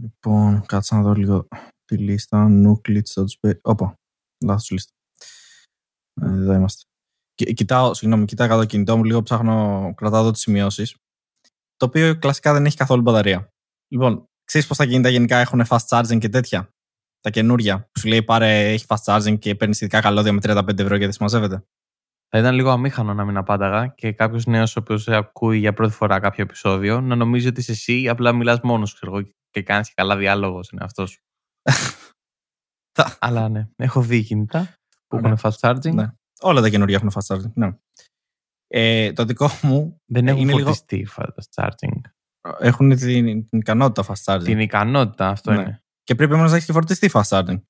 Λοιπόν, 0.00 0.62
κάτσε 0.66 0.94
να 0.94 1.02
δω 1.02 1.12
λίγο 1.12 1.48
τη 1.84 1.96
λίστα. 1.96 2.48
Νούκλιτς, 2.48 3.16
Όπα, 3.62 3.94
λάθος 4.44 4.70
λίστα. 4.70 4.92
Ε, 6.20 6.26
εδώ 6.26 6.52
είμαστε. 6.52 6.84
κοιτάω, 7.34 7.94
συγγνώμη, 7.94 8.24
κοιτάω 8.24 8.58
το 8.58 8.64
κινητό 8.64 8.96
μου, 8.96 9.04
λίγο 9.04 9.22
ψάχνω, 9.22 9.92
κρατάω 9.96 10.20
εδώ 10.20 10.30
τις 10.30 10.40
σημειώσεις. 10.40 10.96
Το 11.76 11.86
οποίο 11.86 12.18
κλασικά 12.18 12.52
δεν 12.52 12.66
έχει 12.66 12.76
καθόλου 12.76 13.02
μπαταρία. 13.02 13.48
Λοιπόν, 13.92 14.24
ξέρεις 14.44 14.66
πώς 14.66 14.76
τα 14.76 14.86
κινητά 14.86 15.08
γενικά 15.08 15.38
έχουν 15.38 15.62
fast 15.68 15.86
charging 15.88 16.18
και 16.18 16.28
τέτοια; 16.28 16.74
Τα 17.20 17.30
καινούρια. 17.30 17.80
Που 17.92 18.00
σου 18.00 18.08
λέει 18.08 18.22
πάρε, 18.22 18.72
έχει 18.72 18.84
fast 18.88 19.04
charging 19.04 19.38
και 19.38 19.54
παίρνεις 19.54 19.80
ειδικά 19.80 20.00
καλώδια 20.00 20.32
με 20.32 20.40
35 20.42 20.78
ευρώ 20.78 20.98
και 20.98 21.04
δεν 21.04 21.12
συμμαζεύεται. 21.12 21.64
Θα 22.30 22.38
ήταν 22.38 22.54
λίγο 22.54 22.70
αμήχανο 22.70 23.14
να 23.14 23.24
μην 23.24 23.36
απάνταγα 23.36 23.86
και 23.86 24.12
κάποιος 24.12 24.46
νέος 24.46 24.76
ο 24.76 24.80
οποίος 24.80 25.08
ακούει 25.08 25.58
για 25.58 25.72
πρώτη 25.72 25.92
φορά 25.92 26.20
κάποιο 26.20 26.42
επεισόδιο 26.42 27.00
να 27.00 27.14
νομίζει 27.14 27.48
ότι 27.48 27.60
είσαι 27.60 27.72
εσύ 27.72 28.08
απλά 28.08 28.32
μιλάς 28.32 28.60
μόνος 28.60 28.90
σου 28.90 28.96
και 28.96 29.06
κάνεις 29.62 29.88
και 29.88 29.94
καλά 29.96 30.16
διάλογος 30.16 30.70
είναι 30.70 30.84
αυτός 30.84 31.10
σου. 31.12 31.20
Αλλά 33.18 33.48
ναι, 33.48 33.68
έχω 33.76 34.02
δει 34.02 34.22
κινητά 34.22 34.78
που 35.06 35.16
έχουν 35.16 35.38
fast 35.42 35.58
charging. 35.60 35.94
Ναι. 35.94 36.12
Όλα 36.40 36.60
τα 36.60 36.68
καινούργια 36.68 36.96
έχουν 36.96 37.10
fast 37.14 37.34
charging. 37.34 37.52
Ναι. 37.54 37.76
Ε, 38.66 39.12
το 39.12 39.24
δικό 39.24 39.48
μου. 39.62 40.00
Δεν 40.06 40.28
έχουν 40.28 40.48
φορτιστεί 40.48 40.96
λίγο... 40.96 41.12
fast 41.16 41.62
charging. 41.62 42.00
Έχουν 42.58 42.96
την, 42.96 43.48
την 43.48 43.58
ικανότητα 43.58 44.14
fast 44.14 44.24
charging. 44.24 44.44
Την 44.44 44.60
ικανότητα, 44.60 45.28
αυτό 45.28 45.52
ναι. 45.52 45.60
είναι. 45.60 45.82
Και 46.02 46.14
πρέπει 46.14 46.32
όμως 46.32 46.50
να 46.50 46.54
έχεις 46.54 46.66
και 46.66 46.72
φορτιστεί 46.72 47.10
fast 47.12 47.28
charging. 47.28 47.60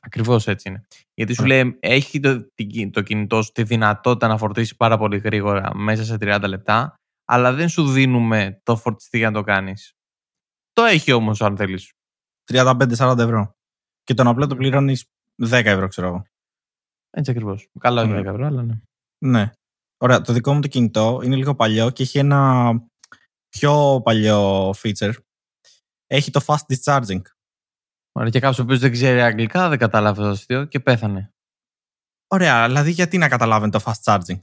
Ακριβώς 0.00 0.48
έτσι 0.48 0.68
είναι. 0.68 0.86
Γιατί 1.14 1.34
σου 1.34 1.44
λέει, 1.44 1.76
έχει 1.80 2.20
το, 2.20 2.46
το 2.90 3.02
κινητό 3.02 3.42
σου 3.42 3.52
τη 3.52 3.62
δυνατότητα 3.62 4.28
να 4.28 4.38
φορτίσει 4.38 4.76
πάρα 4.76 4.98
πολύ 4.98 5.18
γρήγορα 5.18 5.76
μέσα 5.76 6.04
σε 6.04 6.16
30 6.20 6.44
λεπτά, 6.46 6.94
αλλά 7.24 7.52
δεν 7.52 7.68
σου 7.68 7.90
δίνουμε 7.90 8.60
το 8.62 8.76
φορτιστή 8.76 9.18
για 9.18 9.30
να 9.30 9.36
το 9.36 9.42
κάνεις. 9.42 9.92
Το 10.74 10.82
έχει 10.82 11.12
όμως, 11.12 11.40
αν 11.40 11.56
θέλεις. 11.56 11.92
35-40 12.52 13.18
ευρώ. 13.18 13.54
Και 14.02 14.14
τον 14.14 14.26
απλό 14.26 14.46
το 14.46 14.56
πληρώνεις 14.56 15.04
10 15.42 15.50
ευρώ, 15.50 15.88
ξέρω 15.88 16.06
εγώ. 16.06 16.24
Έτσι 17.10 17.30
ακριβώς. 17.30 17.68
Καλό 17.78 18.02
είναι 18.02 18.20
10 18.20 18.24
ευρώ, 18.24 18.46
αλλά 18.46 18.62
ναι. 18.62 18.74
Ναι. 19.18 19.50
Ωραία. 19.96 20.20
Το 20.20 20.32
δικό 20.32 20.54
μου 20.54 20.60
το 20.60 20.68
κινητό 20.68 21.20
είναι 21.24 21.36
λίγο 21.36 21.54
παλιό 21.54 21.90
και 21.90 22.02
έχει 22.02 22.18
ένα 22.18 22.72
πιο 23.48 24.00
παλιό 24.04 24.70
feature. 24.70 25.14
Έχει 26.06 26.30
το 26.30 26.40
fast 26.46 26.74
discharging. 26.74 27.22
Ωραία, 28.12 28.30
και 28.30 28.40
κάποιος 28.40 28.66
που 28.66 28.78
δεν 28.78 28.92
ξέρει 28.92 29.20
αγγλικά 29.20 29.68
δεν 29.68 29.78
κατάλαβε 29.78 30.22
το 30.22 30.28
αστείο 30.28 30.64
και 30.64 30.80
πέθανε. 30.80 31.32
Ωραία, 32.30 32.66
δηλαδή 32.66 32.90
γιατί 32.90 33.18
να 33.18 33.28
καταλάβει 33.28 33.68
το 33.68 33.80
fast 33.84 34.02
charging; 34.04 34.40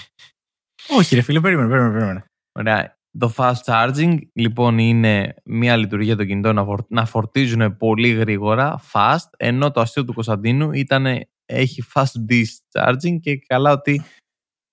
Όχι, 0.98 1.14
ρε 1.14 1.22
φίλε, 1.22 1.40
περίμενε, 1.40 1.68
περίμενε, 1.68 1.92
περίμενε. 1.92 2.24
Ωραία. 2.58 2.95
Το 3.18 3.32
fast 3.36 3.60
charging 3.64 4.18
λοιπόν 4.32 4.78
είναι 4.78 5.34
μια 5.44 5.76
λειτουργία 5.76 6.16
των 6.16 6.26
κινητών 6.26 6.84
να, 6.88 7.04
φορτίζουν 7.04 7.76
πολύ 7.76 8.12
γρήγορα, 8.12 8.80
fast, 8.92 9.28
ενώ 9.36 9.70
το 9.70 9.80
αστείο 9.80 10.04
του 10.04 10.12
Κωνσταντίνου 10.12 10.72
ήταν 10.72 11.06
έχει 11.46 11.82
fast 11.94 12.12
discharging 12.30 13.20
και 13.20 13.36
καλά 13.36 13.72
ότι. 13.72 14.02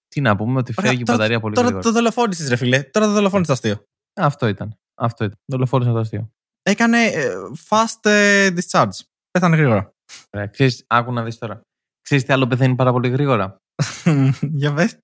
Τι 0.07 0.21
να 0.21 0.35
πούμε, 0.35 0.59
ότι 0.59 0.73
φεύγει 0.73 0.99
η 0.99 1.03
μπαταρία 1.05 1.39
πολύ 1.39 1.55
τώρα 1.55 1.67
γρήγορα. 1.67 1.83
Τώρα 1.83 1.93
το 1.93 2.01
δολοφόνησες, 2.01 2.49
ρε 2.49 2.55
φίλε. 2.55 2.83
Τώρα 2.83 3.05
το 3.05 3.11
δολοφόνησες 3.11 3.59
το 3.59 3.67
αστείο. 3.67 3.85
Αυτό 4.13 4.47
ήταν. 4.47 4.77
Αυτό 4.95 5.23
ήταν. 5.23 5.37
Δολοφόνησε 5.45 5.91
το 5.91 5.97
αστείο. 5.97 6.31
Έκανε 6.63 7.05
ε, 7.05 7.33
fast 7.69 8.09
ε, 8.09 8.49
discharge. 8.55 8.99
Πέθανε 9.31 9.55
γρήγορα. 9.55 9.93
Ωραία, 10.29 10.47
ξέρεις, 10.47 10.83
άκου 10.87 11.13
να 11.13 11.23
δεις 11.23 11.37
τώρα. 11.37 11.61
Ξέρεις 12.01 12.23
τι 12.23 12.33
άλλο 12.33 12.47
πεθαίνει 12.47 12.75
πάρα 12.75 12.91
πολύ 12.91 13.09
γρήγορα; 13.09 13.57
Για 14.41 14.73
πες. 14.73 14.97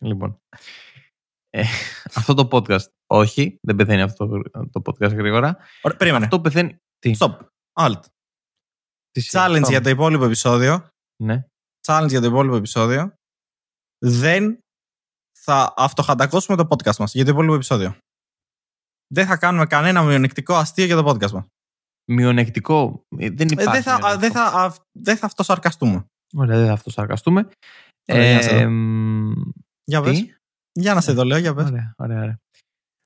Λοιπόν. 0.00 0.38
Ε, 1.50 1.64
αυτό 2.14 2.34
το 2.34 2.48
podcast. 2.50 2.86
Όχι, 3.06 3.58
δεν 3.62 3.76
πεθαίνει 3.76 4.02
αυτό 4.02 4.26
το 4.50 4.82
podcast 4.84 5.14
γρήγορα. 5.14 5.56
Ωραία, 5.82 5.98
περίμενε. 5.98 6.24
Αυτό 6.24 6.40
πεθαίνει. 6.40 6.76
Τι; 6.98 7.14
Stop. 7.18 7.38
Alt. 7.80 8.00
Challenge 9.30 9.68
για 9.68 9.80
το 9.80 9.88
υπόλοιπο 9.88 10.24
επεισόδιο. 10.24 10.88
Ναι. 11.22 11.44
Challenge 11.86 12.08
για 12.08 12.20
το 12.20 12.26
υπόλοιπο 12.26 12.56
επεισόδιο. 12.56 13.12
Δεν 13.98 14.58
θα 15.40 15.74
αυτοχαντακώσουμε 15.76 16.56
το 16.56 16.66
podcast 16.70 16.96
μας 16.96 17.14
για 17.14 17.24
το 17.24 17.30
υπόλοιπο 17.30 17.54
επεισόδιο 17.54 17.96
δεν 19.08 19.26
θα 19.26 19.36
κάνουμε 19.36 19.66
κανένα 19.66 20.02
μειονεκτικό 20.02 20.54
αστείο 20.54 20.84
για 20.84 20.96
το 20.96 21.10
podcast 21.10 21.30
μας. 21.30 21.44
Μειονεκτικό; 22.10 23.04
Ε, 23.18 23.30
δεν 23.30 23.48
υπάρχει. 23.48 23.70
δεν, 23.70 23.82
θα, 23.82 24.16
δεν, 24.18 24.30
θα, 24.30 24.74
δεν 24.92 25.16
θα 25.16 25.26
αυτοσαρκαστούμε. 25.26 26.06
Ωραία, 26.36 26.56
δεν 26.56 26.66
θα 26.66 26.72
αυτοσαρκαστούμε. 26.72 27.48
Ωραία, 28.08 28.40
ε, 28.40 28.68
για 29.84 30.02
πες. 30.02 30.37
Για 30.80 30.94
να 30.94 31.00
σε 31.00 31.12
δω, 31.12 31.24
λέω, 31.24 31.38
για 31.38 31.54
πες. 31.54 31.68
Ωραία, 31.68 31.94
ωραία, 31.96 32.18
ωραία. 32.18 32.40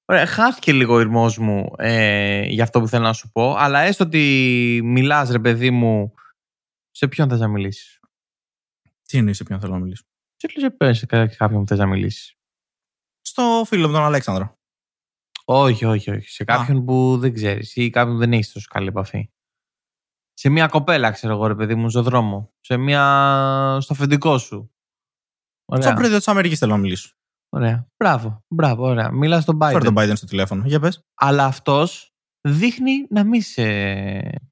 Ωραία, 0.04 0.26
χάθηκε 0.26 0.72
λίγο 0.72 0.94
ο 0.94 1.00
ήρμός 1.00 1.38
μου 1.38 1.70
ε, 1.76 2.44
για 2.46 2.62
αυτό 2.62 2.80
που 2.80 2.88
θέλω 2.88 3.04
να 3.04 3.12
σου 3.12 3.30
πω, 3.30 3.54
αλλά 3.54 3.80
έστω 3.80 4.04
ότι 4.04 4.80
μιλάς 4.84 5.30
ρε 5.30 5.38
παιδί 5.38 5.70
μου, 5.70 6.14
σε 6.90 7.08
ποιον 7.08 7.28
θες 7.28 7.40
να 7.40 7.48
μιλήσεις; 7.48 8.00
Τι 9.02 9.18
εννοείς 9.18 9.36
σε 9.36 9.44
ποιον 9.44 9.60
θέλω 9.60 9.72
να 9.72 9.78
μιλήσω; 9.78 10.04
Σε 10.36 10.46
ποιον 10.46 10.94
σε 10.94 11.06
κάποιον 11.06 11.60
που 11.60 11.66
θες 11.66 11.78
να 11.78 11.86
μιλήσεις. 11.86 12.36
Στο 13.20 13.62
φίλο 13.66 13.86
μου 13.86 13.92
τον 13.92 14.02
Αλέξανδρο. 14.02 14.58
Όχι, 15.44 15.84
όχι, 15.84 16.10
όχι. 16.10 16.28
Σε 16.28 16.44
κάποιον 16.44 16.84
που 16.84 17.18
δεν 17.18 17.32
ξέρεις 17.34 17.76
ή 17.76 17.90
κάποιον 17.90 18.14
που 18.14 18.20
δεν 18.20 18.32
έχεις 18.32 18.52
τόσο 18.52 18.66
καλή 18.70 18.88
επαφή. 18.88 19.30
Σε 20.32 20.48
μια 20.48 20.66
κοπέλα, 20.66 21.10
ξέρω 21.10 21.32
εγώ, 21.32 21.46
ρε 21.46 21.54
παιδί 21.54 21.74
μου, 21.74 21.90
στον 21.90 22.02
δρόμο. 22.02 22.52
Σε 22.60 22.76
μια... 22.76 23.78
στο 23.80 23.92
αφεντικό 23.92 24.38
σου. 24.38 24.72
Ωραία. 25.64 25.82
Στο 25.82 25.94
πρόεδρο 25.94 26.16
της 26.16 26.28
Αμερικής 26.28 26.58
θέλω 26.58 26.72
να 26.72 26.78
μιλήσω. 26.78 27.16
Ωραία. 27.56 27.86
Μπράβο, 27.96 28.44
μπράβο, 28.54 28.86
ωραία. 28.86 29.10
Μιλά 29.10 29.40
στον 29.40 29.58
Biden. 29.60 29.70
Φέρε 29.72 29.84
τον 29.84 29.94
Biden 29.96 30.12
στο 30.14 30.26
τηλέφωνο. 30.26 30.66
Για 30.66 30.80
πες. 30.80 31.00
Αλλά 31.14 31.44
αυτός 31.44 32.10
δείχνει 32.48 33.06
να 33.10 33.24
μην, 33.24 33.42
σε... 33.42 33.62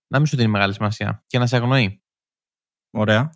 να 0.07 0.19
μην 0.19 0.27
σου 0.27 0.37
δίνει 0.37 0.49
μεγάλη 0.49 0.73
σημασία 0.73 1.23
και 1.27 1.39
να 1.39 1.47
σε 1.47 1.57
αγνοεί. 1.57 2.01
Ωραία. 2.97 3.31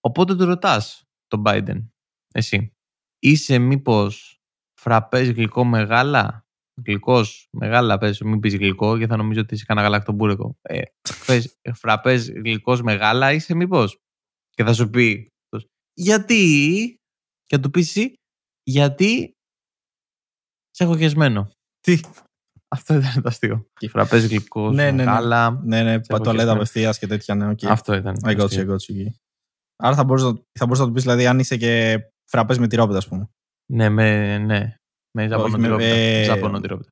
Οπότε 0.00 0.36
του 0.36 0.44
ρωτάς 0.44 1.02
τον 1.26 1.42
Biden, 1.46 1.86
εσύ, 2.32 2.72
είσαι 3.18 3.58
μήπως 3.58 4.40
φραπέ 4.80 5.20
γλυκό 5.20 5.64
μεγάλα; 5.64 6.44
Γλυκός, 6.86 7.48
μεγάλα 7.50 7.98
πες, 7.98 8.20
μην 8.20 8.40
πεις 8.40 8.56
γλυκό, 8.56 8.96
γιατί 8.96 9.12
θα 9.12 9.18
νομίζω 9.18 9.40
ότι 9.40 9.54
είσαι 9.54 9.64
κανένα 9.64 9.86
γαλακτομπούρεκο. 9.86 10.56
Ε, 10.62 10.82
πες, 11.26 11.58
φραπέ 11.74 12.14
γλυκός 12.14 12.82
μεγάλα, 12.82 13.32
είσαι 13.32 13.54
μήπως; 13.54 13.98
Και 14.50 14.64
θα 14.64 14.72
σου 14.72 14.90
πει, 14.90 15.28
γιατί, 15.94 16.94
και 17.44 17.56
θα 17.56 17.62
του 17.62 17.70
πεις 17.70 17.88
εσύ, 17.88 18.14
γιατί 18.70 19.36
σε 20.70 20.84
έχω 20.84 20.96
γεσμένο. 20.96 21.50
Τι; 21.80 22.00
Αυτό 22.68 22.94
ήταν 22.94 23.22
το 23.22 23.28
αστείο. 23.28 23.66
Και 23.72 23.88
φραπέ 23.88 24.18
γλυκός, 24.18 24.74
ναι, 24.74 24.90
ναι, 24.90 25.04
μεγάλα. 25.04 25.50
Ναι, 25.50 25.82
ναι, 25.82 25.96
ναι 25.96 26.32
λέτε 26.32 26.50
απευθείας 26.50 26.98
και 26.98 27.06
τέτοια. 27.06 27.34
Ναι, 27.34 27.50
okay. 27.50 27.66
Αυτό 27.66 27.94
ήταν. 27.94 28.16
I 28.24 28.36
got 28.36 28.48
you, 28.48 28.60
I 28.60 28.66
got 28.66 28.74
you. 28.74 29.06
Άρα 29.82 29.94
θα 29.94 30.04
μπορούσες, 30.04 30.32
θα 30.58 30.64
μπορούσες 30.64 30.78
να 30.78 30.86
του 30.86 30.92
πεις, 30.92 31.02
δηλαδή, 31.02 31.26
αν 31.26 31.38
είσαι 31.38 31.56
και 31.56 32.00
φραπέ 32.30 32.58
με 32.58 32.68
τυρόπιτα, 32.68 32.98
ας 32.98 33.08
πούμε. 33.08 33.30
Ναι, 33.72 33.88
με, 33.88 34.38
ναι. 34.38 34.74
Με 35.16 35.28
ζαπωνοτυρόπιτα. 35.28 36.90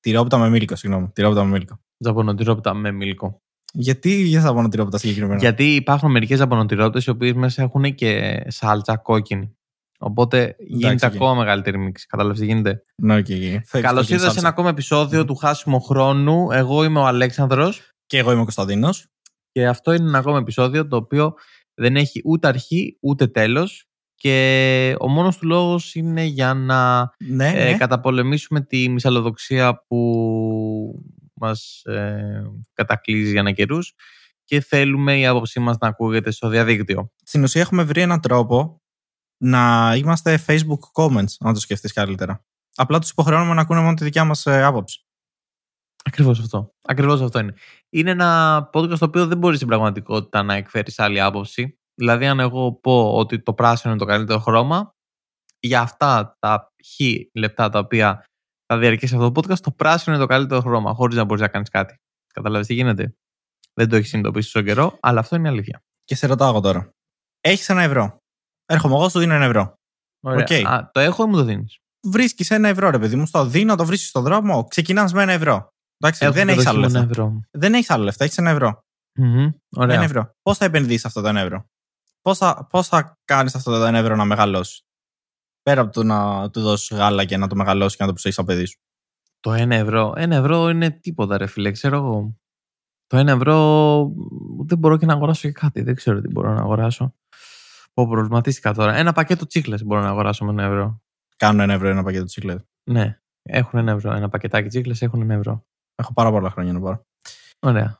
Τυρόπιτα 0.00 0.38
με 0.38 0.48
μίλκο, 0.48 0.76
συγγνώμη. 0.76 1.10
Τυρόπιτα 1.10 1.44
με 1.44 1.50
μίλκο. 1.50 1.80
Ζαπωνοτυρόπιτα 2.04 2.74
με 2.74 2.92
μίλκο. 2.92 3.38
Γιατί 3.72 4.22
για 4.22 4.40
ζαπωνοτυρόπιτα 4.40 4.98
συγκεκριμένα; 4.98 5.38
Γιατί 5.38 5.74
υπάρχουν 5.74 6.10
μερικές 6.10 6.38
ζαπωνοτυρόπιτε 6.38 7.04
οι 7.06 7.10
οποίες 7.10 7.32
μέσα 7.32 7.62
έχουν 7.62 7.94
και 7.94 8.42
σάλτσα 8.48 8.96
κόκκινη. 8.96 9.54
Οπότε 10.02 10.56
γίνεται 10.58 11.06
okay. 11.06 11.10
ακόμα 11.14 11.34
μεγαλύτερη 11.34 11.78
μίξη. 11.78 12.06
Κατάλαβες 12.06 12.38
τι 12.38 12.46
γίνεται; 12.46 12.84
Ναι, 12.94 13.14
okay, 13.14 13.56
okay. 13.72 13.80
Καλώς 13.80 14.10
ήρθατε 14.10 14.32
σε 14.32 14.38
ένα 14.38 14.48
ακόμα 14.48 14.68
επεισόδιο 14.68 15.24
του 15.24 15.34
Χάσιμο 15.34 15.78
Χρόνου. 15.78 16.50
Εγώ 16.50 16.84
είμαι 16.84 16.98
ο 16.98 17.06
Αλέξανδρος. 17.06 17.80
Και 18.06 18.18
εγώ 18.18 18.30
είμαι 18.30 18.40
ο 18.40 18.42
Κωνσταντίνος. 18.42 19.06
Και 19.52 19.66
αυτό 19.66 19.92
είναι 19.92 20.08
ένα 20.08 20.18
ακόμα 20.18 20.38
επεισόδιο 20.38 20.86
το 20.86 20.96
οποίο 20.96 21.34
δεν 21.74 21.96
έχει 21.96 22.22
ούτε 22.24 22.48
αρχή 22.48 22.98
ούτε 23.00 23.26
τέλος 23.26 23.88
και 24.14 24.96
ο 24.98 25.08
μόνος 25.08 25.36
του 25.36 25.46
λόγος 25.46 25.94
είναι 25.94 26.22
για 26.22 26.54
να 26.54 27.10
ναι, 27.18 27.48
ε, 27.48 27.70
ναι. 27.70 27.76
καταπολεμήσουμε 27.76 28.60
τη 28.60 28.88
μυσαλλοδοξία 28.88 29.84
που 29.86 31.02
μας 31.34 31.82
ε, 31.84 32.42
κατακλείζει 32.72 33.30
για 33.30 33.40
ένα 33.40 33.52
καιρούς 33.52 33.94
και 34.44 34.60
θέλουμε 34.60 35.18
η 35.18 35.26
άποψή 35.26 35.60
μας 35.60 35.76
να 35.80 35.88
ακούγεται 35.88 36.30
στο 36.30 36.48
διαδίκτυο. 36.48 37.12
Στην 37.22 37.42
ουσία 37.42 37.60
έχουμε 37.60 37.82
βρει 37.82 38.00
έναν 38.00 38.20
τρόπο 38.20 38.79
να 39.42 39.94
είμαστε 39.96 40.44
Facebook 40.46 40.78
comments, 40.92 41.34
αν 41.40 41.54
το 41.54 41.60
σκεφτείς 41.60 41.92
καλύτερα. 41.92 42.44
Απλά 42.74 42.98
τους 42.98 43.10
υποχρεώνουμε 43.10 43.54
να 43.54 43.60
ακούνε 43.60 43.80
μόνο 43.80 43.94
τη 43.94 44.04
δικιά 44.04 44.24
μας 44.24 44.46
ε, 44.46 44.62
άποψη. 44.62 45.04
Ακριβώς 46.04 46.40
αυτό. 46.40 46.74
Ακριβώς 46.82 47.20
αυτό 47.20 47.38
είναι. 47.38 47.54
Είναι 47.90 48.10
ένα 48.10 48.70
podcast 48.72 48.98
το 48.98 49.04
οποίο 49.04 49.26
δεν 49.26 49.38
μπορεί 49.38 49.56
στην 49.56 49.68
πραγματικότητα 49.68 50.42
να 50.42 50.54
εκφέρεις 50.54 50.98
άλλη 50.98 51.20
άποψη. 51.20 51.78
Δηλαδή, 51.94 52.26
αν 52.26 52.40
εγώ 52.40 52.72
πω 52.72 53.14
ότι 53.14 53.42
το 53.42 53.54
πράσινο 53.54 53.92
είναι 53.92 54.02
το 54.02 54.06
καλύτερο 54.06 54.38
χρώμα, 54.38 54.94
για 55.60 55.80
αυτά 55.80 56.36
τα 56.38 56.72
χ 56.84 57.00
λεπτά 57.34 57.68
τα 57.68 57.78
οποία 57.78 58.24
θα 58.66 58.78
διαρκέσει 58.78 59.14
αυτό 59.14 59.32
το 59.32 59.40
podcast, 59.40 59.58
το 59.58 59.70
πράσινο 59.70 60.14
είναι 60.14 60.24
το 60.24 60.30
καλύτερο 60.30 60.60
χρώμα, 60.60 60.94
χωρίς 60.94 61.16
να 61.16 61.24
μπορείς 61.24 61.42
να 61.42 61.48
κάνεις 61.48 61.68
κάτι. 61.68 61.94
Καταλαβαίνετε 62.34 62.66
τι 62.66 62.74
γίνεται; 62.74 63.16
Δεν 63.74 63.88
το 63.88 63.96
έχεις 63.96 64.08
συνειδητοποιήσει 64.08 64.52
τόσο 64.52 64.66
καιρό, 64.66 64.98
αλλά 65.00 65.20
αυτό 65.20 65.36
είναι 65.36 65.48
αλήθεια. 65.48 65.82
Και 66.04 66.14
σε 66.14 66.26
ρωτάω 66.26 66.48
εγώ 66.48 66.60
τώρα. 66.60 66.90
Έχεις 67.40 67.68
ένα 67.68 67.82
ευρώ. 67.82 68.19
Έρχομαι 68.70 68.94
εγώ, 68.94 69.08
σου 69.08 69.18
δίνω 69.18 69.34
ένα 69.34 69.44
ευρώ. 69.44 69.74
Ωραία. 70.20 70.46
Okay. 70.48 70.62
Α, 70.66 70.90
το 70.92 71.00
έχω 71.00 71.22
ή 71.22 71.26
μου 71.26 71.36
το 71.36 71.44
δίνεις; 71.44 71.78
Βρίσκεις 72.06 72.50
ένα 72.50 72.68
ευρώ, 72.68 72.90
ρε 72.90 72.98
παιδί 72.98 73.16
μου, 73.16 73.26
στο 73.26 73.44
δίνω, 73.44 73.74
το 73.76 73.84
βρίσκεις 73.84 74.08
στον 74.08 74.22
δρόμο, 74.22 74.64
ξεκινάς 74.64 75.12
με 75.12 75.22
ένα 75.22 75.32
ευρώ. 75.32 75.68
Εντάξει, 75.96 76.24
Έχω 76.24 76.34
δεν 76.34 76.46
και 76.46 76.52
έχεις 76.52 76.64
το 76.64 76.70
άλλο 76.70 76.86
χειμώνα 76.86 76.98
λεφτά. 76.98 77.22
ευρώ. 77.22 77.40
Δεν 77.50 77.74
έχεις 77.74 77.90
άλλο 77.90 78.04
λεφτά, 78.04 78.24
έχεις 78.24 78.38
ένα 78.38 78.50
ευρώ. 78.50 78.84
Μμμ, 79.18 79.50
Ωραία. 79.76 79.94
Ένα 79.94 80.04
ευρώ. 80.04 80.30
Πώς 80.42 80.58
θα 80.58 80.64
επενδύσεις 80.64 81.04
αυτό 81.04 81.20
το 81.20 81.28
ένα 81.28 81.40
ευρώ; 81.40 81.64
Πώς 82.20 82.38
θα, 82.38 82.66
πώς 82.70 82.88
θα 82.88 83.18
κάνεις 83.24 83.54
αυτό 83.54 83.78
το 83.78 83.84
ένα 83.84 83.98
ευρώ 83.98 84.16
να 84.16 84.24
μεγαλώσεις; 84.24 84.82
Πέρα 85.62 85.80
από 85.80 85.92
το 85.92 86.02
να 86.02 86.50
του 86.50 86.60
δώσεις 86.60 86.96
γάλα 86.96 87.24
και 87.24 87.36
να 87.36 87.46
το 87.46 87.56
μεγαλώσεις 87.56 87.96
και 87.96 88.02
να 88.02 88.08
το 88.08 88.14
ψήσει 88.14 88.34
σαν 88.34 88.44
παιδί 88.44 88.64
σου. 88.64 88.78
Το 89.40 89.52
1 89.52 89.70
ευρώ. 89.70 90.12
1 90.16 90.30
ευρώ 90.30 90.68
είναι 90.68 90.90
τίποτα, 90.90 91.38
ρε 91.38 91.46
φίλε. 91.46 91.70
Ξέρω 91.70 91.96
εγώ. 91.96 92.36
Το 93.06 93.18
1 93.18 93.26
ευρώ 93.26 93.56
δεν 94.66 94.78
μπορώ 94.78 94.96
και 94.96 95.06
να 95.06 95.12
αγοράσω 95.12 95.48
και 95.48 95.52
κάτι. 95.52 95.82
Δεν 95.82 95.94
ξέρω 95.94 96.20
τι 96.20 96.28
μπορώ 96.28 96.54
να 96.54 96.60
αγοράσω. 96.60 97.14
Πω, 97.92 98.08
προβληματίστηκα 98.08 98.74
τώρα. 98.74 98.94
Ένα 98.96 99.12
πακέτο 99.12 99.46
τσίχλες 99.46 99.84
μπορώ 99.84 100.00
να 100.00 100.08
αγοράσω 100.08 100.44
με 100.44 100.52
1 100.52 100.66
ευρώ. 100.66 101.00
Κάνω 101.36 101.62
ένα 101.62 101.72
ευρώ 101.72 101.88
ένα 101.88 102.02
πακέτο 102.02 102.24
τσίχλες. 102.24 102.56
Ναι, 102.90 103.18
έχουν 103.42 103.88
1 103.88 103.92
ευρώ. 103.96 104.12
Ένα 104.12 104.28
πακετάκι 104.28 104.68
τσίχλες 104.68 105.02
έχουν 105.02 105.22
1 105.22 105.30
ευρώ. 105.30 105.64
Έχω 105.94 106.12
πάρα 106.12 106.30
πολλά 106.30 106.50
χρόνια 106.50 106.72
να 106.72 106.80
πάρω. 106.80 107.06
Ωραία. 107.60 107.98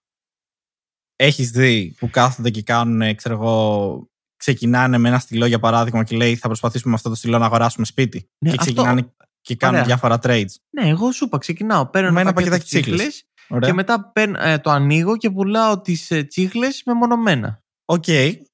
Έχεις 1.16 1.50
δει 1.50 1.94
που 1.98 2.10
κάθονται 2.10 2.50
και 2.50 2.62
κάνουν, 2.62 3.14
ξέρω 3.14 3.34
εγώ, 3.34 4.06
ξεκινάνε 4.36 4.98
με 4.98 5.08
ένα 5.08 5.18
στυλό 5.18 5.46
για 5.46 5.58
παράδειγμα 5.58 6.04
και 6.04 6.16
λέει 6.16 6.36
θα 6.36 6.46
προσπαθήσουμε 6.46 6.90
με 6.90 6.96
αυτό 6.96 7.08
το 7.08 7.14
στυλό 7.14 7.38
να 7.38 7.44
αγοράσουμε 7.46 7.86
σπίτι. 7.86 8.18
Ναι, 8.18 8.50
και 8.50 8.56
αυτό- 8.58 8.72
ξεκινάνε 8.72 9.12
και 9.40 9.56
κάνουν 9.56 9.74
Ωραία. 9.74 9.86
διάφορα 9.86 10.18
trades. 10.22 10.54
Ναι, 10.70 10.88
εγώ 10.88 11.12
σου 11.12 11.24
είπα, 11.24 11.38
ξεκινάω. 11.38 11.86
Παίρνω 11.86 12.10
Με 12.12 12.20
ένα 12.20 12.30
ένα 12.30 12.32
πακέτο 12.32 12.50
πακετάκι 12.56 12.76
τσίχλες. 12.76 12.96
τσίχλες 12.98 13.24
Ωραία. 13.48 13.68
και 13.68 13.74
μετά 13.74 14.10
παίρνω- 14.12 14.40
ε, 14.40 14.58
το 14.58 14.70
ανοίγω 14.70 15.16
και 15.16 15.30
πουλάω 15.30 15.80
τις 15.80 16.10
ε, 16.10 16.22
τσίχλες 16.24 16.82
μεμονωμένα. 16.86 17.62
Οκ, 17.84 18.04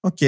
οκ. 0.01 0.19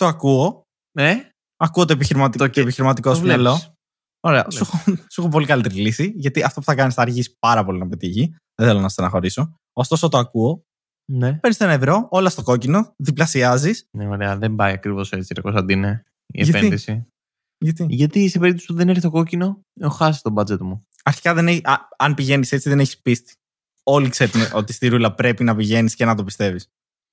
Το 0.00 0.06
ακούω. 0.06 0.62
Ναι, 0.98 1.28
Ακούω 1.56 1.84
το 1.84 1.92
επιχειρηματικό, 1.92 2.44
Το 2.46 2.50
το 2.50 2.60
επιχειρηματικό 2.60 3.10
το 3.10 3.16
σου 3.16 3.22
μυαλό. 3.22 3.50
βλέπεις. 3.50 3.72
Ωραία. 4.20 4.44
Το 4.44 4.50
Σου 4.50 4.62
έχω, 4.62 4.78
σου 5.12 5.20
έχω 5.20 5.28
πολύ 5.28 5.46
καλύτερη 5.46 5.74
λύση. 5.74 6.12
Γιατί 6.16 6.42
αυτό 6.42 6.60
που 6.60 6.66
θα 6.66 6.74
κάνεις 6.74 6.94
θα 6.94 7.02
αργήσει 7.02 7.36
πάρα 7.38 7.64
πολύ 7.64 7.78
να 7.78 7.88
πετύχει. 7.88 8.34
Δεν 8.54 8.66
θέλω 8.68 8.80
να 8.80 8.88
στεναχωρήσω. 8.88 9.54
Ωστόσο 9.72 10.08
το 10.08 10.18
ακούω. 10.18 10.62
ναι. 11.12 11.32
Παίρνεις 11.34 11.60
ένα 11.60 11.72
ευρώ, 11.72 12.06
όλα 12.10 12.28
στο 12.30 12.42
κόκκινο, 12.42 12.92
διπλασιάζεις. 12.96 13.86
Ναι, 13.96 14.08
ωραία. 14.08 14.36
Δεν 14.36 14.54
πάει 14.54 14.72
ακριβώς 14.72 15.12
έτσι, 15.12 15.34
ρε 15.34 15.40
Κωνσταντίνε, 15.40 16.02
η 16.26 16.42
Γιατί; 16.42 16.58
επένδυση. 16.58 17.06
Γιατί; 17.58 17.86
Γιατί 17.88 18.28
σε 18.28 18.38
περίπτωση 18.38 18.66
που 18.66 18.74
δεν 18.74 18.88
έρθει 18.88 19.00
το 19.02 19.10
κόκκινο, 19.10 19.60
έχω 19.80 19.94
χάσει 19.94 20.22
το 20.22 20.32
budget 20.36 20.58
μου. 20.58 20.86
Αρχικά 21.04 21.34
δεν 21.34 21.48
έχει, 21.48 21.60
α, 21.64 21.74
αν 21.98 22.14
πηγαίνεις 22.14 22.52
έτσι, 22.52 22.68
δεν 22.68 22.80
έχεις 22.80 23.00
πίστη. 23.00 23.32
Όλοι 23.82 24.08
ξέρουν 24.08 24.42
ότι 24.54 24.72
στη 24.72 24.88
ρουλέτα 24.88 25.14
πρέπει 25.14 25.44
να 25.44 25.56
πηγαίνεις 25.56 25.94
και 25.94 26.04
να 26.04 26.14
το 26.14 26.24
πιστεύεις. 26.24 26.66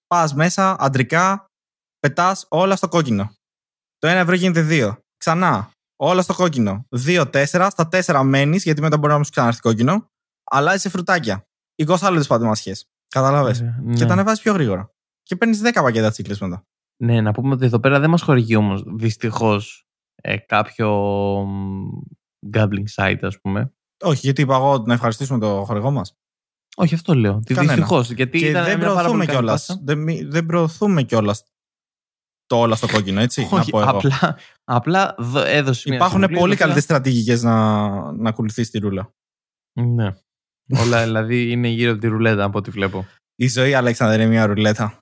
Πας 0.07 0.33
μέσα, 0.33 0.75
αντρικά, 0.80 1.45
πετάς 1.99 2.45
όλα 2.49 2.75
στο 2.75 2.88
κόκκινο. 2.88 3.31
Το 3.97 4.07
ένα 4.07 4.19
ευρώ 4.19 4.35
γίνεται 4.35 4.61
δύο. 4.61 4.99
Ξανά, 5.17 5.71
όλα 5.95 6.21
στο 6.21 6.33
κόκκινο. 6.33 6.85
Δύο-τέσσερα, 6.89 7.69
στα 7.69 7.88
τέσσερα 7.88 8.23
μένεις, 8.23 8.63
γιατί 8.63 8.81
μετά 8.81 8.97
μπορεί 8.97 9.13
να 9.13 9.23
σου 9.23 9.31
ξαναρθεί 9.31 9.59
κόκκινο. 9.59 10.05
Αλλάζει 10.51 10.81
σε 10.81 10.89
φρουτάκια. 10.89 11.44
20 11.75 11.95
άλλε 12.01 12.23
πατημασιέ. 12.23 12.73
Κατάλαβε. 13.07 13.49
Ωραία, 13.49 13.75
Και 13.95 14.01
ναι. 14.01 14.05
τα 14.05 14.13
ανεβάζεις 14.13 14.41
πιο 14.44 14.53
γρήγορα. 14.53 14.91
Και 15.23 15.35
παίρνεις 15.35 15.61
10 15.63 15.69
πακέτα 15.73 16.11
τσίκλες 16.11 16.39
μετά. 16.39 16.63
Ναι, 17.03 17.21
να 17.21 17.31
πούμε 17.31 17.53
ότι 17.53 17.65
εδώ 17.65 17.79
πέρα 17.79 17.99
δεν 17.99 18.09
μας 18.09 18.21
χορηγεί 18.21 18.55
όμως 18.55 18.83
δυστυχώς 18.95 19.85
ε, 20.15 20.38
κάποιο 20.38 20.89
μ, 21.47 21.88
gambling 22.53 22.83
site, 22.95 23.17
ας 23.21 23.39
πούμε. 23.41 23.73
Όχι, 24.03 24.19
γιατί 24.23 24.41
είπα 24.41 24.55
εγώ 24.55 24.77
να 24.77 24.94
ευχαριστήσουμε 24.94 25.39
το 25.39 25.63
χορηγό 25.65 25.91
μας. 25.91 26.13
Όχι, 26.75 26.94
αυτό 26.94 27.13
λέω. 27.15 27.41
Κανένα. 27.45 27.73
Δυστυχώς. 27.73 28.11
Γιατί 28.11 28.39
Και 28.39 28.47
ήταν 28.49 28.63
δεν 28.65 28.77
μια 28.77 28.88
πάρα 28.88 28.99
προωθούμε 28.99 29.25
πολύ 29.25 29.27
καλή 29.27 29.38
κιόλας. 29.39 29.65
πάσα. 29.65 29.79
Δεν, 29.83 29.97
μη- 29.97 30.25
δεν 30.31 30.45
προωθούμε 30.45 31.03
κιόλας 31.03 31.44
το 32.47 32.55
όλα 32.59 32.75
στο 32.75 32.88
κόκκινο, 32.88 33.19
έτσι. 33.21 33.41
να 33.51 33.59
Όχι, 33.59 33.71
πω 33.71 33.81
εγώ. 33.81 33.89
απλά, 33.89 34.38
απλά 34.63 35.15
δω- 35.17 35.45
έδωσε 35.45 35.83
μια 35.89 35.97
Υπάρχουν 35.97 36.19
συμβουλή, 36.19 36.39
πολύ 36.39 36.51
η 36.51 36.53
οποία- 36.53 36.65
καλύτερε 36.65 36.81
στρατηγικές 36.81 37.44
να, 37.44 38.11
να 38.11 38.29
ακολουθεί 38.29 38.69
τη 38.69 38.77
ρούλα. 38.79 39.11
Ναι. 39.79 40.13
Όλα 40.79 41.03
δηλαδή 41.03 41.51
είναι 41.51 41.67
γύρω 41.67 41.91
από 41.91 42.01
τη 42.01 42.07
ρουλέτα 42.07 42.44
από 42.44 42.57
ό,τι 42.57 42.71
βλέπω. 42.71 43.07
Η 43.35 43.47
ζωή, 43.47 43.73
Αλέξανδρε, 43.73 44.15
είναι 44.21 44.31
μια 44.31 44.45
ρουλέτα. 44.45 44.97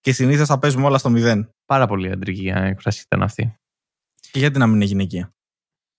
Και 0.00 0.12
συνήθως 0.12 0.46
θα 0.48 0.58
παίζουμε 0.58 0.84
όλα 0.86 0.98
στο 0.98 1.10
μηδέν. 1.10 1.50
Πάρα 1.64 1.86
πολύ 1.86 2.10
αντρική 2.10 2.46
έκφραση 2.48 3.02
ήταν 3.04 3.22
αυτή. 3.22 3.54
Και 4.30 4.38
γιατί 4.38 4.58
να 4.58 4.66
μην 4.66 4.74
είναι 4.74 4.84
γυναικεία; 4.84 5.30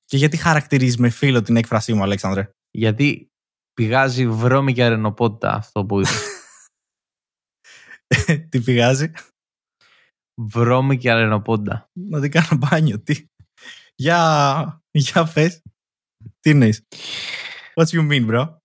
Και 0.06 0.18
γιατί 0.18 0.38
χαρακτηρίζεις 0.38 0.98
με 0.98 1.10
φίλο 1.10 1.42
την 1.42 1.56
έκφρασή 1.56 1.94
μου, 1.94 2.04
Αλέξανδρε; 2.04 2.50
Γιατί 2.72 3.28
πηγάζει 3.74 4.28
βρώμη 4.28 4.74
και 4.74 4.84
αρενοπότητα 4.84 5.54
αυτό 5.54 5.86
που 5.86 6.00
είπε. 6.00 6.10
τι 8.50 8.62
πηγάζει; 8.62 9.12
Βρώμη 10.36 10.98
και 10.98 11.12
αρενοπότητα. 11.12 11.90
Να 11.94 12.22
την 12.22 12.32
κάνω 12.32 12.48
μπάνιο. 12.58 13.00
Τι. 13.04 13.26
Για, 13.96 14.82
για 14.92 15.32
πες. 15.34 15.62
Τι 16.40 16.50
εννοείς; 16.50 16.88
What 17.76 17.86
you 17.86 18.12
mean, 18.12 18.30
bro; 18.32 18.56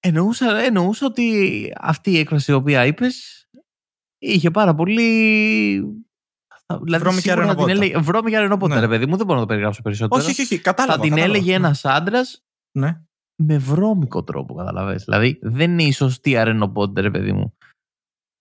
Εννοούσα, 0.00 0.58
εννοούσα 0.58 1.06
ότι 1.06 1.72
αυτή 1.80 2.10
η 2.10 2.18
έκφραση 2.18 2.50
η 2.50 2.54
οποία 2.54 2.86
είπες 2.86 3.46
είχε 4.18 4.50
πάρα 4.50 4.74
πολύ. 4.74 5.00
Δηλαδή, 6.82 7.02
Βρώμη 7.02 7.20
και 7.20 7.22
σίγουρα 7.28 7.46
θα 7.46 7.54
την 7.54 7.62
αρενοπότητα. 7.62 7.70
έλεγε. 7.70 7.98
Βρώμη 7.98 8.30
και 8.30 8.36
αρενοπότητα, 8.36 8.74
Ναι. 8.80 8.86
ρε 8.86 8.88
παιδί 8.92 9.06
μου, 9.06 9.16
δεν 9.16 9.26
μπορώ 9.26 9.38
να 9.38 9.44
το 9.44 9.50
περιγράψω 9.50 9.82
περισσότερο. 9.82 10.20
Όχι, 10.22 10.30
όχι, 10.30 10.42
όχι. 10.42 10.58
Κατάλαβα. 10.58 10.94
θα 10.96 11.00
την 11.02 11.10
κατάλαβα. 11.10 11.34
έλεγε 11.36 11.54
ένας 11.54 11.84
άντρας 11.84 12.44
Ναι. 12.78 13.00
με 13.42 13.58
βρώμικο 13.58 14.24
τρόπο, 14.24 14.54
καταλαβες. 14.54 15.04
Δηλαδή, 15.04 15.38
δεν 15.42 15.70
είναι 15.70 15.82
η 15.82 15.92
σωστή 15.92 16.36
αρενοπότητα, 16.36 17.00
ρε 17.00 17.10
παιδί 17.10 17.32
μου. 17.32 17.56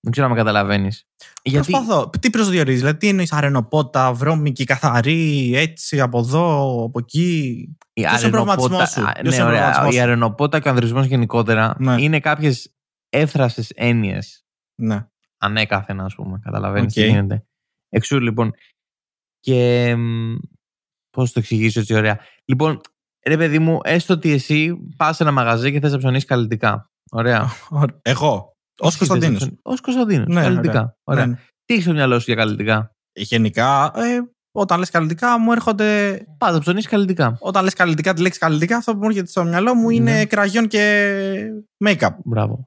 Δεν 0.04 0.12
ξέρω 0.12 0.28
αν 0.28 0.34
με 0.34 0.38
καταλαβαίνεις. 0.40 1.06
Γιατί. 1.44 1.72
Προσπαθώ. 1.72 2.10
Τι 2.20 2.30
προσδιορίζεις, 2.30 2.80
δηλαδή 2.80 2.98
τι 2.98 3.08
εννοείς 3.08 3.32
αρενοπότα, 3.34 4.14
βρώμικη, 4.14 4.64
καθαρή, 4.64 5.52
έτσι, 5.56 6.02
από 6.02 6.20
εδώ, 6.20 6.84
από 6.84 7.00
εκεί; 7.00 7.68
Η 7.94 8.02
Ποιος 8.02 8.20
είναι 8.24 8.28
ο 8.28 8.30
προβληματισμός 8.32 8.90
σου; 8.90 9.02
α, 9.02 9.12
Ποιος 9.12 9.30
Ναι, 9.30 9.36
είναι 9.36 9.44
ο 9.44 9.48
ωραία. 9.48 9.60
προβληματισμός 9.62 9.94
Η 9.94 9.98
σου; 9.98 10.04
αρενοπότα 10.04 10.60
και 10.60 10.68
ο 10.68 10.72
ανδρισμός 10.72 11.06
γενικότερα 11.06 11.76
Ναι. 11.80 12.02
είναι 12.02 12.20
κάποιες 12.20 12.74
εύθραυσε 13.10 13.66
έννοιες 13.76 14.46
Ναι. 14.76 15.08
ανέκαθεν, 15.38 16.00
ας 16.02 16.16
πούμε. 16.16 16.40
Καταλαβαίνεις 16.44 16.98
Οκ. 16.98 17.04
τι 17.04 17.10
γίνεται. 17.10 17.46
Εξού 17.90 18.20
λοιπόν. 18.20 18.54
Και. 19.40 19.96
Πώς 21.10 21.32
το 21.32 21.40
εξηγήσω 21.40 21.80
έτσι 21.80 21.94
ωραία. 21.94 22.20
Λοιπόν, 22.46 22.82
ρε 23.26 23.38
παιδί 23.38 23.60
μου, 23.60 23.80
έστω 23.84 24.14
ότι 24.14 24.32
εσύ 24.32 24.76
πας 24.98 25.16
σε 25.16 25.24
ένα 25.24 25.32
μαγαζί 25.32 25.72
και 25.72 25.80
θες 25.80 25.92
να 25.92 25.98
ψωνίσεις 25.98 26.26
καλλυντικά. 26.28 26.92
Ωραία. 27.12 27.50
Ωραία. 27.70 28.00
Εγώ; 28.02 28.51
Ως 28.82 28.90
Κωνσταντίνος. 28.98 29.44
Ως 29.62 29.74
Κωνσταντίνος. 29.82 30.28
Ναι, 30.28 30.42
καλλυντικά. 30.42 30.98
Ωραία. 31.04 31.26
Ναι. 31.26 31.36
Τι 31.66 31.74
έχεις 31.74 31.84
στο 31.86 31.94
μυαλό 31.94 32.20
σου 32.20 32.26
για 32.28 32.36
καλλυντικά; 32.36 32.96
Γενικά, 33.14 33.92
ε, 33.96 34.20
όταν 34.52 34.80
λες 34.80 34.90
καλλυντικά, 34.90 35.40
μου 35.40 35.52
έρχονται. 35.52 36.20
Πας 36.38 36.52
να 36.52 36.60
ψωνίσεις 36.60 36.88
καλλυντικά. 36.88 37.38
Όταν 37.40 37.64
λες 37.64 37.74
καλλυντικά, 37.74 38.14
τη 38.14 38.22
λέξη 38.22 38.40
καλλυντικά, 38.40 38.78
αυτό 38.78 38.92
που 38.92 38.98
μου 38.98 39.06
έρχεται 39.08 39.28
στο 39.28 39.44
μυαλό 39.44 39.76
μου 39.76 39.90
είναι 39.90 40.12
Ναι. 40.14 40.26
κραγιόν 40.26 40.68
και 40.68 41.36
make-up. 41.86 42.10
Μπράβο. 42.24 42.66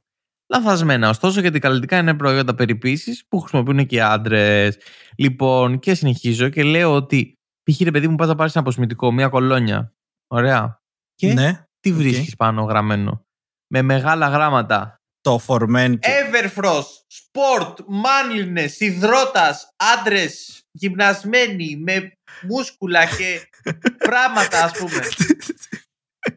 Λαθασμένα, 0.53 1.09
ωστόσο, 1.09 1.41
γιατί 1.41 1.59
καλλυντικά 1.59 1.99
είναι 1.99 2.15
προϊόντα 2.15 2.55
περιποίησης 2.55 3.25
που 3.29 3.41
χρησιμοποιούν 3.41 3.87
και 3.87 3.97
οι 3.97 4.01
άντρες. 4.01 4.79
Λοιπόν, 5.19 5.79
και 5.79 5.95
συνεχίζω 5.95 6.49
και 6.49 6.63
λέω 6.63 6.95
ότι 6.95 7.35
π.χ. 7.71 7.81
ρε 7.81 7.91
παιδί 7.91 8.09
μου, 8.09 8.15
πας 8.15 8.29
να 8.29 8.35
πάρεις 8.35 8.53
ένα 8.55 8.63
αποσμητικό, 8.63 9.13
μια 9.13 9.29
κολόνια. 9.29 9.95
Ωραία. 10.27 10.81
Και 11.15 11.33
Ναι. 11.33 11.65
τι 11.81 11.91
οκ. 11.91 11.97
βρίσκεις 11.97 12.37
πάνω 12.37 12.63
γραμμένο; 12.63 13.27
Με 13.73 13.83
μεγάλα 13.83 14.29
γράμματα. 14.29 15.01
Το 15.25 15.39
for 15.39 15.64
men. 15.64 15.99
και- 15.99 16.09
Everfrost, 16.31 16.93
sport, 17.19 17.75
manliness, 18.05 18.71
ιδρώτας, 18.79 19.69
άντρες 19.99 20.63
γυμνασμένοι 20.71 21.77
με 21.77 22.13
μούσκουλα 22.43 23.05
και 23.07 23.49
πράγματα, 24.09 24.65
ας 24.65 24.73
πούμε. 24.79 25.01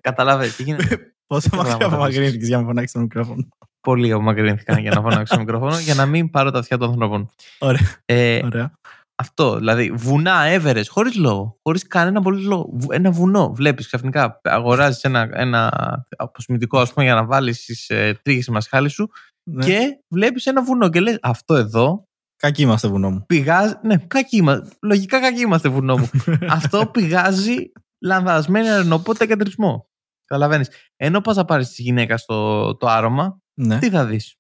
Καταλάβες 0.02 0.56
τι 0.56 0.64
γίνεται; 0.64 1.14
Πόσο 1.28 1.50
μακριά 1.52 1.72
γράμματα 1.76 1.96
απομακρύνθηκε 1.96 2.46
για 2.46 2.58
να 2.58 2.64
φωνάξεις 2.64 2.92
το 2.92 3.00
μικρόφωνο. 3.00 3.48
Πολύ 3.82 4.12
απομακρύνθηκαν 4.12 4.78
για 4.80 4.92
να 4.92 5.02
φωνάξω 5.02 5.34
το 5.34 5.40
μικρόφωνο 5.40 5.80
για 5.80 5.94
να 5.94 6.06
μην 6.06 6.30
πάρω 6.30 6.52
τα 6.52 6.60
αυτιά 6.60 6.78
των 6.78 6.90
ανθρώπων. 6.90 7.30
Ωραία. 7.60 8.02
Ε, 8.06 8.40
Ωραία. 8.46 8.72
Αυτό, 9.20 9.56
δηλαδή 9.58 9.92
βουνά, 9.92 10.42
έβερε, 10.44 10.82
χωρίς 10.88 11.16
λόγο. 11.16 11.60
Χωρίς 11.64 11.88
κανένα 11.88 12.22
πολύ 12.22 12.44
λόγο. 12.44 12.70
Βου- 12.74 12.94
Ένα 12.94 13.12
βουνό. 13.12 13.52
Βλέπεις 13.56 13.86
ξαφνικά, 13.86 14.40
αγοράζεις 14.44 15.04
ένα, 15.04 15.30
ένα 15.34 15.72
αποσμητικό, 16.18 16.80
ας 16.80 16.94
πούμε, 16.94 17.06
για 17.06 17.16
να 17.16 17.26
βάλεις 17.26 17.66
τις 17.66 17.90
ε, 17.90 18.20
τρίχες 18.24 18.44
στη 18.44 18.52
μασχάλη 18.52 18.90
σου 18.90 19.10
Ναι. 19.44 19.66
και 19.66 19.80
βλέπεις 20.08 20.46
ένα 20.46 20.64
βουνό 20.64 20.90
και 20.90 21.00
λες: 21.00 21.18
Αυτό 21.22 21.56
εδώ 21.56 22.04
Κακοί 22.38 22.62
είμαστε, 22.62 22.88
βουνό 22.88 23.10
μου. 23.12 23.26
πηγάζει. 23.26 23.74
Ναι, 23.84 23.98
κακοί 23.98 24.38
είμαστε. 24.38 24.76
Λογικά 24.82 25.20
κακοί 25.20 25.42
είμαστε, 25.42 25.70
βουνό 25.70 25.98
μου. 25.98 26.10
Αυτό 26.50 26.86
πηγάζει 26.86 27.56
λανθασμένη 28.02 28.70
αρρενωπότητα 28.70 29.26
και 29.26 29.34
αντρισμό. 29.34 29.90
Καταλαβαίνεις. 30.26 30.70
Ενώ 30.96 31.22
πας 31.22 31.36
να 31.36 31.46
πάρεις 31.46 31.70
τη 31.70 31.82
γυναίκα 31.82 32.18
στο 32.18 32.76
το 32.78 32.88
άρωμα, 32.88 33.40
Ναι. 33.54 33.80
τι 33.80 33.90
θα 33.90 34.06
δεις; 34.06 34.36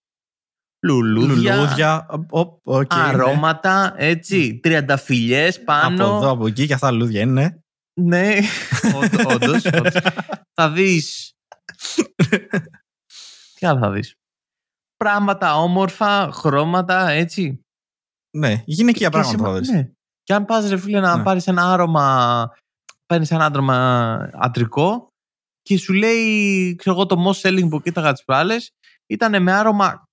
Λουλούδια, 0.85 1.55
Λουλούδια. 1.55 2.05
οπ, 2.29 2.59
οκ, 2.67 2.93
ναι. 2.95 3.01
αρώματα, 3.01 3.93
έτσι, 3.97 4.59
τριανταφυλλιές 4.59 5.63
πάνω. 5.63 6.05
Από 6.05 6.15
εδώ, 6.15 6.29
από 6.29 6.47
εκεί 6.47 6.67
και 6.67 6.73
αυτά 6.73 6.91
λουλούδια 6.91 7.21
είναι. 7.21 7.61
Ναι, 8.01 8.35
όντως, 8.95 9.25
όντως. 9.35 9.65
όντως. 9.65 9.93
θα 10.53 10.69
δεις... 10.71 11.31
Τι 13.55 13.65
άλλο 13.67 13.79
θα 13.79 13.91
δεις. 13.91 14.13
Πράγματα 14.97 15.55
όμορφα, 15.55 16.31
χρώματα, 16.31 17.09
έτσι. 17.09 17.61
Ναι, 18.37 18.63
γυναικεία 18.65 19.09
Και 19.09 19.11
πράγματα 19.11 19.37
σημα- 19.37 19.53
θα 19.53 19.59
δεις. 19.59 19.69
Ναι. 19.69 19.89
Και 20.23 20.33
αν 20.33 20.45
πας 20.45 20.69
ρε 20.69 20.77
φίλε 20.77 20.99
να 20.99 21.17
Ναι. 21.17 21.23
πάρεις 21.23 21.47
ένα 21.47 21.71
άρωμα, 21.73 22.49
παίρνεις 23.05 23.31
ένα 23.31 23.45
άρωμα 23.45 24.29
αντρικό 24.33 25.07
και 25.61 25.77
σου 25.77 25.93
λέει, 25.93 26.75
ξέρω 26.75 26.95
εγώ, 26.95 27.05
το 27.05 27.23
most 27.27 27.41
selling 27.49 27.67
που 27.69 27.81
κοίταγα 27.81 28.13
τις 28.13 28.23
προάλλες 28.23 28.71
ήταν 29.07 29.43
με 29.43 29.51
άρωμα 29.53 30.06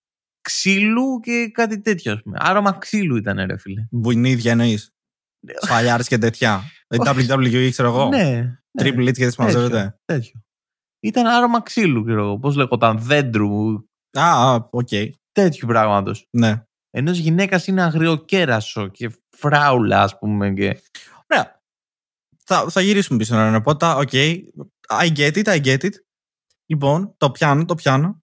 ξύλου 0.44 1.20
και 1.20 1.50
κάτι 1.52 1.80
τέτοιο, 1.80 2.12
ας 2.12 2.22
πούμε. 2.22 2.36
Άρωμα 2.40 2.72
ξύλου 2.78 3.16
ήταν, 3.16 3.46
ρε 3.46 3.58
φίλε. 3.58 3.86
Μπουνίδια 3.90 4.50
εννοείς. 4.50 4.94
Σφαλιάρες 5.60 6.02
και 6.02 6.18
τέτοια. 6.18 6.62
WWE, 6.88 7.68
ξέρω 7.70 7.88
εγώ. 7.88 8.08
Ναι. 8.08 8.58
Triple 8.78 9.08
H 9.08 9.12
και 9.12 9.24
δεν 9.24 9.34
μαζεύεται. 9.38 9.98
Τέτοιο. 10.04 10.44
Ήταν 11.00 11.26
άρωμα 11.26 11.62
ξύλου, 11.62 12.04
ξέρω 12.04 12.22
εγώ. 12.24 12.38
Πώς 12.38 12.56
λέγονταν, 12.56 12.98
δέντρου, 12.98 13.74
Α, 14.18 14.52
α, 14.52 14.68
οκ. 14.70 14.88
τέτοιου 15.32 15.66
πράγματος. 15.66 16.28
Ναι. 16.30 16.62
Ενώ 16.90 17.10
γυναίκας 17.10 17.66
είναι 17.66 17.82
αγριοκέρασο 17.82 18.88
και 18.88 19.10
φράουλα, 19.30 20.02
ας 20.02 20.18
πούμε. 20.18 20.52
Και... 20.52 20.80
Ωραία. 21.30 21.62
Θα, 22.44 22.68
θα 22.70 22.80
γυρίσουμε 22.80 23.18
πίσω 23.18 23.36
να 23.36 23.60
πω 23.60 23.76
τα. 23.76 23.96
Οκ. 23.96 24.10
I 24.88 25.16
get 25.16 25.32
it, 25.32 25.44
I 25.44 25.64
get 25.64 25.84
it. 25.84 25.92
Λοιπόν, 26.66 27.14
το 27.16 27.30
πιάνω, 27.30 27.64
το 27.64 27.74
πιάνω. 27.74 28.22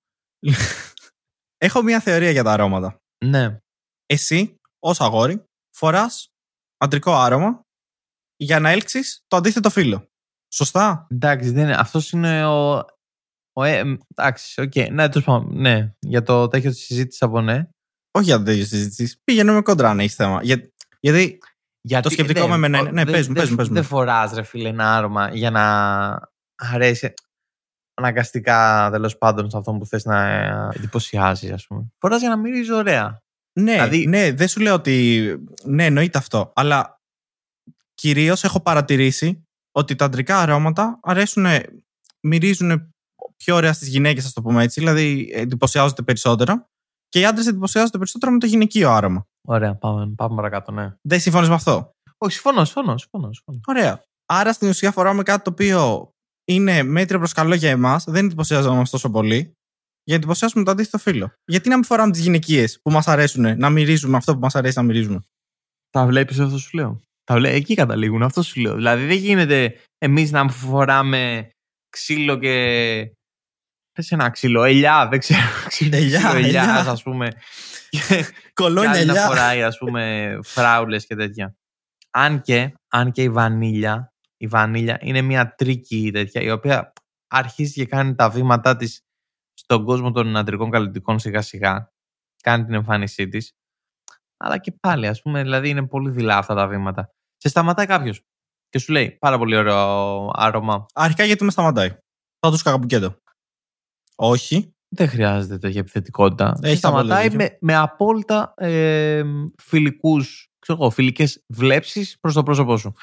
Έχω 1.64 1.82
μια 1.84 2.00
θεωρία 2.00 2.32
για 2.32 2.44
τα 2.44 2.52
αρώματα. 2.52 2.98
Ναι. 3.26 3.58
Εσύ, 4.06 4.56
ως 4.80 5.02
αγόρι, 5.02 5.44
φοράς 5.78 6.28
αντρικό 6.78 7.16
άρωμα 7.16 7.62
για 8.36 8.60
να 8.60 8.70
έλξεις 8.70 9.20
το 9.28 9.36
αντίθετο 9.38 9.70
φύλο. 9.70 10.06
Σωστά; 10.54 11.08
Εντάξει, 11.10 11.50
δεν 11.50 11.64
είναι. 11.64 11.76
Αυτός 11.76 12.12
είναι 12.12 12.46
ο. 12.46 12.86
ο 13.54 13.64
ε, 13.64 13.84
μ, 13.84 13.96
εντάξει, 14.16 14.62
οκ. 14.62 14.76
Ναι, 14.76 15.10
τέλος 15.10 15.24
πάντων. 15.24 15.58
Ναι. 15.62 15.94
Για 16.00 16.24
το 16.24 16.48
τέτοιο 16.48 16.70
της 16.72 16.84
συζήτησης 16.86 17.22
από 17.22 17.42
ναι. 17.42 17.70
Όχι 18.12 18.26
για 18.26 18.44
τέτοιες 18.44 18.64
συζητήσεις. 18.66 19.18
Πήγαινε 19.24 19.62
κόντρα 19.62 19.90
αν 19.90 20.00
έχεις 20.00 20.16
θέμα. 20.16 20.44
Για, 20.44 20.72
γιατί 21.00 21.38
Γιατί, 21.82 22.04
Το 22.04 22.10
σκεπτικό 22.10 22.48
με 22.48 22.56
εμένα 22.56 22.80
είναι- 22.80 22.92
ναι, 22.92 23.04
δεν- 23.04 23.14
πες 23.14 23.28
μου, 23.28 23.34
δεν- 23.34 23.42
πες 23.44 23.50
μου, 23.52 23.56
πες 23.56 23.68
μου. 23.68 23.74
Δεν 23.74 23.84
φοράς, 23.84 24.32
ρε 24.34 24.44
φίλε, 24.44 24.70
ένα 24.70 24.96
άρωμα 24.98 25.36
για 25.36 25.52
να 25.52 25.64
αρέσει 26.56 27.14
αναγκαστικά 27.94 28.90
τέλος 28.92 29.18
πάντων 29.18 29.50
σε 29.50 29.58
αυτό 29.58 29.72
που 29.74 29.86
θες 29.86 30.06
να 30.06 30.28
ε, 30.28 30.70
εντυπωσιάζει, 30.76 31.52
ας 31.52 31.68
πούμε. 31.68 31.86
Φοράς 32.00 32.18
για 32.18 32.30
να 32.30 32.38
μυρίζει 32.38 32.74
ωραία. 32.74 33.22
Ναι, 33.60 33.72
Δηλαδή- 33.72 34.08
ναι, 34.08 34.32
δεν 34.32 34.48
σου 34.48 34.60
λέω 34.60 34.74
ότι. 34.74 35.36
Ναι, 35.64 35.86
εννοείται 35.86 36.18
αυτό. 36.18 36.52
Αλλά 36.56 37.00
κυρίως 37.94 38.44
έχω 38.44 38.60
παρατηρήσει 38.62 39.44
ότι 39.72 39.96
τα 39.96 40.06
αντρικά 40.06 40.40
αρώματα 40.40 41.00
αρέσουν, 41.04 41.46
μυρίζουν 42.20 42.94
πιο 43.38 43.56
ωραία 43.56 43.74
στις 43.74 43.88
γυναίκες, 43.88 44.26
ας 44.26 44.34
το 44.34 44.42
πούμε 44.42 44.64
έτσι. 44.64 44.80
Δηλαδή 44.80 45.30
εντυπωσιάζονται 45.34 46.02
περισσότερο. 46.02 46.66
Και 47.10 47.20
οι 47.20 47.26
άντρες 47.26 47.48
εντυπωσιάζονται 47.48 47.98
περισσότερο 47.98 48.32
με 48.32 48.38
το 48.38 48.46
γυναικείο 48.46 48.92
άρωμα. 48.92 49.26
Ωραία, 49.48 49.76
πάμε, 49.76 50.14
πάμε 50.16 50.36
παρακάτω, 50.36 50.72
ναι. 50.72 50.96
Δεν 51.02 51.20
συμφωνείς 51.20 51.50
με 51.50 51.56
αυτό; 51.56 51.92
Όχι, 52.18 52.34
συμφωνώ, 52.34 52.66
συμφωνώ, 52.66 52.98
συμφωνώ. 52.98 53.34
συμφωνώ. 53.34 53.60
Ωραία. 53.68 54.04
Άρα 54.26 54.54
στην 54.54 54.70
ουσία 54.70 54.92
φοράμε 54.92 55.24
κάτι 55.24 55.44
το 55.44 55.50
οποίο 55.50 56.10
είναι 56.54 56.84
μέτριο 56.84 57.18
προς 57.20 57.34
καλό 57.34 57.56
για 57.56 57.70
εμάς, 57.70 58.04
δεν 58.08 58.26
εντυπωσιάζομαστε 58.26 58.90
τόσο 58.98 59.10
πολύ, 59.10 59.38
για 60.04 60.14
να 60.14 60.16
εντυπωσιάσουμε 60.16 60.64
το 60.64 60.72
αντίθετο 60.72 60.98
φύλλο. 60.98 61.34
Γιατί 61.46 61.70
να 61.70 61.76
μην 61.76 61.86
φοράμε 61.86 62.12
τις 62.12 62.22
γυναικείες 62.22 62.80
που 62.82 62.92
μας 62.92 63.08
αρέσουν 63.08 63.58
να 63.58 63.70
μυρίζουμε 63.70 64.18
αυτό 64.18 64.34
που 64.34 64.40
μας 64.40 64.56
αρέσει 64.56 64.78
να 64.78 64.84
μυρίζουμε; 64.84 65.24
Τα 65.90 66.06
βλέπεις 66.06 66.40
αυτό 66.40 66.58
σου 66.58 66.70
λέω. 66.78 67.02
Τα 67.24 67.36
βλέ... 67.36 67.50
Εκεί 67.52 67.76
καταλήγουν, 67.76 68.24
αυτό 68.24 68.42
σου 68.44 68.62
λέω. 68.62 68.76
Δηλαδή 68.76 69.06
δεν 69.06 69.18
γίνεται 69.18 69.80
εμείς 69.98 70.32
να 70.32 70.50
φοράμε 70.50 71.50
ξύλο 71.90 72.38
και. 72.38 72.56
Πες 73.92 74.12
ένα 74.12 74.30
ξύλο, 74.30 74.64
ελιά, 74.64 75.08
δεν 75.08 75.20
ξέρω. 75.20 75.40
Ξύλο, 75.68 75.96
Ελιά, 75.98 76.18
ξύλο 76.20 76.38
ελιάς. 76.38 76.68
ελιάς, 76.68 76.88
ας 76.88 77.04
πούμε. 77.04 77.32
Και 77.90 78.26
Κολόνια 78.54 78.92
Κάνει 78.92 79.06
να 79.06 79.12
ελιά. 79.12 79.28
φοράει, 79.28 79.64
ας 79.64 79.78
πούμε, 79.78 80.38
φράουλες 80.44 81.06
και 81.06 81.16
τέτοια. 81.16 81.56
Αν 82.12 82.42
και, 82.42 82.74
αν 82.90 83.12
και 83.12 83.22
η 83.24 83.30
βανίλια, 83.30 84.11
η 84.42 84.48
βανίλια 84.48 84.98
είναι 85.02 85.22
μια 85.22 85.56
τρίκη 85.56 86.10
τέτοια, 86.14 86.42
η 86.42 86.52
οποία 86.52 86.94
αρχίζει 87.28 87.74
και 87.74 87.86
κάνει 87.86 88.16
τα 88.16 88.30
βήματά 88.30 88.76
της 88.76 89.02
στον 89.54 89.86
κόσμο 89.86 90.12
των 90.12 90.38
αντρικών 90.38 90.70
καλλιτικών 90.70 91.20
σιγά 91.20 91.42
σιγά. 91.42 91.92
Κάνει 92.44 92.66
την 92.66 92.74
εμφάνισή 92.74 93.28
της. 93.28 93.52
Αλλά 94.38 94.58
και 94.58 94.72
πάλι, 94.72 95.08
ας 95.08 95.22
πούμε, 95.22 95.42
δηλαδή 95.42 95.70
είναι 95.70 95.88
πολύ 95.88 96.10
δειλά 96.10 96.38
αυτά 96.38 96.56
τα 96.56 96.68
βήματα. 96.68 97.10
Σε 97.38 97.50
σταματάει 97.50 97.86
κάποιος 97.86 98.22
και 98.70 98.80
σου 98.80 98.92
λέει 98.92 99.12
πάρα 99.12 99.38
πολύ 99.38 99.56
ωραίο 99.56 100.30
άρωμα. 100.34 100.86
Αρχικά 100.94 101.24
γιατί 101.24 101.44
με 101.44 101.52
σταματάει. 101.52 101.90
Θα 102.40 102.52
τους 102.52 102.62
καγαμπουκέτο. 102.62 103.16
Όχι. 104.16 104.76
Δεν 104.90 105.10
χρειάζεται 105.10 105.58
τέτοια 105.58 105.80
επιθετικότητα. 105.80 106.58
Έχει 106.62 106.72
Σε 106.72 106.78
σταματάει 106.78 107.26
απόλυτο 107.26 107.38
με, 107.38 107.58
με 107.62 107.76
απόλυτα 107.76 108.54
ε, 108.58 109.24
φιλικούς, 109.58 110.52
ξέρω 110.60 110.80
εγώ, 110.82 110.90
φιλικές 110.90 111.44
βλέψεις 111.48 112.20
προς 112.20 112.34
το 112.34 112.44
πρόσωπό 112.44 112.78
σου. 112.78 112.94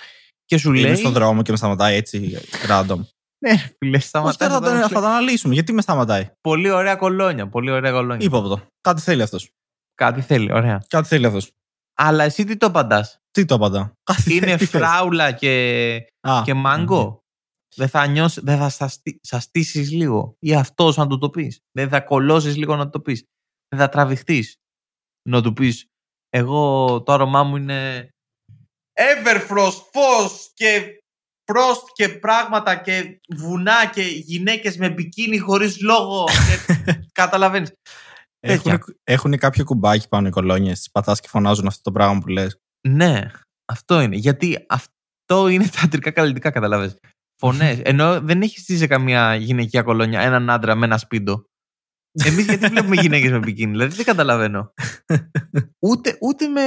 Και 0.49 0.59
σου 0.59 0.73
Είμαι 0.73 0.87
λέει... 0.87 0.97
στον 0.97 1.13
δρόμο 1.13 1.43
και 1.43 1.51
με 1.51 1.57
σταματάει 1.57 1.97
έτσι 1.97 2.39
random. 2.69 2.99
Ναι, 3.39 3.51
ρε 3.51 3.75
φίλε, 3.79 3.97
Όχι, 3.97 4.07
σταματάει. 4.07 4.49
τώρα 4.49 4.61
θα, 4.61 4.81
το, 4.81 4.89
θα 4.95 5.01
το 5.01 5.07
αναλύσουμε. 5.07 5.55
Γιατί 5.55 5.73
με 5.73 5.81
σταματάει; 5.83 6.31
Πολύ 6.41 6.71
ωραία 6.71 6.97
κολόνια, 6.97 7.49
πολύ 7.49 7.71
ωραία 7.71 7.93
κολόνια. 7.93 8.27
Υπόπτω. 8.27 8.67
Κάτι 8.81 9.01
θέλει 9.01 9.23
αυτός. 9.23 9.51
Κάτι 9.95 10.21
θέλει, 10.21 10.53
ωραία. 10.53 10.85
Κάτι 10.89 11.09
θέλει 11.09 11.27
αυτός. 11.27 11.51
Αλλά 11.95 12.25
εσύ 12.25 12.45
τι 12.45 12.57
το 12.57 12.67
απαντάς; 12.67 13.19
Τι 13.31 13.45
το 13.45 13.55
απαντά; 13.55 13.93
Κάτι 14.03 14.35
Είναι 14.35 14.47
θέλει, 14.47 14.57
τι 14.57 14.65
θες; 14.65 14.81
φράουλα 14.81 15.33
και, 15.33 15.95
Α, 16.21 16.43
και 16.45 16.55
μάγκο; 16.55 17.19
Δεν 17.77 17.89
θα 17.89 18.07
νιώσει, 18.07 18.41
δεν 18.45 18.59
θα 18.71 18.89
σα 19.21 19.41
στήσεις 19.41 19.91
λίγο; 19.91 20.37
Ή 20.39 20.55
αυτός 20.55 20.97
να 20.97 21.07
του 21.07 21.19
το 21.19 21.31
πεις; 21.31 21.61
Δεν 21.73 21.89
θα 21.89 22.01
κολώσεις 22.01 22.57
λίγο 22.57 22.77
να 22.77 22.85
του 22.85 22.91
το 22.91 23.01
πεις; 23.01 23.25
Δεν 23.69 23.81
θα 23.81 23.89
τραβηχτείς; 23.89 24.57
Να 25.29 25.43
του 25.43 25.53
πεις, 25.53 25.87
Εγώ 26.29 27.03
το 27.03 27.13
άρωμά 27.13 27.43
μου 27.43 27.57
είναι 27.57 28.09
Everfrost, 28.99 29.83
φως 29.93 30.51
και 30.55 31.03
frost 31.45 31.83
και 31.93 32.09
πράγματα 32.09 32.77
και 32.77 33.21
βουνά 33.37 33.87
και 33.95 34.03
γυναίκες 34.03 34.77
με 34.77 34.91
μπικίνι 34.91 35.39
χωρίς 35.39 35.81
λόγο. 35.81 36.25
και 36.25 36.95
καταλαβαίνεις. 37.23 37.73
Έχουν, 38.41 38.79
έχουν 39.05 39.39
κάποιο 39.39 39.65
κουμπάκι 39.65 40.09
πάνω 40.09 40.29
οι 40.29 40.31
κολόνιες. 40.31 40.79
Τις 40.79 40.91
πατάς 40.91 41.21
και 41.21 41.29
φωνάζουν 41.29 41.67
αυτό 41.67 41.83
το 41.83 41.93
πράγμα 41.93 42.21
που 42.21 42.29
λες. 42.29 42.61
Ναι, 42.89 43.31
αυτό 43.65 44.01
είναι. 44.01 44.17
Γιατί 44.17 44.65
αυτό 44.69 45.49
είναι 45.49 45.69
τα 45.77 45.81
αντρικά 45.85 46.11
καλλιτικά, 46.11 46.51
καταλαβες. 46.51 46.99
Φωνές. 47.41 47.81
Ενώ 47.91 48.21
δεν 48.21 48.43
έχεις 48.43 48.63
στήσει 48.63 48.79
σε 48.79 48.87
καμία 48.87 49.35
γυναικεία 49.35 49.83
κολόνια 49.83 50.21
έναν 50.21 50.51
άντρα 50.51 50.75
με 50.75 50.85
ένα 50.85 50.99
σπίντο. 50.99 51.45
Εμείς 52.25 52.45
γιατί 52.45 52.67
βλέπουμε 52.67 52.97
γυναίκες 52.97 53.31
με 53.31 53.39
μπικίνι, 53.39 53.71
δηλαδή 53.71 53.95
δεν 53.97 54.05
καταλαβαίνω. 54.05 54.73
ούτε, 55.87 56.19
ούτε, 56.21 56.47
με, 56.49 56.63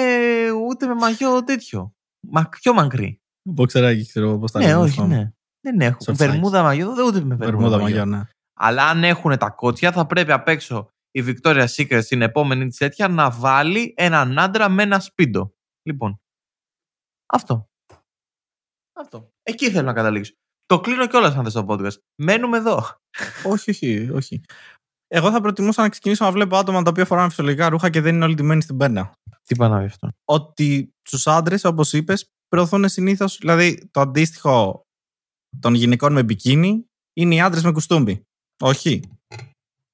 ούτε 0.68 0.86
με 0.88 0.94
μαγιό 0.94 1.44
τέτοιο. 1.44 1.94
Μα 2.28 2.50
πιο 2.50 2.74
μακρύ. 2.74 3.22
Μποξεράκι, 3.50 4.08
ξέρω 4.08 4.38
πώς 4.38 4.52
τα 4.52 4.60
ναι, 4.60 4.66
λένε 4.66 4.78
όχι, 4.78 4.90
αυτό. 4.90 5.06
ναι. 5.06 5.32
Δεν 5.62 5.80
έχω. 5.82 6.02
Σορτσάκι. 6.02 6.32
Βερμούδα 6.32 6.64
μαγιό, 6.64 6.96
δεν 6.96 7.06
ούτε 7.06 7.22
με 7.24 7.36
Βερμούδα 7.36 7.46
βερμούδα 7.46 7.78
μαγιό. 7.78 7.98
μαγιό, 7.98 8.18
ναι. 8.18 8.24
Αλλά 8.60 8.88
αν 8.88 9.04
έχουν 9.04 9.38
τα 9.38 9.50
κότσια, 9.50 9.92
θα 9.92 10.06
πρέπει 10.06 10.32
απ' 10.32 10.48
έξω 10.48 10.90
η 11.12 11.24
Victoria's 11.28 11.68
Secret 11.76 12.00
στην 12.04 12.22
επόμενη 12.22 12.68
της 12.68 12.78
τέτοια 12.78 13.08
να 13.08 13.32
βάλει 13.32 13.94
έναν 13.98 14.40
άντρα 14.40 14.70
με 14.70 14.84
ένα 14.84 15.00
σπίντο. 15.00 15.54
Λοιπόν. 15.88 16.20
Αυτό. 17.34 17.70
Αυτό. 19.00 19.30
Εκεί 19.44 19.72
θέλω 19.72 19.86
να 19.86 19.94
καταλήξω. 19.94 20.34
Το 20.66 20.80
κλείνω 20.80 21.08
κιόλας 21.08 21.36
αν 21.36 21.44
θες 21.44 21.54
το 21.54 21.66
podcast. 21.70 21.98
Μένουμε 22.22 22.58
εδώ. 22.58 22.84
όχι, 23.46 23.70
όχι, 23.70 24.10
όχι. 24.10 24.42
Εγώ 25.08 25.32
θα 25.32 25.42
προτιμούσα 25.42 25.82
να 25.82 25.90
ξεκινήσω 25.90 26.26
να 26.26 26.32
βλέπω 26.32 26.58
άτομα 26.58 26.82
τα 26.82 26.90
οποία 26.90 27.06
φοράνε 27.06 27.30
φυσιολογικά 27.30 27.70
ρούχα 27.70 27.90
και 27.90 28.02
δεν 28.02 28.16
είναι 28.16 28.24
όλοι 28.26 28.36
ντυμένοι 28.36 28.62
στην 28.62 28.78
πέρνα. 28.78 29.14
Τι 29.52 29.58
πάει 29.58 29.70
να 29.70 29.80
πει 29.80 29.86
αυτό; 29.86 30.10
Ότι 30.26 30.90
στους 31.02 31.28
άντρες, 31.28 31.64
όπως 31.64 31.94
είπες, 31.94 32.28
προωθούν 32.48 32.90
συνήθως. 32.90 33.38
Δηλαδή, 33.38 33.88
το 33.92 34.02
αντίστοιχο 34.02 34.82
των 35.60 35.74
γυναικών 35.74 36.14
με 36.14 36.24
μπικίνι 36.24 36.86
είναι 37.14 37.36
οι 37.36 37.42
άντρες 37.42 37.64
με 37.64 37.72
κουστούμι. 37.72 38.22
Όχι. 38.64 39.02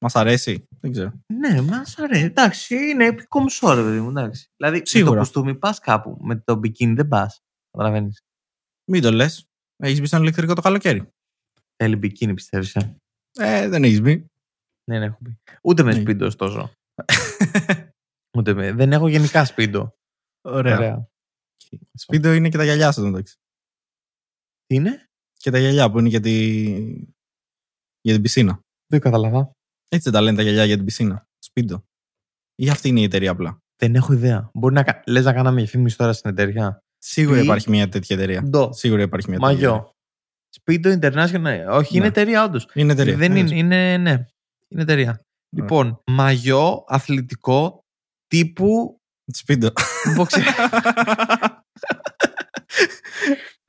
Μας 0.02 0.16
αρέσει; 0.16 0.64
Δεν 0.80 0.92
ξέρω. 0.92 1.12
Ναι, 1.34 1.62
μας 1.62 1.98
αρέσει. 1.98 2.24
Εντάξει, 2.24 2.76
είναι 2.76 3.16
κομψό, 3.28 3.74
ρε 3.74 3.82
παιδί 3.82 4.00
μου. 4.00 4.10
Εντάξει. 4.10 4.48
Δηλαδή, 4.58 4.78
με 4.80 4.86
Σίγουρα. 4.86 5.14
το 5.14 5.20
κουστούμι 5.20 5.56
πας 5.56 5.80
κάπου. 5.80 6.18
Με 6.22 6.36
το 6.36 6.56
μπικίνι 6.56 6.94
δεν 6.94 7.08
πας. 7.08 7.40
Καταλαβαίνεις. 7.72 8.22
Μην 8.92 9.02
το 9.02 9.12
λες. 9.12 9.46
Έχεις 9.84 10.00
μπει 10.00 10.08
στον 10.08 10.22
ηλεκτρικό 10.22 10.54
το 10.54 10.62
καλοκαίρι. 10.62 11.10
Θέλει 11.76 11.96
μπικίνι, 11.96 12.34
πιστεύεις. 12.34 12.76
Ε; 12.76 12.98
Ε, 13.40 13.68
δεν 13.68 13.84
έχεις 13.84 14.02
μπει. 14.02 14.16
Ναι, 14.92 15.00
δεν 15.00 15.04
έχω 15.04 15.18
μπει. 15.22 15.38
Ούτε 15.62 15.84
με 15.84 15.94
Ναι. 15.94 16.00
σπίντο, 16.02 16.26
ωστόσο. 16.26 16.72
Ούτε 18.38 18.53
με. 18.53 18.72
Δεν 18.72 18.91
έχω 18.91 19.08
γενικά 19.08 19.46
σπίντο. 19.46 19.96
Ωραία. 20.41 21.08
Σπίτι 21.94 22.36
είναι 22.36 22.50
και 22.50 22.58
τα 22.58 22.63
γυαλιά 22.63 22.91
σου 22.91 23.06
εντάξει. 23.06 23.36
Τι 24.65 24.75
είναι; 24.75 25.10
Και 25.34 25.51
τα 25.51 25.60
γυαλιά 25.60 25.91
που 25.91 26.00
είναι 26.00 26.10
για, 26.10 26.20
τη... 26.20 26.63
για 28.01 28.13
την 28.13 28.22
πισίνα. 28.22 28.62
Δεν 28.88 29.00
καταλαβα. 29.00 29.51
Έτσι 29.89 30.03
δεν 30.10 30.13
τα 30.13 30.22
λένε 30.22 30.38
τα 30.38 30.44
γυαλιά 30.44 30.65
για 30.65 30.75
την 30.75 30.86
πισίνα. 30.86 31.27
Σπίτι. 31.39 31.77
Ή 32.56 32.70
αυτή 32.70 32.88
είναι 32.89 33.00
η 33.00 33.03
εταιρεία 33.03 33.32
απλά. 33.32 33.60
Δεν 33.75 33.96
έχω 33.96 34.13
ιδέα. 34.13 34.50
Μπορεί 34.53 34.74
να 34.74 34.84
κα- 34.84 35.03
λες 35.06 35.25
να 35.25 35.34
κάναμε 35.34 35.62
διαφήμιση 35.62 35.98
τώρα 35.98 36.13
στην 36.13 36.29
εταιρεία. 36.29 36.79
Σίγουρα 36.98 37.38
Τι; 37.39 37.44
υπάρχει 37.44 37.70
μια 37.70 37.89
τέτοια 37.89 38.15
εταιρεία. 38.15 38.44
Ντο. 38.44 38.74
Σίγουρα 38.74 39.01
υπάρχει 39.01 39.29
μια 39.29 39.39
τέτοια. 39.39 39.53
Μαγιό. 39.53 39.91
Σπίτι 40.50 41.00
International. 41.01 41.65
Όχι, 41.70 41.96
είναι 41.96 42.01
Ναι. 42.03 42.08
εταιρεία 42.08 42.44
όντως. 42.44 42.63
εταιρεία. 42.63 42.84
Είναι 42.84 42.91
εταιρεία. 42.91 43.17
Δεν 43.17 43.32
Έτσι. 43.36 43.56
είναι, 43.58 43.75
είναι, 43.75 43.98
ναι. 43.98 44.25
Είναι 44.67 44.82
εταιρεία. 44.82 45.22
Λοιπόν, 45.56 46.01
μαγιό 46.08 46.84
αθλητικό 46.88 47.86
τύπου 48.28 49.02
Σπίτι. 49.34 49.72
μποξε- 50.16 50.44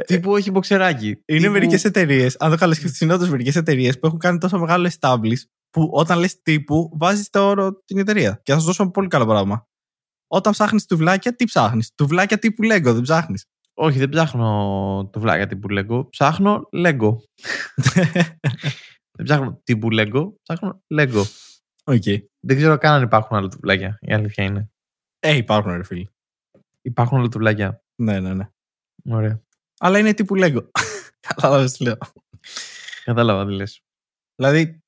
Τύπου 0.06 0.30
όχι 0.32 0.50
μποξεράκι. 0.50 1.06
Είναι 1.06 1.38
Τύπου- 1.38 1.52
μερικές 1.52 1.84
εταιρείες, 1.84 2.36
αν 2.38 2.50
το 2.50 2.56
καλεσκεφτεί, 2.56 3.04
είναι 3.04 3.12
όντως 3.14 3.28
μερικές 3.30 3.56
εταιρείες 3.56 3.98
που 3.98 4.06
έχουν 4.06 4.18
κάνει 4.18 4.38
τόσο 4.38 4.58
μεγάλο 4.58 4.90
establish 4.98 5.38
που 5.70 5.88
όταν 5.92 6.18
λες 6.18 6.42
τύπου 6.42 6.90
βάζεις 6.98 7.30
το 7.30 7.48
όρο 7.48 7.82
την 7.84 7.98
εταιρεία. 7.98 8.40
Και 8.42 8.52
θα 8.52 8.58
σου 8.58 8.64
δώσω 8.66 8.82
ένα 8.82 8.90
πολύ 8.92 9.08
καλό 9.08 9.26
πράγμα. 9.26 9.66
Όταν 10.30 10.52
ψάχνεις 10.52 10.84
τουβλάκια, 10.86 11.34
τι 11.36 11.44
ψάχνεις; 11.44 11.90
Τουβλάκια 11.94 12.38
τύπου 12.38 12.62
Lego, 12.64 12.82
δεν 12.92 13.00
ψάχνεις. 13.00 13.44
Όχι, 13.74 13.98
δεν 13.98 14.08
ψάχνω 14.08 15.08
το 15.12 15.20
βλάκα 15.20 15.46
τύπου 15.46 15.66
Lego. 15.70 16.10
Ψάχνω 16.10 16.68
Lego. 16.72 17.16
δεν 19.16 19.24
ψάχνω 19.24 19.60
τύπου 19.64 19.88
Lego. 19.92 20.32
Ψάχνω 20.42 20.82
Lego. 20.94 21.22
Οκ. 21.88 22.02
Δεν 22.40 22.56
ξέρω 22.56 22.78
καν 22.78 22.92
αν 22.94 23.02
υπάρχουν 23.02 23.36
άλλα 23.36 23.48
τουβλάκια. 23.48 23.98
Η 24.00 24.12
αλήθεια 24.12 24.44
είναι. 24.44 24.70
Ε, 25.18 25.36
υπάρχουν 25.36 25.72
ρε 25.72 25.82
φίλε. 25.84 26.10
Υπάρχουν 26.82 27.18
άλλα 27.18 27.28
τουβλάκια. 27.28 27.82
Ναι, 28.02 28.20
ναι, 28.20 28.34
ναι. 28.34 28.50
Ωραία. 29.10 29.42
Αλλά 29.78 29.98
είναι 29.98 30.14
τύπου 30.14 30.34
Lego. 30.36 30.68
Κατάλαβες 31.28 31.64
τι 31.64 31.82
λέω. 31.82 31.96
Κατάλαβα 33.04 33.46
τι 33.46 33.52
λες. 33.52 33.80
Δηλαδή, 34.34 34.80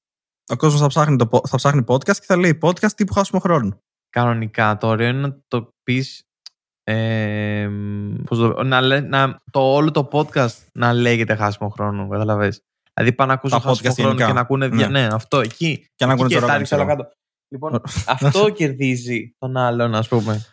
ο 0.53 0.57
κόσμος 0.57 0.81
θα, 0.81 0.87
ψάχνει 0.87 1.17
το, 1.17 1.27
πο- 1.27 1.47
θα 1.47 1.57
ψάχνει 1.57 1.85
podcast 1.87 2.17
και 2.17 2.25
θα 2.27 2.37
λέει 2.37 2.59
podcast 2.63 2.93
τύπου 2.93 3.13
χάσιμο 3.13 3.41
χρόνο. 3.41 3.83
Κανονικά 4.11 4.77
το 4.77 4.87
ωραίο 4.87 5.09
είναι 5.09 5.21
να 5.21 5.41
το 5.49 5.75
πεις. 5.83 6.25
Ε, 6.83 7.71
πώς 8.25 8.39
το, 8.39 8.63
να, 8.63 8.81
λέ- 8.81 9.09
να, 9.09 9.43
το 9.51 9.61
όλο 9.61 9.91
το 9.91 10.09
podcast 10.13 10.67
να 10.73 10.93
λέγεται 10.93 11.35
χάσιμο 11.35 11.69
χρόνο. 11.69 12.09
Κατάλαβες. 12.09 12.63
Δηλαδή 13.01 13.13
πάνε 13.17 13.31
να 13.33 13.37
ακούσουν 13.39 13.61
Τα 13.61 13.69
χάσιμο 13.69 13.91
podcast 13.91 13.95
χρόνο 13.95 14.09
γενικά. 14.11 14.27
και 14.27 14.33
να 14.33 14.41
ακούνε. 14.41 14.69
δια- 14.69 14.89
Ναι. 14.89 15.01
Ναι, 15.07 15.15
αυτό 15.15 15.41
εκεί. 15.41 15.87
Και 15.95 16.07
να 16.07 16.13
ακούνε 16.13 16.27
Εκεί 16.27 16.35
το 16.35 16.41
και 16.41 16.47
ρόγανο, 16.47 16.53
τα 16.53 16.59
ρίξω 16.59 16.77
όλα 16.77 16.85
ξέρω. 16.85 17.03
κάτω. 17.03 17.15
Λοιπόν, 17.55 17.81
αυτό 18.07 18.49
κερδίζει 18.59 19.35
τον 19.39 19.57
άλλον, 19.57 19.95
ας 19.95 20.09
πούμε. 20.09 20.45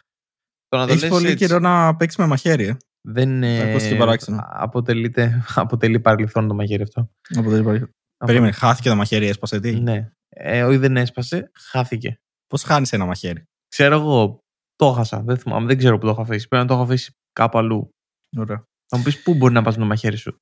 Το 0.68 0.78
να 0.78 0.86
το 0.86 0.92
Έχεις 0.92 1.02
λες 1.02 1.12
πολύ 1.12 1.26
έτσι. 1.30 1.46
καιρό 1.46 1.60
να 1.60 1.96
παίξεις 1.96 2.20
με 2.20 2.26
μαχαίρι. 2.26 2.66
Ε. 2.66 2.78
Δεν 3.10 3.44
ακούστηκε 3.44 3.96
ε, 3.96 3.98
παράξενο. 3.98 4.40
αποτελείται, 4.50 5.44
αποτελεί 5.56 6.00
παρελθόν 6.00 6.48
το 6.48 6.54
μαγείρι 6.54 6.84
αυτό. 6.84 7.10
Οπότε, 7.38 7.58
υπάρχει- 7.58 7.86
Περίμενε, 8.26 8.52
χάθηκε 8.52 8.90
το 8.90 8.96
μαχαίρι, 8.96 9.28
έσπασε 9.28 9.60
τι; 9.60 9.80
Ναι. 9.80 10.10
Ε, 10.30 10.64
όχι, 10.64 10.78
δεν 10.78 10.98
έσπασε, 10.98 11.52
χάθηκε. 11.70 12.20
Πώς 12.48 12.64
χάνεις 12.64 12.94
ένα 12.94 13.06
μαχαίρι; 13.06 13.44
Ξέρω 13.68 13.96
εγώ, 13.96 14.40
το 14.76 14.86
έχασα. 14.88 15.22
Δεν 15.22 15.38
θυμάμαι, 15.38 15.66
δεν 15.68 15.78
ξέρω 15.78 15.98
που 15.98 16.06
το 16.06 16.12
έχω 16.12 16.22
αφήσει. 16.22 16.48
Πρέπει 16.48 16.64
να 16.64 16.70
το 16.70 16.76
έχω 16.76 16.84
αφήσει 16.84 17.12
κάπου 17.34 17.58
αλλού. 17.58 17.90
Ωραία. 18.38 18.64
Θα 18.88 18.98
μου 18.98 19.04
πεις 19.04 19.22
πού 19.24 19.34
μπορείς 19.36 19.54
να 19.54 19.62
πας 19.62 19.76
με 19.76 19.82
το 19.82 19.88
μαχαίρι 19.88 20.16
σου; 20.18 20.38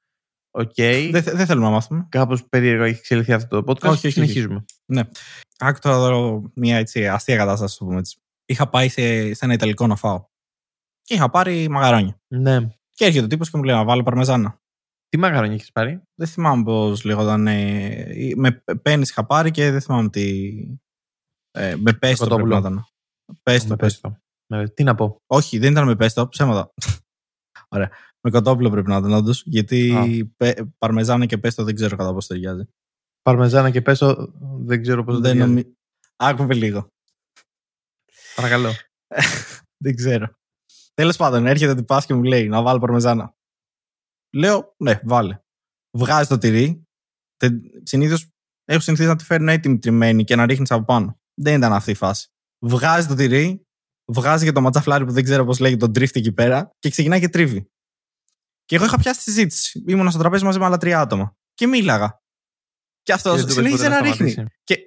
Οκ. 0.57 0.73
Δεν, 1.11 1.23
θε- 1.23 1.35
δεν 1.35 1.45
θέλουμε 1.45 1.65
να 1.65 1.71
μάθουμε. 1.71 2.05
Κάπως 2.09 2.47
περίεργα 2.47 2.85
έχει 2.85 2.97
εξελιχθεί 2.97 3.33
αυτό 3.33 3.61
το 3.63 3.71
podcast. 3.71 3.89
Όχι, 3.89 3.91
όχι, 3.91 4.07
όχι. 4.07 4.11
Συνεχίζουμε. 4.11 4.65
Άκου 5.59 5.79
τώρα 5.79 5.95
εδώ 5.95 6.43
μια 6.55 6.77
έτσι 6.77 7.07
αστεία 7.07 7.35
κατάσταση, 7.37 7.77
το 7.77 7.85
πούμε 7.85 7.99
έτσι. 7.99 8.17
Είχα 8.45 8.69
πάει 8.69 8.89
σε, 8.89 9.33
σε 9.33 9.45
ένα 9.45 9.53
Ιταλικό 9.53 9.87
να 9.87 9.95
φάω. 9.95 10.25
Και 11.01 11.13
είχα 11.13 11.29
πάρει 11.29 11.67
μακαρόνια. 11.69 12.19
Ναι. 12.27 12.59
Και 12.89 13.05
έρχεται 13.05 13.25
ο 13.25 13.27
τύπος 13.27 13.49
και 13.49 13.57
μου 13.57 13.63
λέει 13.63 13.75
να 13.75 13.83
βάλω 13.83 14.03
παρμεζάνα. 14.03 14.59
Τι 15.09 15.17
μακαρόνια 15.17 15.53
έχεις 15.55 15.71
πάρει; 15.71 16.01
Δεν 16.15 16.27
θυμάμαι 16.27 16.63
πώς 16.63 17.03
λέγονταν. 17.03 17.47
Ε, 17.47 18.31
με 18.35 18.63
πένες 18.81 19.09
είχα 19.09 19.25
πάρει 19.25 19.51
και 19.51 19.71
δεν 19.71 19.81
θυμάμαι 19.81 20.09
τι. 20.09 20.53
Ε, 21.51 21.75
με 21.75 21.93
πέστο 21.93 22.25
πρέπει 22.25 22.41
κοτόπουλο. 22.41 22.53
να 22.53 22.59
ήταν. 22.59 22.85
Πέστο, 23.43 23.69
Με 23.69 23.75
πέστο. 23.75 24.09
πες 24.09 24.15
το. 24.17 24.21
Με- 24.55 24.69
Τι 24.69 24.83
να 24.83 24.95
πω. 24.95 25.21
Όχι, 25.27 25.57
δεν 25.57 25.71
ήταν 25.71 25.85
με 25.85 25.95
πέστο, 25.95 26.27
ψέματα. 26.27 26.73
Ωραία. 27.75 27.89
Με 28.27 28.31
κοτόπουλο 28.31 28.69
πρέπει 28.69 28.89
να 28.89 28.97
ήταν 28.97 29.11
όντως. 29.13 29.43
Γιατί 29.45 29.93
πε- 30.37 30.63
παρμεζάνα 30.77 31.25
και 31.25 31.37
πέστο 31.37 31.63
δεν 31.63 31.75
ξέρω 31.75 31.95
κατά 31.95 32.13
πώ 32.13 32.23
ταιριάζει. 32.23 32.67
Παρμεζάνα 33.21 33.71
και 33.71 33.81
πέσω, 33.81 34.33
δεν 34.59 34.81
ξέρω 34.81 35.03
πώ 35.03 35.11
Δεν 35.11 35.21
δεν 35.21 35.37
νομι... 35.37 35.75
Άκουμε 36.15 36.53
λίγο. 36.53 36.87
Παρακαλώ. 38.35 38.71
Δεν 39.83 39.95
ξέρω. 39.95 40.35
Τέλος 40.93 41.17
πάντων, 41.17 41.45
έρχεται 41.45 41.71
ο 41.71 41.75
τυπά 41.75 42.01
και 42.05 42.13
μου 42.13 42.23
λέει 42.23 42.47
να 42.47 42.61
βάλω 42.61 42.79
παρμεζάνα. 42.79 43.35
Λέω, 44.33 44.75
ναι, 44.77 44.99
βάλε. 45.03 45.39
Βγάζει 45.97 46.27
το 46.27 46.37
τυρί. 46.37 46.87
Συνήθως 47.83 48.27
έχω 48.65 48.79
συνηθίσει 48.79 49.09
να 49.09 49.15
τη 49.15 49.23
φέρνω 49.23 49.51
έτοιμη 49.51 49.79
τριμμένη 49.79 50.23
και 50.23 50.35
να 50.35 50.45
ρίχνεις 50.45 50.71
από 50.71 50.85
πάνω. 50.85 51.19
Δεν 51.41 51.57
ήταν 51.57 51.73
αυτή 51.73 51.91
η 51.91 51.95
φάση. 51.95 52.27
Βγάζει 52.65 53.07
το 53.07 53.15
τυρί, 53.15 53.65
βγάζει 54.11 54.45
και 54.45 54.51
το 54.51 54.61
ματσαφλάρι 54.61 55.05
που 55.05 55.11
δεν 55.11 55.23
ξέρω 55.23 55.45
πώς 55.45 55.59
λέγεται, 55.59 55.79
τον 55.79 55.93
τρίφτη 55.93 56.19
εκεί 56.19 56.31
πέρα 56.31 56.69
και 56.79 56.89
ξεκινάει 56.89 57.19
και 57.19 57.29
τρίβει. 57.29 57.69
Και 58.65 58.75
εγώ 58.75 58.85
είχα 58.85 58.97
πιάσει 58.97 59.17
τη 59.17 59.23
συζήτηση. 59.23 59.83
Ήμουνα 59.87 60.09
στο 60.09 60.19
τραπέζι 60.19 60.43
μαζί 60.43 60.59
με 60.59 60.65
άλλα 60.65 60.77
τρία 60.77 60.99
άτομα. 60.99 61.35
Και 61.53 61.67
μίλαγα. 61.67 62.21
Και 63.03 63.13
αυτό 63.13 63.29
Και 63.29 63.35
δεν 63.35 63.45
του 63.45 63.51
είπες 63.51 63.63
συνέχισε 63.63 63.83
ποτέ 63.83 63.95
να 63.95 64.01
ρίχνει. 64.09 64.29
σταματήσει. 64.29 64.59
Και 64.63 64.79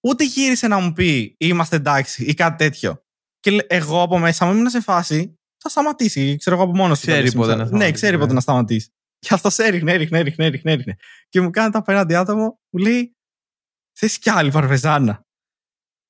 ούτε 0.00 0.24
γύρισε 0.24 0.66
να 0.68 0.78
μου 0.80 0.92
πει 0.92 1.34
είμαστε 1.38 1.76
εντάξει 1.76 2.24
ή 2.24 2.34
κάτι 2.34 2.56
τέτοιο. 2.56 3.04
Και 3.40 3.50
λέ- 3.50 3.72
εγώ 3.72 4.02
από 4.02 4.18
μέσα 4.18 4.46
μου 4.46 4.52
ήμουν 4.52 4.68
σε 4.70 4.80
φάση 4.80 5.38
θα 5.56 5.68
σταματήσει. 5.68 6.36
Ξέρω 6.36 6.56
εγώ 6.56 6.64
από 6.64 6.74
μόνος 6.76 7.00
του. 7.00 7.06
Ξέρει 7.06 7.32
πότε 7.32 7.50
να 7.54 7.56
Ναι, 7.56 7.66
σταματήσει, 7.66 7.92
ξέρει 7.92 8.12
ναι. 8.16 8.20
πότε 8.22 8.32
να 8.32 8.40
σταματήσει. 8.40 8.90
Και 9.18 9.34
αυτό 9.34 9.62
έριχνε, 9.62 9.92
έριχνε, 9.92 10.18
έριχνε, 10.18 10.44
έριχνε, 10.44 10.72
έριχνε. 10.72 10.96
Και 11.28 11.40
μου 11.40 11.50
κάνει 11.50 11.72
το 11.72 11.78
απέναντι 11.78 12.14
άτομο, 12.14 12.60
μου 12.70 12.80
λέει 12.80 13.16
Θες 13.98 14.18
κι 14.18 14.30
άλλη 14.30 14.50
παρμεζάνα. 14.50 15.26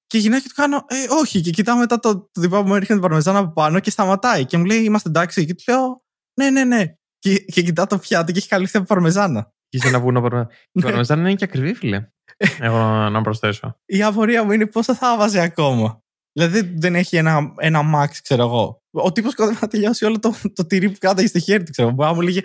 Και 0.06 0.18
γυρνάω 0.18 0.40
και 0.40 0.48
του 0.48 0.54
κάνω, 0.54 0.84
Ε, 0.88 1.06
όχι. 1.10 1.40
Και 1.40 1.50
κοιτάω 1.50 1.76
μετά 1.76 1.98
το, 1.98 2.14
το 2.32 2.40
τυπά 2.40 2.62
που 2.62 2.68
μου 2.68 2.74
έριχνε 2.74 2.94
την 2.94 3.02
παρμεζάνα 3.04 3.38
από 3.38 3.52
πάνω 3.52 3.80
και 3.80 3.90
σταματάει. 3.90 4.44
Και 4.44 4.56
μου 4.56 4.64
λέει, 4.64 4.82
Είμαστε 4.82 5.08
εντάξει. 5.08 5.44
Και 5.46 5.54
του 5.54 5.62
λέω, 5.66 6.04
Ναι, 6.40 6.50
ναι, 6.50 6.64
ναι. 6.64 6.94
Και, 7.22 7.38
και 7.38 7.62
κοιτάω 7.62 7.86
το 7.86 7.98
πιάτο 7.98 8.32
και 8.32 8.38
έχει 8.38 8.48
καλύφθει 8.48 8.76
από 8.76 8.86
παρμεζάνα. 8.86 9.52
Και 9.68 9.76
είσαι 9.76 9.90
να 9.90 10.00
βγουν 10.00 10.14
να 10.14 10.20
παρμε... 10.20 10.46
Η 10.50 10.68
Ναι. 10.72 10.82
παρμεζάνα 10.82 11.20
είναι 11.20 11.34
και 11.34 11.44
ακριβή, 11.44 11.74
φίλε. 11.74 12.08
Εγώ 12.60 12.76
να, 12.76 13.10
να 13.10 13.20
προσθέσω. 13.22 13.76
η 13.86 14.02
απορία 14.02 14.44
μου 14.44 14.52
είναι 14.52 14.66
πόσο 14.66 14.94
θα 14.94 15.16
βάζει 15.16 15.38
ακόμα. 15.38 16.00
Δηλαδή 16.32 16.72
δεν 16.76 16.94
έχει 16.94 17.16
ένα, 17.16 17.54
ένα 17.56 17.80
max, 17.94 18.10
ξέρω 18.22 18.42
εγώ. 18.42 18.78
Ο 18.90 19.12
τύπος 19.12 19.34
κοντά 19.34 19.58
να 19.60 19.68
τελειώσει 19.68 20.04
όλο 20.04 20.18
το, 20.18 20.34
το 20.54 20.66
τυρί 20.66 20.90
που 20.90 20.96
κράταγε 20.98 21.26
στη 21.26 21.40
χέρι 21.40 21.62
του, 21.62 21.70
ξέρω 21.70 21.88
εγώ. 21.88 21.96
Μπορεί 21.96 22.08
να 22.08 22.14
μου 22.14 22.20
λέγε 22.22 22.40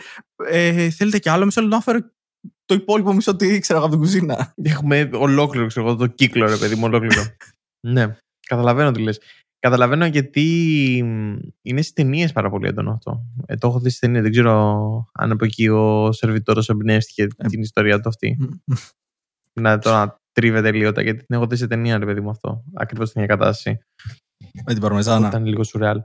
ε, 0.47 0.89
Θέλετε 0.89 1.19
κι 1.19 1.29
άλλο, 1.29 1.45
μισό 1.45 1.61
λεπτό 1.61 1.75
να 1.75 1.81
φέρω 1.81 1.99
το 2.65 2.73
υπόλοιπο 2.73 3.13
μισό 3.13 3.35
τυρί, 3.35 3.59
ξέρω 3.59 3.79
εγώ, 3.79 3.87
από 3.87 3.97
την 3.97 4.05
κουζίνα. 4.05 4.53
Έχουμε 4.63 5.09
ολόκληρο, 5.13 5.67
ξέρω 5.67 5.87
εγώ, 5.87 5.95
το 5.95 6.07
κύκλο, 6.07 6.49
ρε 6.49 6.57
παιδί 6.57 6.75
μου, 6.75 6.83
ολόκληρο. 6.85 7.23
ναι, 7.93 8.17
καταλαβαίνω 8.47 8.91
τι 8.91 9.01
λες. 9.01 9.19
Καταλαβαίνω 9.59 10.05
γιατί 10.05 10.41
μ, 11.05 11.35
είναι 11.61 11.81
στις 11.81 11.93
ταινίες 11.93 12.31
πάρα 12.31 12.49
πολύ 12.49 12.67
έντονο 12.67 12.91
αυτό. 12.91 13.25
Ε, 13.45 13.55
το 13.55 13.67
έχω 13.67 13.79
δει 13.79 13.87
στις 13.89 13.99
ταινίες. 13.99 14.21
Δεν 14.21 14.31
ξέρω 14.31 14.53
αν 15.13 15.31
από 15.31 15.45
εκεί 15.45 15.67
ο 15.67 16.11
σερβιτόρος 16.11 16.69
εμπνεύστηκε 16.69 17.27
Ε, 17.37 17.47
την 17.47 17.61
ιστορία 17.61 17.99
του 17.99 18.09
αυτή. 18.09 18.37
να 19.53 19.79
το 19.79 19.91
να 19.91 20.17
τρίβεται 20.31 20.69
τελείωτα. 20.71 21.01
Γιατί 21.01 21.25
την 21.25 21.35
έχω 21.35 21.47
δει 21.47 21.55
σε 21.55 21.67
ταινία, 21.67 21.97
ρε 21.97 22.05
παιδί 22.05 22.21
μου 22.21 22.29
αυτό. 22.29 22.63
Ακριβώς 22.73 23.11
την 23.11 23.21
ίδια 23.21 23.35
κατάσταση. 23.35 23.79
Με 24.65 24.73
την 24.73 24.81
παρμεζάνα. 24.81 25.27
Ήταν 25.27 25.45
λίγο 25.45 25.63
σουρεάλ. 25.63 26.01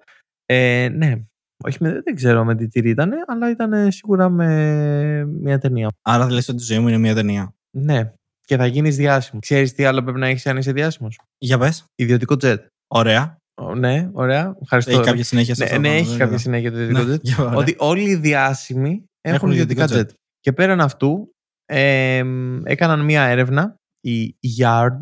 Ε, 0.47 0.89
ναι. 0.93 1.23
Όχι, 1.65 1.79
με, 1.81 2.01
δεν 2.05 2.15
ξέρω 2.15 2.45
με 2.45 2.55
τι 2.55 2.67
τυρί 2.69 2.91
ήταν, 2.91 3.11
αλλά 3.27 3.51
ήταν 3.51 3.93
σίγουρα 3.93 4.29
με 4.29 5.25
μια 5.25 5.59
ταινία. 5.59 5.89
Άρα 6.03 6.31
λες 6.31 6.49
ότι 6.49 6.63
η 6.63 6.65
ζωή 6.65 6.79
μου 6.79 6.89
είναι 6.89 6.99
μια 6.99 7.15
ταινία. 7.15 7.55
Ναι. 7.71 8.13
Και 8.41 8.57
θα 8.57 8.67
γίνεις 8.67 8.97
διάσημος. 8.97 9.43
Ξέρεις 9.43 9.73
τι 9.73 9.85
άλλο 9.85 10.03
πρέπει 10.03 10.19
να 10.19 10.27
έχεις 10.27 10.47
αν 10.47 10.57
είσαι 10.57 10.73
διάσημος; 10.73 11.21
Για 11.39 11.59
πες. 11.59 11.85
Ιδιωτικό 11.95 12.35
jet. 12.41 12.57
Ωραία. 12.87 13.37
Ω, 13.55 13.75
Ναι, 13.75 14.11
ωραία. 14.13 14.57
Ευχαριστώ. 14.63 14.91
Έχει 14.93 15.01
κάποια 15.03 15.25
συνέχεια 15.25 15.55
σε 15.55 15.65
ναι, 15.65 15.71
αυτό. 15.71 15.81
ναι, 15.81 15.89
το- 15.89 15.95
έχει 15.95 16.09
δεν 16.09 16.19
κάποια 16.19 16.27
είδα. 16.33 16.39
συνέχεια 16.43 16.73
το 16.73 16.79
ιδιωτικό 16.81 17.07
Ναι, 17.09 17.15
jet. 17.15 17.21
για 17.23 17.37
ωραία. 17.45 17.57
Ότι 17.59 17.75
όλοι 17.79 18.03
οι 18.11 18.15
διάσημοι 18.17 19.05
έχουν, 19.21 19.37
Έχουν 19.37 19.51
ιδιωτικά 19.51 19.85
ιδιωτικό 19.85 20.11
jet. 20.13 20.17
Και 20.41 20.53
πέραν 20.53 20.81
αυτού, 20.81 21.35
ε, 21.65 22.23
έκαναν 22.65 23.01
μία 23.05 23.23
έρευνα, 23.23 23.77
η 24.01 24.37
Yard. 24.59 24.99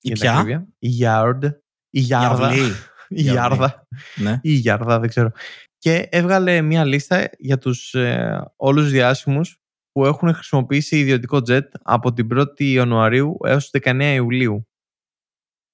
Η 0.00 0.08
για 0.08 0.14
την 0.14 0.20
ποια; 0.20 0.32
ακρίβεια. 0.32 0.66
Η 0.78 0.88
Yard. 1.00 1.44
Η 1.90 2.00
Yarda. 2.00 2.06
Γιαβλή. 2.06 2.60
Η 3.08 3.20
Γιαβλή. 3.20 3.58
Yarda. 3.60 3.68
Ναι. 4.16 4.30
ή 4.32 4.38
η 4.42 4.52
Γιάρδα, 4.52 4.98
δεν 5.00 5.08
ξέρω. 5.08 5.30
Και 5.78 6.08
έβγαλε 6.10 6.60
μια 6.60 6.84
λίστα 6.84 7.28
για 7.38 7.58
τους 7.58 7.94
ε, 7.94 8.44
όλους 8.56 8.82
τους 8.82 8.92
διάσημους 8.92 9.58
που 9.92 10.04
έχουν 10.06 10.34
χρησιμοποιήσει 10.34 10.98
ιδιωτικό 10.98 11.36
jet 11.46 11.68
από 11.82 12.12
την 12.12 12.28
1η 12.32 12.64
Ιανουαρίου 12.64 13.36
έως 13.44 13.70
τις 13.70 13.80
19 13.84 14.12
Ιουλίου. 14.14 14.68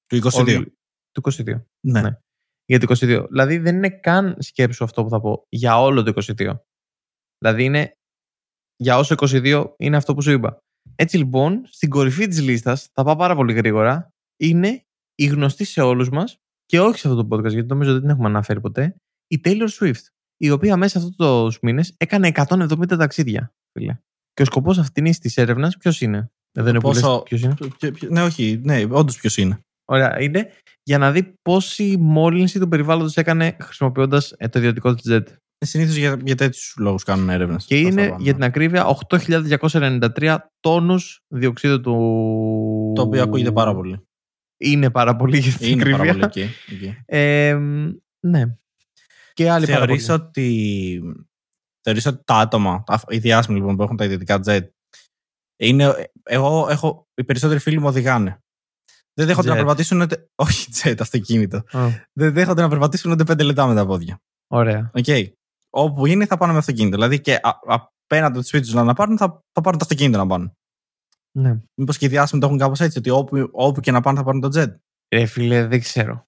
Του 0.07 0.17
22. 0.17 0.57
Όλοι- 0.57 0.79
Του 1.15 1.33
22. 1.33 1.45
Ναι. 1.87 2.01
ναι. 2.01 2.19
Για 2.67 2.81
το 2.81 2.95
22. 2.99 3.27
Δηλαδή 3.29 3.59
δεν 3.59 3.77
είναι 3.77 3.91
καν 3.91 4.37
σκέψου 4.39 4.85
αυτό 4.85 5.03
που 5.03 5.09
θα 5.09 5.21
πω. 5.21 5.47
Για 5.49 5.81
όλο 5.81 6.03
το 6.03 6.13
22. 6.39 6.59
Δηλαδή 7.39 7.65
είναι 7.65 7.93
για 8.77 8.99
όσο 8.99 9.15
22 9.19 9.65
είναι 9.77 9.97
αυτό 9.97 10.15
που 10.15 10.23
σου 10.23 10.31
είπα. 10.31 10.59
Έτσι 10.97 11.17
λοιπόν, 11.17 11.67
στην 11.71 11.89
κορυφή 11.91 12.27
της 12.29 12.41
λίστας, 12.43 12.89
θα 12.93 13.05
πάω 13.05 13.17
πάρα 13.17 13.35
πολύ 13.35 13.53
γρήγορα, 13.53 14.09
είναι 14.41 14.83
η 15.15 15.27
γνωστή 15.27 15.65
σε 15.65 15.81
όλους 15.81 16.09
μας 16.09 16.37
και 16.67 16.81
όχι 16.81 16.99
σε 16.99 17.09
αυτό 17.09 17.27
το 17.27 17.37
podcast, 17.37 17.51
γιατί 17.53 17.69
νομίζω 17.69 17.91
ότι 17.91 17.99
δεν 17.99 18.01
την 18.01 18.11
έχουμε 18.11 18.29
αναφέρει 18.29 18.61
ποτέ, 18.61 18.97
η 19.27 19.41
Taylor 19.45 19.69
Swift, 19.69 20.03
η 20.37 20.51
οποία 20.51 20.77
μέσα 20.77 21.01
σε 21.01 21.07
αυτούς 21.07 21.17
τους 21.55 21.59
μήνες 21.63 21.95
έκανε 21.97 22.27
170 22.35 22.97
ταξίδια. 22.99 23.53
Φίλε. 23.79 23.99
Και 24.33 24.43
ο 24.43 24.45
σκοπός 24.45 24.79
αυτής 24.79 25.19
της 25.19 25.37
έρευνας 25.37 25.77
ποιος 25.77 26.01
είναι; 26.01 26.31
Δεν 26.53 26.67
είναι 26.67 26.81
που 26.81 26.89
Πόσο- 26.89 27.13
λες 27.13 27.23
ποιος 27.23 27.41
είναι; 27.43 27.55
Και- 27.77 27.91
και- 27.91 28.09
Ναι, 28.09 28.23
όχι. 28.23 28.61
Ναι, 28.65 28.85
όντως 28.85 29.17
ποιος 29.17 29.37
είναι. 29.37 29.59
Ωραία, 29.85 30.21
είναι 30.23 30.51
για 30.87 30.99
να 30.99 31.13
δει 31.13 31.39
πόση 31.43 31.97
μόλυνση 31.99 32.59
του 32.61 32.69
περιβάλλοντος 32.69 33.17
έκανε 33.17 33.57
χρησιμοποιώντας 33.61 34.35
ε, 34.37 34.49
το 34.49 34.59
ιδιωτικό 34.59 34.95
της 34.95 35.05
jet. 35.13 35.23
Συνήθως 35.59 35.95
για, 35.95 36.19
για 36.25 36.35
τέτοιους 36.37 36.75
λόγους 36.79 37.03
κάνουν 37.03 37.29
έρευνες. 37.31 37.65
Και 37.65 37.79
είναι 37.79 38.15
για 38.19 38.35
την 38.35 38.43
ακρίβεια 38.45 38.87
8.293 39.09 40.37
τόνους 40.61 41.25
διοξείδου 41.29 41.81
του. 41.81 41.93
Το 42.95 43.03
οποίο 43.03 43.23
ακούγεται 43.23 43.53
πάρα 43.53 43.75
πολύ. 43.75 44.07
Είναι 44.57 44.91
πάρα 44.91 45.17
πολύ 45.17 45.39
για 45.39 45.53
την 45.53 45.69
Είναι 45.71 45.83
πάρα 45.91 45.95
ακρίβεια. 45.97 46.29
πολύ 46.29 46.45
εκεί. 46.45 46.75
εκεί. 46.75 46.97
Ε, 47.07 47.59
ναι. 48.21 48.45
Και 49.33 49.51
άλλη 49.51 49.67
πάρα 49.67 49.79
Θεωρείς 49.79 50.07
πολύ. 50.07 50.21
ότι 50.21 51.03
Θεωρείς 51.83 52.07
ότι 52.07 52.23
τα 52.25 52.35
άτομα, 52.35 52.83
τα- 52.87 53.03
οι 53.09 53.19
διάσημοι 53.19 53.59
λοιπόν 53.59 53.77
που 53.77 53.83
έχουν 53.83 53.97
τα 53.97 54.05
ιδιωτικά 54.05 54.41
jet, 54.47 54.61
είναι, 55.57 56.11
εγώ 56.23 56.67
έχω, 56.71 57.09
οι 57.15 57.25
περισσότεροι 57.25 57.61
φίλοι 57.61 57.79
μου 57.81 57.87
οδηγάνε. 57.87 58.44
Δεν 59.15 59.27
δέχονται 59.27 59.49
να 59.49 59.55
Jet. 59.55 59.57
περπατήσουν 59.57 60.01
ούτε. 60.01 60.29
Όχι, 60.35 60.69
jet, 60.75 60.95
αυτοκίνητο. 61.01 61.57
Α, 61.57 61.89
Δεν 62.13 62.33
δέχονται 62.33 62.63
να 62.63 62.69
περπατήσουν 62.69 63.13
ούτε 63.13 63.25
πέντε 63.25 63.43
λεπτά 63.43 63.67
με 63.67 63.75
τα 63.75 63.87
πόδια. 63.87 64.19
Ωραία. 64.51 64.91
Οκ. 64.95 65.05
Όπου 65.71 66.07
είναι 66.07 66.27
θα 66.27 66.37
πάνε 66.37 66.53
με 66.53 66.59
αυτοκίνητο. 66.59 66.97
Δηλαδή 66.97 67.21
και 67.21 67.35
α- 67.35 67.59
απέναντι 67.67 68.27
από 68.27 68.35
το 68.35 68.43
σπίτι 68.43 68.71
του 68.71 68.85
να 68.85 68.95
πάρουν, 68.95 69.17
θα, 69.19 69.27
θα 69.53 69.61
πάρουν 69.61 69.79
το 69.79 69.85
αυτοκίνητο 69.85 70.19
να 70.19 70.27
πάνε. 70.27 70.53
Ναι. 71.39 71.59
Μήπως 71.75 71.99
και 71.99 72.07
οι 72.07 72.09
διάσημοι 72.09 72.41
το 72.41 72.47
έχουν 72.47 72.59
κάπως 72.59 72.81
έτσι, 72.81 72.99
ότι 72.99 73.11
όπου, 73.11 73.49
όπου 73.53 73.81
και 73.81 73.91
να 73.91 74.01
πάνε 74.01 74.19
θα 74.19 74.25
πάρουν 74.25 74.41
το 74.41 74.49
jet. 74.61 74.75
Ρε 75.15 75.27
φίλε, 75.27 75.67
δεν 75.67 75.81
ξέρω. 75.81 76.27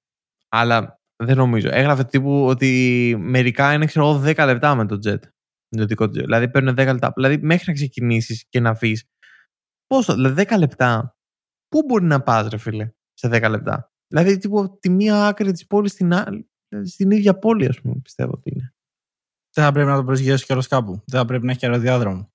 Αλλά 0.48 0.96
δεν 1.24 1.36
νομίζω. 1.36 1.68
Έγραφε 1.72 2.04
τύπου 2.04 2.46
ότι 2.46 3.14
μερικά 3.18 3.72
είναι, 3.72 3.86
ξέρω 3.86 4.08
εγώ, 4.08 4.22
10 4.24 4.44
λεπτά 4.46 4.74
με 4.74 4.86
το 4.86 4.98
jet. 5.04 5.18
Ιδιωτικό 5.68 6.04
jet. 6.04 6.10
Δηλαδή 6.10 6.48
παίρνουν 6.48 6.72
10 6.72 6.76
λεπτά. 6.76 7.12
Δηλαδή 7.14 7.38
μέχρι 7.38 7.64
να 7.66 7.72
ξεκινήσεις 7.72 8.44
και 8.48 8.60
να 8.60 8.74
φύγεις. 8.74 9.04
Πόσο, 9.86 10.14
δηλαδή 10.14 10.44
10 10.48 10.58
λεπτά. 10.58 11.15
Πού 11.68 11.82
μπορεί 11.86 12.04
να 12.04 12.20
πας, 12.22 12.48
ρε 12.48 12.56
φίλε, 12.56 12.90
σε 13.14 13.28
10 13.28 13.48
λεπτά; 13.50 13.92
Δηλαδή 14.06 14.38
τύπου 14.38 14.58
από 14.60 14.76
τη 14.80 14.88
μία 14.90 15.26
άκρη 15.26 15.52
της 15.52 15.66
πόλης 15.66 15.92
στην 15.92 16.14
άλλη. 16.14 16.48
δηλαδή, 16.68 16.88
Στην 16.88 17.10
ίδια 17.10 17.38
πόλη, 17.38 17.66
ας 17.66 17.80
πούμε, 17.80 17.94
πιστεύω 18.02 18.32
ότι 18.32 18.50
είναι. 18.54 18.74
Δεν 19.54 19.64
θα 19.64 19.72
πρέπει 19.72 19.88
να 19.88 19.96
το 19.96 20.04
προσγειώσει 20.04 20.44
κιόλα 20.44 20.62
κάπου. 20.68 21.02
Δεν 21.06 21.20
θα 21.20 21.24
πρέπει 21.26 21.44
να 21.44 21.50
έχει 21.50 21.60
και 21.60 21.66
αεροδιάδρομο. 21.66 22.32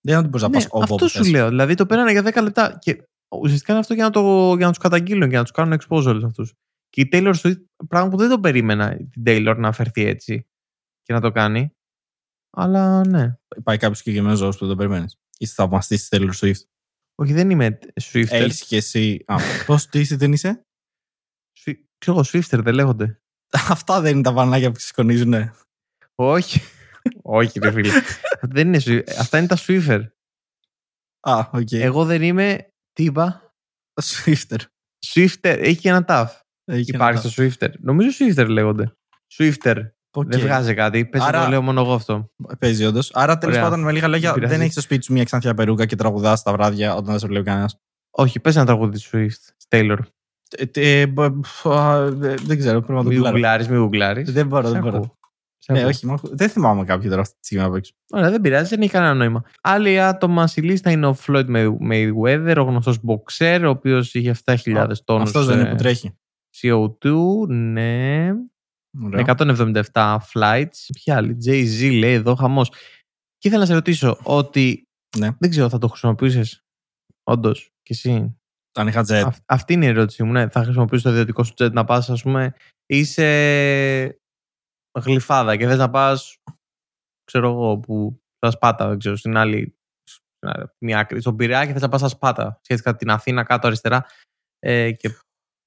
Δεν 0.00 0.14
είναι 0.14 0.16
ότι 0.18 0.28
μπορεί 0.28 0.42
να 0.42 0.48
Ναι, 0.48 0.54
πας 0.54 0.66
όπου. 0.66 0.82
αυτό 0.82 0.94
όπου 0.94 1.08
σου 1.08 1.18
θες. 1.22 1.30
λέω. 1.30 1.48
Δηλαδή 1.48 1.74
το 1.74 1.86
πέρανε 1.86 2.10
για 2.12 2.22
10 2.22 2.42
λεπτά. 2.42 2.78
Και 2.80 3.08
ουσιαστικά 3.40 3.72
είναι 3.72 3.80
αυτό 3.80 3.94
για 3.94 4.04
να, 4.04 4.10
το, 4.10 4.54
για 4.56 4.66
να 4.66 4.72
τους 4.72 4.78
καταγγείλουν 4.82 5.28
και 5.30 5.36
να 5.36 5.42
τους 5.42 5.50
κάνουν 5.52 5.78
expose 5.80 6.04
όλους 6.06 6.24
αυτούς. 6.24 6.52
Και 6.90 7.00
η 7.00 7.08
Taylor 7.12 7.34
Swift, 7.34 7.62
πράγμα 7.88 8.08
που 8.10 8.16
δεν 8.16 8.28
το 8.28 8.40
περίμενα 8.40 8.96
την 8.96 9.22
Taylor 9.26 9.54
να 9.58 9.72
φερθεί 9.72 10.04
έτσι 10.06 10.46
και 11.02 11.12
να 11.12 11.20
το 11.20 11.30
κάνει. 11.30 11.72
Αλλά 12.56 13.06
ναι. 13.06 13.36
Πάει 13.62 13.76
κάποιος 13.76 13.98
συγκεκριμένο 13.98 14.36
ζώο 14.36 14.50
που 14.50 14.56
δεν 14.58 14.68
το 14.68 14.76
περιμένεις. 14.76 15.18
Είσαι 15.38 15.52
θαυμαστής 15.56 16.08
της 16.08 16.18
Taylor 16.20 16.32
Swift. 16.40 16.60
Όχι, 17.14 17.32
δεν 17.32 17.50
είμαι 17.50 17.78
Swifter. 18.02 18.26
Έχεις 18.30 18.64
και 18.64 18.76
εσύ. 18.76 19.24
Πώ 19.66 19.76
τι 19.90 19.98
είσαι, 20.00 20.16
δεν 20.16 20.32
είσαι; 20.32 20.62
Swi- 21.64 21.78
Ξέρω 21.98 22.18
εγώ, 22.18 22.20
Swifter 22.32 22.60
δεν 22.62 22.74
λέγονται. 22.74 23.18
Αυτά 23.68 24.00
δεν 24.00 24.12
είναι 24.12 24.22
τα 24.22 24.32
βανάκια 24.32 24.70
που 24.70 24.76
ξεσκονίζουν. 24.76 25.28
Ναι. 25.28 25.52
Όχι. 26.14 26.60
Όχι, 27.22 27.58
ρε 27.58 27.70
φίλε. 27.72 27.90
δεν 28.40 28.66
είναι 28.66 28.80
Swi- 28.84 29.14
Αυτά 29.18 29.38
είναι 29.38 29.46
τα 29.46 29.56
Swifter. 29.66 30.02
Α, 31.20 31.48
οκ. 31.52 31.72
Εγώ 31.72 32.04
δεν 32.04 32.22
είμαι. 32.22 32.68
Τι 32.92 33.04
είπα; 33.04 33.54
Swifter. 34.02 34.58
Swifter. 35.06 35.56
Έχει 35.58 35.80
και 35.80 35.88
ένα 35.88 36.04
ταφ. 36.04 36.40
Έχει 36.64 36.90
Υπάρχει 36.90 37.18
ένα- 37.20 37.30
στο 37.30 37.42
Swifter. 37.42 37.72
Νομίζω 37.78 38.08
Swifter 38.18 38.46
λέγονται. 38.48 38.92
Swifter. 39.36 39.90
Οκ. 40.14 40.26
Δεν 40.30 40.40
βγάζει 40.40 40.74
κάτι. 40.74 41.04
Πες 41.04 41.20
Άρα- 41.22 41.38
να 41.38 41.44
το 41.44 41.50
λέω 41.50 41.62
μόνο 41.62 41.80
εγώ 41.80 41.92
αυτό. 41.94 42.30
Παίζει 42.58 42.84
όντως. 42.84 43.10
Άρα 43.14 43.38
τέλος 43.38 43.54
Ωραία. 43.56 43.68
πάντων 43.68 43.84
με 43.84 43.92
λίγα 43.92 44.08
λόγια 44.08 44.24
Δεν 44.28 44.34
πειράζει. 44.34 44.52
δεν 44.56 44.60
έχεις 44.60 44.72
στο 44.72 44.82
σπίτι 44.82 45.04
σου 45.04 45.12
μια 45.12 45.24
ξανθιά 45.24 45.54
περούκα 45.54 45.86
και 45.86 45.96
τραγουδάς 45.96 46.42
τα 46.42 46.52
βράδια 46.52 46.92
όταν 46.94 47.04
δεν 47.04 47.18
σε 47.18 47.26
βλέπει 47.26 47.44
κανένας; 47.44 47.80
Όχι, 48.10 48.40
πες 48.40 48.56
ένα 48.56 48.64
τραγούδι 48.64 48.98
του 49.00 49.08
Swift. 49.12 49.68
Taylor. 49.68 49.98
Δεν 52.44 52.58
ξέρω, 52.58 52.80
πρέπει 52.80 52.92
να 52.92 53.02
το 53.02 53.08
Μη 53.08 53.14
γουγκλάρω. 53.14 53.30
γουγκλάρεις, 53.30 53.68
μη 53.68 53.76
γουγκλάρεις. 53.76 54.32
Δεν 54.32 54.46
μπορώ, 54.46 54.66
Σε 54.66 54.72
δεν 54.72 54.80
μπορώ. 54.82 54.96
ακούω. 54.96 55.18
Σε 55.58 55.72
Ναι, 55.72 55.78
ακούω. 55.78 55.90
όχι, 55.90 56.06
μ' 56.06 56.12
ακού- 56.12 56.36
δεν 56.36 56.48
θυμάμαι 56.48 56.84
κάποιο 56.84 57.08
τώρα 57.10 57.20
αυτή 57.20 57.34
τη 57.40 57.46
στιγμή 57.46 57.64
απ' 57.64 57.74
έξω. 57.74 57.92
Ωραία, 58.10 58.30
δεν 58.30 58.40
πειράζει, 58.40 58.68
δεν 58.68 58.80
έχει 58.82 58.90
κανένα 58.90 59.14
νόημα. 59.14 59.42
Άλλοι 59.62 60.00
άτομα 60.00 60.46
στη 60.46 60.60
λίστα 60.60 60.90
είναι 60.90 61.06
ο 61.06 61.16
Floyd 61.26 61.46
May- 61.56 61.76
Mayweather, 61.90 62.54
ο 62.58 62.62
γνωστός 62.62 62.98
boxer, 63.06 63.60
ο 63.64 63.68
οποίος 63.68 64.14
είχε 64.14 64.30
7.000 64.30 65.04
τόνους 65.04 65.28
Αυτός 65.28 65.46
δεν 65.46 65.58
είναι 65.58 65.68
ε, 65.68 65.70
που 65.70 65.76
τρέχει. 65.76 66.16
CO2, 66.62 67.46
ναι. 67.48 68.28
Ωραία. 69.02 69.20
177 69.92 70.18
flights. 70.32 70.88
Ποια 70.92 71.16
άλλη, 71.16 71.36
Jay-Z 71.46 71.98
λέει 71.98 72.12
εδώ, 72.12 72.34
χαμός. 72.34 72.68
Και 73.38 73.48
ήθελα 73.48 73.58
να 73.58 73.66
σε 73.66 73.74
ρωτήσω 73.74 74.18
ότι 74.22 74.84
Ναι. 75.18 75.28
δεν 75.38 75.50
ξέρω, 75.50 75.68
θα 75.68 75.78
το 75.78 75.88
χρησιμοποιήσεις 75.88 76.60
όντως 77.22 77.70
κι 77.82 77.92
εσύ; 77.92 78.38
Αν 78.78 78.86
είχα 78.88 79.00
jet. 79.00 79.22
Αυ- 79.26 79.42
αυτή 79.46 79.72
είναι 79.72 79.84
η 79.84 79.88
ερώτησή 79.88 80.22
μου. 80.22 80.32
Ναι, 80.32 80.48
θα 80.48 80.62
χρησιμοποιήσει 80.62 81.02
το 81.02 81.10
ιδιωτικό 81.10 81.44
σου 81.44 81.54
jet 81.56 81.72
να 81.72 81.84
πας, 81.84 82.10
ας 82.10 82.22
πούμε, 82.22 82.54
είσαι 82.86 84.18
γλυφάδα 85.00 85.56
και 85.56 85.66
θες 85.66 85.78
να 85.78 85.90
πας, 85.90 86.36
ξέρω 87.24 87.50
εγώ, 87.50 87.78
που 87.78 88.22
στα 88.36 88.50
Σπάτα, 88.50 88.88
δεν 88.88 88.98
ξέρω, 88.98 89.16
στην 89.16 89.36
άλλη, 89.36 89.76
στην 90.10 90.48
άλλη 90.48 90.66
μία 90.78 90.98
άκρη, 90.98 91.20
στον 91.20 91.36
Πειραιά 91.36 91.66
και 91.66 91.72
θες 91.72 91.82
να 91.82 91.88
πας 91.88 92.00
στα 92.00 92.08
Σπάτα. 92.08 92.58
Σχετικά 92.62 92.96
την 92.96 93.10
Αθήνα 93.10 93.42
κάτω 93.42 93.66
αριστερά 93.66 94.06
ε, 94.58 94.92
και 94.92 95.10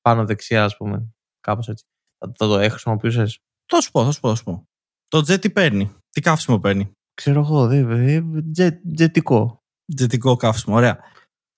πάνω 0.02 0.26
δεξιά, 0.26 0.64
ας 0.64 0.78
πούμε. 0.78 1.14
Κάπως 1.40 1.68
έτσι. 1.70 1.86
Θα, 2.18 2.32
θα 2.38 2.48
το 2.48 2.70
χρησιμοποιούσες; 2.70 3.40
Θα 3.66 3.82
σου 3.82 3.92
πω, 3.92 4.06
θα 4.06 4.12
σου 4.12 4.20
πω, 4.20 4.30
θα 4.30 4.36
σου 4.36 4.44
πω. 4.44 4.68
Το 5.08 5.18
jet 5.18 5.40
τι 5.42 5.50
παίρνει, 5.50 5.96
τι 6.10 6.22
καύσιμο 6.22 6.60
παίρνει; 6.60 6.92
Ξέρω 7.14 7.40
εγώ, 7.40 7.68
δε, 7.68 7.84
δε, 7.84 8.22
τζε, 8.52 8.82
τζετικό. 8.96 9.62
Τζετικό 9.96 10.36
καύσιμο, 10.36 10.76
ωραία. 10.76 11.00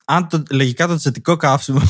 Αν 0.05 0.27
το, 0.27 0.43
λογικά 0.51 0.87
το 0.87 0.95
τζετικό 0.95 1.35
καύσιμο. 1.35 1.79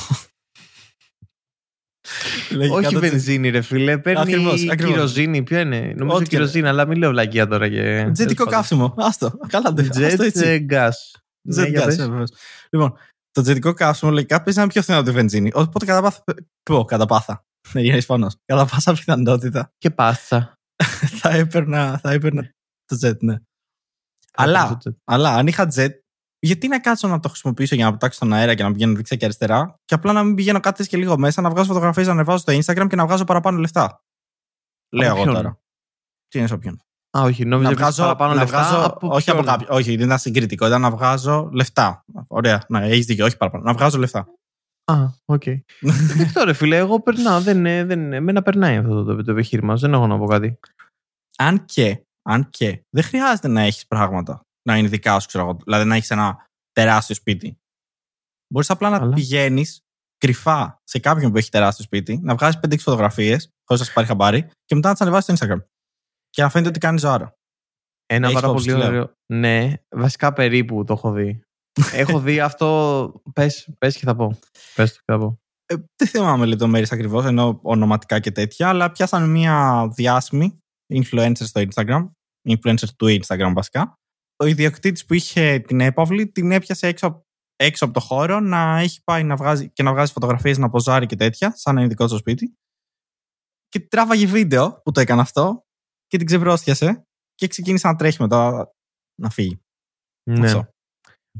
Λογικά 2.51 2.75
Όχι 2.75 2.83
το 2.93 2.99
τζε- 2.99 3.11
βενζίνη, 3.11 3.49
ρε 3.49 3.61
φίλε. 3.61 3.97
Παίρνει 3.97 4.21
Ακριβώς, 4.21 4.67
ακριβώς. 4.69 4.93
κυροζίνη. 4.95 5.43
Ποιο 5.43 5.59
είναι; 5.59 5.93
Νομίζω 5.97 6.15
Ό,τι 6.17 6.23
και- 6.27 6.35
κυροζίνη, 6.35 6.67
αλλά 6.67 6.87
μην 6.87 6.97
λέω 6.97 7.09
βλακία 7.09 7.47
τώρα. 7.47 7.69
Και... 7.69 8.09
Τζετικό 8.13 8.45
καύσιμο. 8.45 8.93
Άστο. 8.97 9.31
Καλά, 9.47 9.71
δεν 9.73 9.85
Jet 9.93 10.01
άστο 10.03 10.23
έτσι. 10.23 10.47
ε, 10.47 10.65
gas. 10.69 10.89
Ναι, 11.47 11.63
Jet 11.63 11.69
για 11.69 11.81
gas, 11.83 11.85
πες. 11.85 11.97
ε, 11.97 12.07
βεβαίως. 12.07 12.29
Λοιπόν, 12.69 12.93
το 13.31 13.41
τζετικό 13.41 13.73
καύσιμο 13.73 14.11
λογικά 14.11 14.37
παίζει 14.43 14.57
να 14.57 14.63
είναι 14.63 14.71
πιο 14.73 14.81
φθηνό 14.81 14.97
από 14.97 15.05
τη 15.07 15.11
βενζίνη. 15.13 15.51
Οπότε 15.53 15.85
κατά 15.85 16.01
πάσα. 16.01 16.23
Πω, 16.63 16.85
κατά 16.85 17.05
πάθα. 17.05 17.45
Ναι, 17.73 17.81
για 17.81 17.95
Ισπανό. 17.95 18.27
Κατά 18.45 18.65
πάσα 18.65 18.93
πιθανότητα 18.93 19.71
Και 19.77 19.89
πάστα. 19.89 20.53
θα 21.21 21.29
έπαιρνα, 21.29 21.97
θα 21.97 22.11
έπαιρνα 22.11 22.51
το 22.85 22.97
jet, 23.01 23.17
ναι. 23.19 23.35
Αλλά, 24.33 24.81
αλλά 25.03 25.35
αν 25.35 25.47
είχα 25.47 25.67
jet, 25.75 25.89
γιατί 26.39 26.67
να 26.67 26.79
κάτσω 26.79 27.07
να 27.07 27.19
το 27.19 27.29
χρησιμοποιήσω 27.29 27.75
για 27.75 27.85
να 27.85 27.91
πετάξω 27.91 28.17
στον 28.17 28.33
αέρα 28.33 28.55
και 28.55 28.63
να 28.63 28.71
πηγαίνω 28.71 28.95
δεξιά 28.95 29.17
και 29.17 29.25
αριστερά, 29.25 29.79
και 29.85 29.93
απλά 29.93 30.13
να 30.13 30.23
μην 30.23 30.35
πηγαίνω 30.35 30.59
κάτι 30.59 30.87
και 30.87 30.97
λίγο 30.97 31.17
μέσα, 31.17 31.41
να 31.41 31.49
βγάζω 31.49 31.67
φωτογραφίες, 31.67 32.05
να 32.07 32.13
ανεβάζω 32.13 32.37
στο 32.37 32.53
Instagram 32.53 32.87
και 32.89 32.95
να 32.95 33.05
βγάζω 33.05 33.23
παραπάνω 33.23 33.57
λεφτά. 33.57 34.03
Λέω 34.93 35.15
εγώ 35.15 35.23
ποιον; 35.23 35.35
τώρα. 35.35 35.59
Τι 36.27 36.39
είναι 36.39 36.47
από 36.51 36.57
ποιον. 36.57 36.81
Α, 37.17 37.21
όχι, 37.21 37.45
νόμιζα 37.45 37.69
Να 37.69 37.75
ότι 37.75 37.81
βγάζω, 37.81 38.01
παραπάνω 38.01 38.33
να 38.33 38.41
λεφτά. 38.41 38.57
βγάζω 38.57 38.85
από 38.85 39.07
όχι 39.07 39.29
από 39.29 39.41
ποιον; 39.41 39.57
κάποιο. 39.57 39.75
Όχι, 39.75 39.95
δεν 39.95 40.05
ήταν 40.05 40.19
συγκριτικό. 40.19 40.67
Ήταν 40.67 40.81
να 40.81 40.91
βγάζω 40.91 41.49
λεφτά. 41.53 42.05
Ωραία. 42.27 42.63
Ναι, 42.67 42.87
έχεις 42.87 43.05
δίκιο, 43.05 43.25
όχι 43.25 43.37
παραπάνω. 43.37 43.63
Να 43.63 43.73
βγάζω 43.73 43.97
λεφτά. 43.97 44.27
Α, 44.91 45.07
οκ. 45.25 45.43
Δεν 45.81 46.27
ξέρω, 46.27 46.45
ρε 46.45 46.53
φίλε, 46.53 46.77
εγώ 46.77 47.01
περνάω. 47.01 47.41
Δεν, 47.41 47.57
είναι- 47.57 47.83
δεν, 47.83 47.99
είναι- 47.99 48.15
εμένα 48.15 48.41
περνάει 48.41 48.77
αυτό 48.77 49.03
το, 49.03 49.23
το 49.23 49.31
επιχείρημα. 49.31 49.75
Δεν 49.75 49.93
έχω 49.93 50.07
να 50.07 50.17
πω 50.17 50.25
κάτι. 50.25 50.59
αν 51.37 51.65
και, 51.65 52.03
αν 52.29 52.49
και 52.49 52.83
δεν 52.89 53.03
χρειάζεται 53.03 53.47
να 53.47 53.61
έχεις 53.61 53.87
πράγματα 53.87 54.41
να 54.69 54.77
είναι 54.77 54.87
δικά 54.87 55.19
σου, 55.19 55.27
ξέρω 55.27 55.43
εγώ. 55.43 55.57
Δηλαδή 55.63 55.85
να 55.89 55.95
έχεις 55.95 56.11
ένα 56.11 56.45
τεράστιο 56.71 57.15
σπίτι. 57.15 57.57
Μπορείς 58.53 58.69
απλά 58.69 58.89
να 58.89 58.97
Αλλά- 58.97 59.13
πηγαίνεις 59.13 59.79
κρυφά 60.17 60.79
σε 60.83 60.99
κάποιον 60.99 61.31
που 61.31 61.37
έχει 61.37 61.49
τεράστιο 61.49 61.85
σπίτι, 61.85 62.19
να 62.23 62.35
βγάζεις 62.35 62.59
5-6 62.59 62.77
φωτογραφίες, 62.83 63.49
χωρίς 63.65 63.81
να 63.81 63.87
σε 63.87 63.93
πάρει 63.93 64.07
χαμπάρι, 64.07 64.41
και 64.65 64.75
μετά 64.75 64.87
να 64.87 64.93
τις 64.93 65.01
ανεβάσεις 65.01 65.37
στο 65.37 65.45
Instagram. 65.47 65.59
Και 66.29 66.41
να 66.41 66.49
φαίνεται 66.49 66.69
ότι 66.69 66.79
κάνεις 66.79 67.01
ζωάρα. 67.01 67.33
Ένα 68.05 68.27
Έχεις 68.27 68.39
πάρα 68.39 68.47
υπόψη 68.51 68.65
πολύ 68.69 68.77
τι 68.83 68.87
λέω. 68.87 68.93
ωραίο. 69.01 69.13
Ναι, 69.33 69.73
βασικά 69.95 70.33
περίπου 70.33 70.83
το 70.83 70.93
έχω 70.93 71.11
δει. 71.11 71.41
Έχω 71.93 72.19
δει 72.19 72.39
αυτό. 72.39 73.21
Πες 73.33 73.69
πες 73.77 73.97
και 73.97 74.05
θα 74.05 74.15
πω. 74.15 74.39
Πες 74.75 74.91
το 74.93 74.97
και 74.97 75.11
θα 75.11 75.17
πω. 75.17 75.39
Ε, 75.65 75.75
δεν 75.95 76.07
θυμάμαι 76.07 76.45
λεπτομέρειες 76.45 76.91
ακριβώς, 76.91 77.25
ενώ 77.25 77.59
ονοματικά 77.61 78.19
και 78.19 78.31
τέτοια, 78.31 78.69
αλλά 78.69 78.91
πιάσανε 78.91 79.27
μία 79.27 79.87
διάσημη 79.95 80.59
influencer 80.93 81.31
στο 81.33 81.61
Instagram, 81.61 82.09
influencer 82.49 82.87
του 82.97 83.07
Instagram 83.07 83.51
βασικά. 83.55 83.99
Ο 84.35 84.45
ιδιοκτήτης 84.45 85.05
που 85.05 85.13
είχε 85.13 85.59
την 85.59 85.79
έπαυλη 85.79 86.31
την 86.31 86.51
έπιασε 86.51 86.87
έξω, 86.87 87.25
έξω 87.55 87.85
από 87.85 87.93
το 87.93 87.99
χώρο 87.99 88.39
να 88.39 88.79
έχει 88.79 89.03
πάει 89.03 89.23
να 89.23 89.35
βγάζει, 89.35 89.69
και 89.69 89.83
να 89.83 89.91
βγάζει 89.91 90.11
φωτογραφίες, 90.11 90.57
να 90.57 90.69
ποζάρει 90.69 91.05
και 91.05 91.15
τέτοια, 91.15 91.55
σαν 91.55 91.75
να 91.75 91.81
είναι 91.81 91.89
δικό 91.89 92.07
του 92.07 92.17
σπίτι. 92.17 92.57
Και 93.67 93.79
τράβαγε 93.79 94.25
βίντεο 94.25 94.81
που 94.83 94.91
το 94.91 94.99
έκανε 94.99 95.21
αυτό 95.21 95.65
και 96.07 96.17
την 96.17 96.25
ξεπρόστιασε 96.25 97.07
και 97.35 97.47
ξεκίνησε 97.47 97.87
να 97.87 97.95
τρέχει 97.95 98.21
μετά 98.21 98.71
να 99.21 99.29
φύγει. 99.29 99.61
Ναι. 100.29 100.45
Αυτό. 100.45 100.69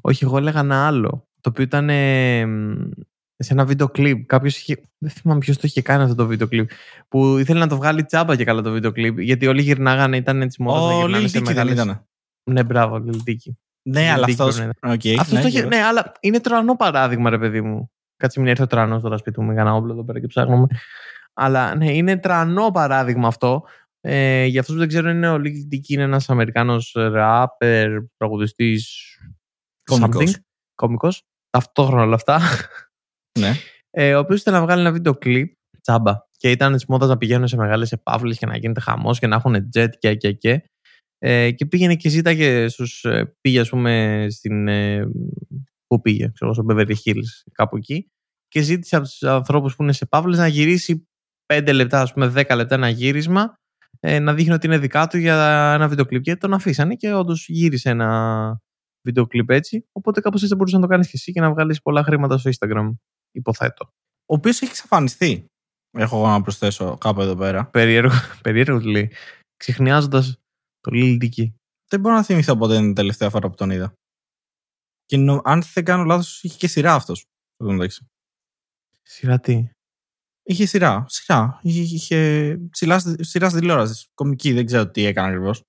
Όχι, 0.02 0.24
εγώ 0.24 0.38
έλεγα 0.38 0.60
ένα 0.60 0.88
άλλο. 0.88 1.28
Το 1.42 1.50
οποίο 1.50 1.64
ήταν 1.64 1.90
ε, 1.90 2.46
μ, 2.46 2.90
σε 3.38 3.54
ένα 3.54 3.66
βίντεο 3.66 3.88
κλιπ. 3.90 4.26
Κάποιος 4.26 4.58
είχε. 4.58 4.78
Δεν 4.98 5.10
θυμάμαι 5.12 5.40
ποιος 5.40 5.56
το 5.56 5.62
είχε 5.66 5.82
κάνει 5.82 6.04
αυτό 6.04 6.16
το 6.16 6.26
βίντεο 6.26 6.48
κλιπ. 6.48 6.70
Που 7.08 7.38
ήθελε 7.38 7.60
να 7.60 7.68
το 7.68 7.76
βγάλει 7.76 8.04
τσάμπα 8.06 8.36
και 8.36 8.44
καλά 8.44 8.62
το 8.62 8.72
βίντεο 8.72 8.92
κλιπ. 8.92 9.20
Γιατί 9.20 9.48
όλοι 9.48 9.62
γυρνάγανε, 9.62 10.18
ήταν 10.18 10.42
έτσι 10.42 10.62
μόνο 10.64 10.88
να 10.88 10.94
Ο 10.94 11.00
γυρνάνε 11.00 11.26
Lil 11.26 11.30
σε 11.30 11.38
Dicky 11.40 11.44
δεν 11.44 11.56
μεγάλες- 11.56 11.74
ήταν. 11.84 12.06
Ναι, 12.52 12.64
μπράβο, 12.64 13.04
Lil 13.08 13.16
Dicky. 13.30 13.52
Ναι, 13.82 14.02
Lil 14.10 14.14
αλλά 14.14 14.26
Dicky 14.28 14.32
αυτό. 14.32 14.46
πρέπει 14.46 14.72
να 14.82 14.94
Okay, 14.94 15.16
Αυτός 15.20 15.42
το 15.42 15.48
είχε. 15.48 15.66
Ναι, 15.66 15.78
αλλά 15.78 16.12
είναι 16.20 16.40
τρανό 16.40 16.76
παράδειγμα, 16.76 17.30
ρε 17.30 17.38
παιδί 17.38 17.62
μου. 17.62 17.92
Κάτσε 18.18 18.40
μην 18.40 18.50
έρθει 18.50 18.62
ο 18.64 18.68
τρανός 18.68 19.02
τώρα 19.02 19.18
σπίτι 19.18 19.40
μου 19.40 19.48
με 19.48 19.54
κανένα 19.54 19.76
όπλο 19.76 19.92
εδώ 19.94 20.04
πέρα 20.04 20.20
και 20.20 20.28
ψάχνουμε. 20.28 20.68
Αλλά 21.34 21.76
ναι, 21.76 21.96
είναι 21.96 22.18
τρανό 22.18 22.72
παράδειγμα 22.72 23.28
αυτό. 23.28 23.64
Ε, 24.02 24.46
για 24.46 24.60
αυτούς 24.60 24.74
που 24.76 24.80
δεν 24.80 24.90
ξέρουν, 24.90 25.16
είναι 25.16 25.30
ο 25.30 25.36
Lil 25.36 25.74
Dicky, 25.74 25.88
είναι 25.88 26.04
ένας 26.04 26.30
Αμερικάνος 26.30 26.96
ράπερ, 26.96 27.90
τραγουδιστής. 28.18 29.14
Κωμικός. 29.89 30.38
Κωμικό. 30.75 31.10
Ταυτόχρονα 31.49 32.02
όλα 32.02 32.15
αυτά. 32.15 32.41
Ναι. 33.39 33.54
Ε, 33.89 34.15
ο 34.15 34.19
οποίος 34.19 34.39
ήθελε 34.39 34.58
να 34.58 34.63
βγάλει 34.63 34.82
ένα 34.82 34.91
βίντεο 34.91 35.15
κλιπ 35.15 35.54
τσάμπα. 35.82 36.13
Και 36.38 36.52
ήταν 36.52 36.73
της 36.73 36.86
μόδας 36.86 37.10
να 37.10 37.17
πηγαίνουν 37.17 37.47
σε 37.47 37.58
μεγάλες 37.58 37.91
επάβλε 37.91 38.34
και 38.34 38.45
να 38.45 38.58
γίνεται 38.58 38.80
χαμός 38.80 39.19
και 39.19 39.28
να 39.28 39.36
έχουν 39.36 39.69
jet 39.75 39.89
και 39.99 40.15
και 40.15 40.32
και. 40.32 40.63
Ε, 41.17 41.52
και 41.52 41.65
πήγαινε 41.65 41.95
και 41.95 42.10
ζήταγε 42.10 42.67
στους, 42.67 43.04
ε, 43.04 43.36
πήγε 43.41 43.60
ας 43.60 43.69
πούμε 43.69 44.25
στην, 44.30 44.67
ε, 44.67 45.10
πού 45.88 46.02
πήγε, 46.02 46.32
ξέρω, 46.34 46.54
στο 46.54 46.65
Beverly 46.69 46.95
Hills, 47.06 47.52
κάπου 47.52 47.78
εκεί 47.78 48.10
και 48.47 48.62
ζήτησε 48.62 48.95
από 48.95 49.06
τους 49.06 49.23
ανθρώπους 49.23 49.75
που 49.75 49.84
είναι 49.84 49.91
σε 49.91 50.06
παύλες 50.06 50.38
να 50.38 50.47
γυρίσει 50.47 51.08
5 51.45 51.73
λεπτά, 51.73 52.02
ας 52.02 52.13
πούμε 52.13 52.28
10 52.28 52.56
λεπτά 52.56 52.75
ένα 52.75 52.89
γύρισμα 52.89 53.54
ε, 53.99 54.19
να 54.19 54.34
δείχνει 54.34 54.54
ότι 54.54 54.67
είναι 54.67 54.78
δικά 54.78 55.08
του 55.08 55.17
για 55.17 55.73
ένα 55.73 55.88
βίντεο 55.88 56.06
κλιπ 56.06 56.21
και 56.21 56.36
τον 56.36 56.54
αφήσανε 56.54 56.95
και 56.95 57.13
όντως 57.13 57.47
γύρισε 57.47 57.89
ένα 57.89 58.62
βίντεο 59.08 59.28
κλιπ 59.28 59.50
έτσι 59.50 59.86
οπότε 59.92 60.22
κάπως 60.22 60.44
έτσι 60.44 60.56
μπορούσες 60.56 60.80
να 60.80 60.84
το 60.86 60.92
κάνεις 60.92 61.06
και 61.08 61.14
εσύ 61.16 61.32
και 61.32 61.42
να 61.42 61.52
βγάλεις 61.52 61.82
πολλά 61.82 62.04
χρήματα 62.04 62.38
στο 62.38 62.50
Instagram 62.54 62.94
υποθέτω. 63.32 63.86
Ο 64.26 64.34
οποίος 64.34 64.62
έχει 64.62 64.72
εξαφανιστεί. 64.72 65.46
Έχω 65.98 66.18
εγώ 66.18 66.28
να 66.28 66.42
προσθέσω 66.42 66.98
κάπου 66.98 67.22
εδώ 67.22 67.36
πέρα. 67.36 67.66
Περίεργο, 67.66 68.14
περίεργο 68.44 68.80
τι 68.80 68.90
λέει. 68.90 69.12
Ξεχνιάζοντας 69.56 70.40
το 70.80 70.92
Lil 70.94 71.18
Dicky. 71.24 71.54
Δεν 71.88 72.00
μπορώ 72.00 72.16
να 72.16 72.24
θυμηθώ 72.24 72.58
πότε 72.58 72.76
είναι 72.76 72.90
η 72.90 72.94
τελευταία 72.94 73.30
φορά 73.30 73.50
που 73.50 73.56
τον 73.56 73.70
είδα. 73.70 73.94
Και 75.06 75.18
νο- 75.18 75.42
αν 75.44 75.62
δεν 75.74 75.84
κάνω 75.84 76.04
λάθος, 76.04 76.44
είχε 76.44 76.58
και 76.58 76.68
σειρά 76.68 76.94
αυτός. 76.94 77.26
Σειρά 79.02 79.40
τι; 79.40 79.70
Είχε 80.44 80.66
σειρά. 80.66 81.06
Σειρά. 81.08 81.60
Είχε, 81.64 81.82
είχε 81.82 82.60
σειρά, 82.72 83.00
σειρά 83.24 83.50
στην 83.50 83.60
τηλεόρασης. 83.60 84.08
Κομική, 84.14 84.54
δεν 84.54 84.66
ξέρω 84.66 84.92
τι 84.92 85.06
έκανε 85.06 85.28
ακριβώς. 85.28 85.62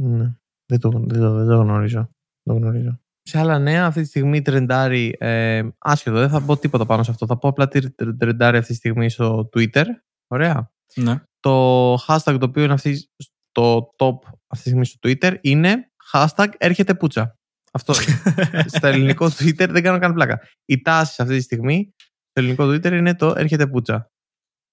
Ναι. 0.00 0.34
Δεν 0.66 0.80
το, 0.80 0.90
δεν, 0.90 1.20
το, 1.20 1.32
δεν 1.34 1.46
το 1.46 1.56
γνωρίζω. 1.56 2.10
Δεν 2.46 2.54
το 2.54 2.60
γνωρίζω. 2.60 3.00
Σε 3.22 3.38
άλλα 3.38 3.58
νέα, 3.58 3.86
αυτή 3.86 4.02
τη 4.02 4.06
στιγμή 4.06 4.42
τρεντάρει. 4.42 5.16
Ε, 5.18 5.68
άσχετο, 5.78 6.18
δεν 6.18 6.28
θα 6.28 6.40
πω 6.40 6.56
τίποτα 6.56 6.86
πάνω 6.86 7.02
σε 7.02 7.10
αυτό. 7.10 7.26
Θα 7.26 7.38
πω 7.38 7.48
απλά 7.48 7.68
τι 7.68 7.90
τρεντάρει 7.90 8.56
αυτή 8.56 8.72
τη 8.72 8.78
στιγμή 8.78 9.10
στο 9.10 9.48
Twitter. 9.52 9.84
Ωραία. 10.26 10.72
Ναι. 10.94 11.22
Το 11.40 11.94
hashtag 11.94 12.36
το 12.38 12.44
οποίο 12.44 12.62
είναι 12.62 12.72
αυτή, 12.72 12.96
στο 12.96 13.88
top 13.98 14.18
αυτή 14.46 14.62
τη 14.62 14.68
στιγμή 14.68 14.84
στο 14.84 14.98
Twitter 15.02 15.36
είναι 15.40 15.90
hashtag 16.12 16.48
έρχεται 16.58 16.94
πουτσα. 16.94 17.38
Αυτό. 17.72 17.94
στο 18.74 18.86
ελληνικό 18.86 19.26
Twitter 19.26 19.68
δεν 19.70 19.82
κάνω 19.82 19.98
καν 19.98 20.14
πλάκα. 20.14 20.40
Η 20.64 20.82
τάση 20.82 21.22
αυτή 21.22 21.36
τη 21.36 21.42
στιγμή 21.42 21.94
στο 21.98 22.40
ελληνικό 22.40 22.64
Twitter 22.64 22.92
είναι 22.92 23.14
το 23.14 23.34
έρχεται 23.36 23.66
πουτσα. 23.66 24.10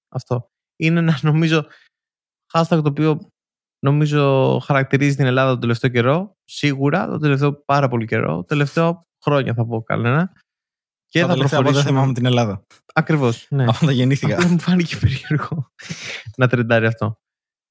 Αυτό. 0.10 0.50
Είναι 0.76 1.00
ένα 1.00 1.20
νομίζω 1.22 1.66
hashtag 2.54 2.80
το 2.84 2.90
οποίο 2.90 3.33
νομίζω 3.84 4.60
χαρακτηρίζει 4.60 5.16
την 5.16 5.26
Ελλάδα 5.26 5.52
τον 5.52 5.60
τελευταίο 5.60 5.90
καιρό. 5.90 6.38
Σίγουρα, 6.44 7.08
τον 7.08 7.20
τελευταίο 7.20 7.64
πάρα 7.66 7.88
πολύ 7.88 8.06
καιρό. 8.06 8.36
Το 8.36 8.44
τελευταίο 8.44 9.08
χρόνια 9.24 9.54
θα 9.54 9.66
πω 9.66 9.82
κανένα. 9.82 10.32
Και 11.08 11.20
θα, 11.20 11.28
θα 11.28 11.34
προχωρήσουμε. 11.34 11.72
δεν 11.72 11.84
θυμάμαι 11.84 12.14
την 12.14 12.26
Ελλάδα. 12.26 12.66
Ακριβώς. 12.94 13.48
Ναι. 13.50 13.66
Αφού 13.68 13.86
τα 13.86 13.92
γεννήθηκα. 13.92 14.36
Απλά 14.36 14.48
μου 14.48 14.60
φάνηκε 14.60 14.98
περίεργο 14.98 15.72
να 16.38 16.48
τρεντάρει 16.48 16.86
αυτό. 16.86 17.20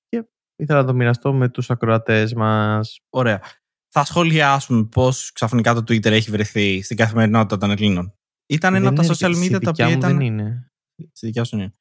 Και 0.09 0.25
ήθελα 0.57 0.81
να 0.81 0.87
το 0.87 0.94
μοιραστώ 0.94 1.33
με 1.33 1.48
τους 1.48 1.70
ακροατές 1.70 2.35
μας. 2.35 3.01
Ωραία. 3.11 3.40
Θα 3.88 4.05
σχολιάσουμε 4.05 4.85
πώς 4.85 5.33
ξαφνικά 5.33 5.75
το 5.75 5.81
Twitter 5.81 6.11
έχει 6.11 6.31
βρεθεί 6.31 6.83
στην 6.83 6.96
καθημερινότητα 6.96 7.57
των 7.57 7.70
Ελλήνων. 7.70 8.14
Ήταν 8.46 8.75
ένα 8.75 8.88
από 8.88 9.03
τα 9.03 9.14
social 9.14 9.35
media 9.44 9.61
τα 9.62 9.70
οποία 9.70 9.88
ήταν. 9.88 10.16
Δεν 10.16 10.20
είναι. 10.20 10.72
Στη 11.12 11.27
δικιά 11.27 11.44
σου 11.44 11.57
είναι. 11.57 11.75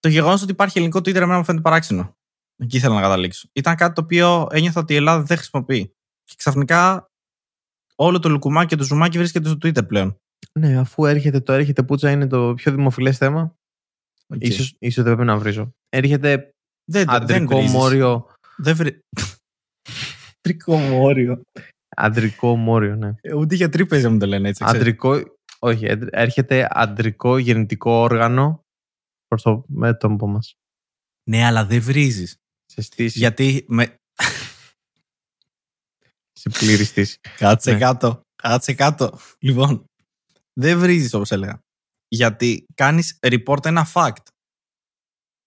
Το 0.00 0.08
γεγονός 0.08 0.42
ότι 0.42 0.50
υπάρχει 0.50 0.78
ελληνικό 0.78 0.98
Twitter 0.98 1.14
εμένα 1.14 1.36
μου 1.36 1.44
φαίνεται 1.44 1.62
παράξενο. 1.62 2.16
Εκεί 2.56 2.76
ήθελα 2.76 2.94
να 2.94 3.00
καταλήξω. 3.00 3.48
Ήταν 3.52 3.76
κάτι 3.76 3.94
το 3.94 4.00
οποίο 4.00 4.46
ένιωθα 4.50 4.80
ότι 4.80 4.92
η 4.92 4.96
Ελλάδα 4.96 5.22
δεν 5.22 5.36
χρησιμοποιεί. 5.36 5.92
Και 6.24 6.34
ξαφνικά 6.36 7.06
όλο 7.94 8.18
το 8.18 8.28
λουκουμάκι 8.28 8.68
και 8.68 8.76
το 8.76 8.84
ζουμάκι 8.84 9.18
βρίσκεται 9.18 9.48
στο 9.48 9.58
Twitter 9.62 9.86
πλέον. 9.88 10.16
Ναι, 10.58 10.78
αφού 10.78 11.04
έρχεται 11.06 11.40
το 11.40 11.52
έρχεται 11.52 11.82
πουτσα 11.82 12.10
είναι 12.10 12.26
το 12.26 12.54
πιο 12.54 12.72
δημοφιλές 12.72 13.16
θέμα. 13.16 13.54
Okay. 14.34 14.40
Ίσως, 14.40 14.74
ίσως 14.78 15.04
δεν 15.04 15.14
πρέπει 15.14 15.28
να 15.28 15.38
βρίζω. 15.38 15.70
Έρχεται 15.88 16.50
δεν, 16.90 17.10
αντρικό 17.10 17.60
δεν 17.60 17.70
μόριο. 17.70 18.30
Δεν 18.56 18.76
βρει... 18.76 19.00
Αντρικό 20.40 20.76
μόριο. 20.76 21.42
Αντρικό 21.96 22.56
μόριο, 22.56 22.96
ναι. 22.96 23.14
Ε, 23.20 23.34
ούτε 23.34 23.54
για 23.54 23.68
τρύπες 23.68 24.06
μου 24.06 24.18
το 24.18 24.26
λένε 24.26 24.48
έτσι. 24.48 24.64
Αντρικό, 24.66 25.22
όχι, 25.58 25.86
έρχεται 26.10 26.68
αντρικό 26.70 27.38
γεννητικό 27.38 27.90
όργανο 27.90 28.60
προς 29.26 29.42
το 29.42 29.64
μέτωπο 29.66 30.26
μας. 30.26 30.54
Ναι, 31.30 31.44
αλλά 31.44 31.66
δεν 31.66 31.80
βρίζεις. 31.80 32.36
Σε 32.66 32.82
στήση. 32.82 33.18
Γιατί 33.18 33.64
με... 33.68 33.96
σε 36.32 36.48
πλήρη 36.50 36.84
στήση. 36.84 37.18
Κάτσε 37.36 37.72
ναι. 37.72 37.78
κάτω. 37.78 38.20
Κάτσε 38.42 38.74
κάτω. 38.74 39.18
Λοιπόν, 39.38 39.84
δεν 40.52 40.78
βρίζεις 40.78 41.14
όπως 41.14 41.30
έλεγα. 41.30 41.58
Γιατί 42.08 42.64
κάνεις 42.74 43.18
report 43.22 43.64
ένα 43.64 43.86
fact. 43.92 44.22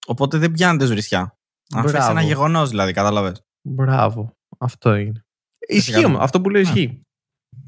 Οπότε 0.06 0.38
δεν 0.38 0.52
πιάνεται 0.52 0.86
βρισιά. 0.86 1.34
Αν 1.74 1.88
θες 1.88 2.08
ένα 2.08 2.22
γεγονός 2.22 2.68
δηλαδή, 2.68 2.92
κατάλαβες. 2.92 3.42
Μπράβο. 3.68 4.32
Αυτό 4.58 4.94
είναι. 4.94 5.22
Ισχύει 5.58 6.04
όμως. 6.04 6.20
Αυτό 6.20 6.40
που 6.40 6.50
λέω 6.50 6.60
ισχύει. 6.60 7.02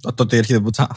Το 0.00 0.22
ότι 0.22 0.36
έρχεται 0.36 0.60
πουτσα. 0.60 0.96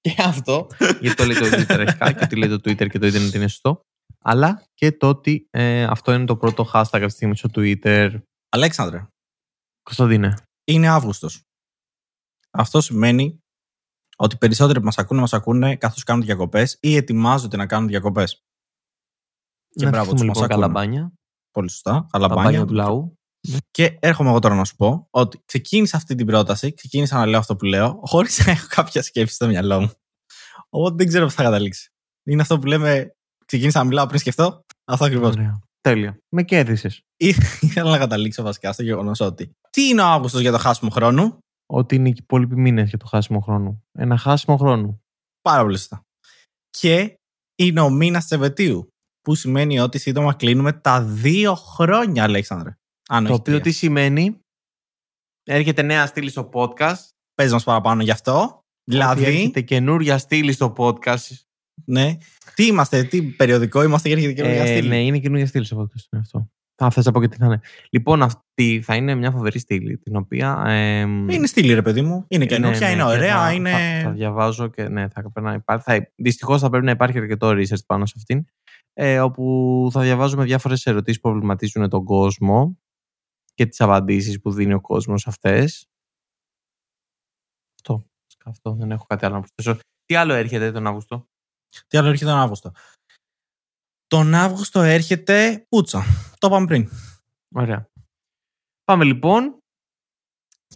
Και 0.00 0.22
αυτό, 0.22 0.66
γιατί 1.00 1.14
το 1.16 1.24
λέει 1.24 1.36
το 1.36 1.46
Twitter 1.46 1.78
αρχικά 1.78 2.12
και 2.12 2.24
ότι 2.24 2.36
λέει 2.36 2.48
το 2.48 2.54
Twitter 2.54 2.88
και 2.88 2.98
το 2.98 3.06
Internet 3.06 3.34
είναι 3.34 3.48
σωστό. 3.48 3.80
Αλλά 4.28 4.66
και 4.74 4.92
το 4.92 5.08
ότι 5.08 5.48
ε, 5.50 5.84
αυτό 5.84 6.12
είναι 6.12 6.24
το 6.24 6.36
πρώτο 6.36 6.70
hashtag 6.72 6.82
αυτή 6.82 7.06
τη 7.06 7.10
στιγμή 7.10 7.36
στο 7.36 7.48
Twitter. 7.54 8.22
Αλέξανδρε. 8.48 9.06
Κωνσταντίνε. 9.82 10.34
Είναι 10.64 10.88
Αύγουστος. 10.88 11.42
Αυτό 12.50 12.80
σημαίνει 12.80 13.40
ότι 14.16 14.36
περισσότεροι 14.36 14.78
που 14.78 14.84
μας 14.84 14.98
ακούνε, 14.98 15.20
μας 15.20 15.32
ακούνε 15.32 15.76
καθώς 15.76 16.02
κάνουν 16.02 16.24
διακοπές 16.24 16.78
ή 16.80 16.96
ετοιμάζονται 16.96 17.56
να 17.56 17.66
κάνουν 17.66 17.88
διακοπές. 17.88 18.42
Και 19.68 19.84
να 19.84 19.90
μπράβο 19.90 20.12
τους 20.12 20.22
λοιπόν 20.22 20.38
μας 20.38 20.48
καλαμπάνια. 20.48 21.12
Πολύ 21.50 21.70
σωστά. 21.70 22.06
Καλαμπάνια 22.10 22.64
του 22.64 22.74
λαού. 22.74 23.18
Και 23.70 23.98
έρχομαι 24.00 24.28
εγώ 24.28 24.38
τώρα 24.38 24.54
να 24.54 24.64
σου 24.64 24.76
πω 24.76 25.08
ότι 25.10 25.42
ξεκίνησα 25.44 25.96
αυτή 25.96 26.14
την 26.14 26.26
πρόταση, 26.26 26.74
ξεκίνησα 26.74 27.16
να 27.16 27.26
λέω 27.26 27.38
αυτό 27.38 27.56
που 27.56 27.64
λέω, 27.64 28.00
χωρίς 28.04 28.46
να 28.46 28.52
έχω 28.52 28.66
κάποια 28.68 29.02
σκέψη 29.02 29.34
στο 29.34 29.46
μυαλό 29.46 29.80
μου. 29.80 29.90
Οπότε 30.68 30.94
δεν 30.96 31.06
ξέρω 31.06 31.24
πώς 31.24 31.34
θα 31.34 31.42
καταλήξει. 31.42 31.90
Είναι 32.26 32.42
αυτό 32.42 32.58
που 32.58 32.66
λέμε, 32.66 33.15
ξεκίνησα 33.46 33.78
να 33.78 33.84
μιλάω 33.84 34.06
πριν 34.06 34.18
σκεφτώ. 34.18 34.60
Αυτό 34.84 35.04
ακριβώς. 35.04 35.34
Τέλεια. 35.80 36.18
Με 36.28 36.42
κέρδισες. 36.42 37.00
Ήθελα 37.60 37.90
να 37.90 37.98
καταλήξω 37.98 38.42
βασικά 38.42 38.72
στο 38.72 38.82
γεγονός 38.82 39.20
ότι. 39.20 39.52
Τι 39.70 39.88
είναι 39.88 40.02
ο 40.02 40.06
Αύγουστος 40.06 40.40
για 40.40 40.52
το 40.52 40.58
χάσιμο 40.58 40.90
χρόνου; 40.90 41.38
Ότι 41.66 41.94
είναι 41.94 42.08
οι 42.08 42.14
υπόλοιποι 42.16 42.56
μήνες 42.56 42.88
για 42.88 42.98
το 42.98 43.06
χάσιμο 43.06 43.40
χρόνου. 43.40 43.84
Ένα 43.92 44.16
χάσιμο 44.16 44.56
χρόνου. 44.56 45.00
Πάρα 45.42 45.62
πολύ 45.62 45.76
σωστά. 45.76 46.00
Και 46.70 47.14
είναι 47.58 47.80
ο 47.80 47.90
μήνας 47.90 48.22
της 48.22 48.32
Ευετίου. 48.32 48.88
Που 49.20 49.34
σημαίνει 49.34 49.78
ότι 49.78 49.98
σύντομα 49.98 50.34
κλείνουμε 50.34 50.72
τα 50.72 51.02
δύο 51.02 51.54
χρόνια, 51.54 52.22
Αλέξανδρε. 52.22 52.74
Αν 53.08 53.26
το 53.26 53.34
οποίο 53.34 53.60
τι 53.60 53.70
σημαίνει; 53.70 54.40
Έρχεται 55.48 55.82
νέα 55.82 56.06
στήλη 56.06 56.30
στο 56.30 56.48
podcast. 56.52 57.08
Πες 57.34 57.52
μας 57.52 57.64
παραπάνω 57.64 58.02
γι' 58.02 58.10
αυτό. 58.10 58.60
Δηλαδή. 58.84 59.24
Έρχεται 59.24 59.60
καινούρια 59.60 60.18
στήλη 60.18 60.52
στο 60.52 60.72
podcast. 60.76 61.45
Ναι. 61.84 62.16
Τι 62.54 62.66
είμαστε, 62.66 63.02
τι 63.02 63.22
περιοδικό 63.22 63.82
είμαστε 63.82 64.08
για 64.08 64.16
έρχεται 64.16 64.34
καινούρια 64.34 64.62
ε, 64.62 64.66
στήλη. 64.66 64.88
Ναι, 64.88 65.04
είναι 65.04 65.18
καινούρια 65.18 65.46
στήλη 65.46 65.64
στο 65.64 65.76
podcast. 65.80 66.12
Είναι 66.12 66.22
αυτό. 66.22 66.50
Θα 66.78 66.90
θες 66.90 67.04
να 67.04 67.12
πω 67.12 67.20
και 67.20 67.28
τι 67.28 67.36
θα 67.36 67.46
είναι. 67.46 67.60
Λοιπόν, 67.90 68.22
αυτή 68.22 68.80
θα 68.84 68.96
είναι 68.96 69.14
μια 69.14 69.30
φοβερή 69.30 69.58
στήλη, 69.58 69.98
την 69.98 70.16
οποία... 70.16 70.64
Ε, 70.66 71.00
είναι 71.00 71.46
στήλη, 71.46 71.74
ρε 71.74 71.82
παιδί 71.82 72.02
μου. 72.02 72.24
Είναι 72.28 72.46
καινούργια, 72.46 72.80
ναι, 72.80 72.86
ναι, 72.86 72.92
είναι 72.92 73.02
ωραία, 73.02 73.36
θα, 73.36 73.52
είναι... 73.52 73.70
Θα, 73.70 74.00
θα, 74.02 74.10
διαβάζω 74.10 74.68
και 74.68 74.88
ναι, 74.88 75.08
θα 75.08 75.20
πρέπει 75.20 75.40
να 75.40 75.52
υπάρχει. 75.52 75.84
Θα, 75.84 76.12
δυστυχώς 76.16 76.60
θα 76.60 76.70
πρέπει 76.70 76.84
να 76.84 76.90
υπάρχει 76.90 77.18
αρκετό 77.18 77.48
research 77.48 77.84
πάνω 77.86 78.06
σε 78.06 78.14
αυτήν, 78.16 78.44
ε, 78.92 79.20
όπου 79.20 79.88
θα 79.92 80.00
διαβάζουμε 80.00 80.44
διάφορες 80.44 80.86
ερωτήσεις 80.86 81.20
που 81.20 81.28
προβληματίζουν 81.28 81.88
τον 81.88 82.04
κόσμο 82.04 82.78
και 83.54 83.66
τις 83.66 83.80
απαντήσεις 83.80 84.40
που 84.40 84.52
δίνει 84.52 84.74
ο 84.74 84.80
κόσμος 84.80 85.26
αυτές. 85.26 85.88
Αυτό. 87.74 88.06
Αυτό. 88.44 88.74
Δεν 88.74 88.90
έχω 88.90 89.04
κάτι 89.04 89.24
άλλο 89.24 89.34
να 89.34 89.40
προσθέσω. 89.40 89.86
Τι 90.04 90.14
άλλο 90.14 90.32
έρχεται 90.32 90.72
τον 90.72 90.86
Αύγουστο; 90.86 91.28
Τι 91.86 91.98
άλλο 91.98 92.08
έρχεται 92.08 92.30
τον 92.30 92.38
Αύγουστο. 92.38 92.72
Τον 94.06 94.34
Αύγουστο 94.34 94.80
έρχεται 94.80 95.66
πούτσα. 95.68 96.04
Το 96.38 96.46
είπαμε 96.46 96.66
πριν. 96.66 96.90
Ωραία. 97.54 97.90
Πάμε 98.84 99.04
λοιπόν. 99.04 99.60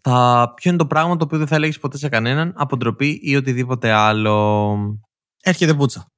Θα... 0.02 0.52
Ποιο 0.56 0.70
είναι 0.70 0.78
το 0.78 0.86
πράγμα 0.86 1.16
το 1.16 1.24
οποίο 1.24 1.38
δεν 1.38 1.46
θα 1.46 1.54
έλεγες 1.54 1.78
ποτέ 1.78 1.96
σε 1.96 2.08
κανέναν, 2.08 2.52
αποτροπή 2.56 3.20
ή 3.22 3.36
οτιδήποτε 3.36 3.90
άλλο. 3.90 4.98
Έρχεται 5.42 5.74
πούτσα. 5.74 6.12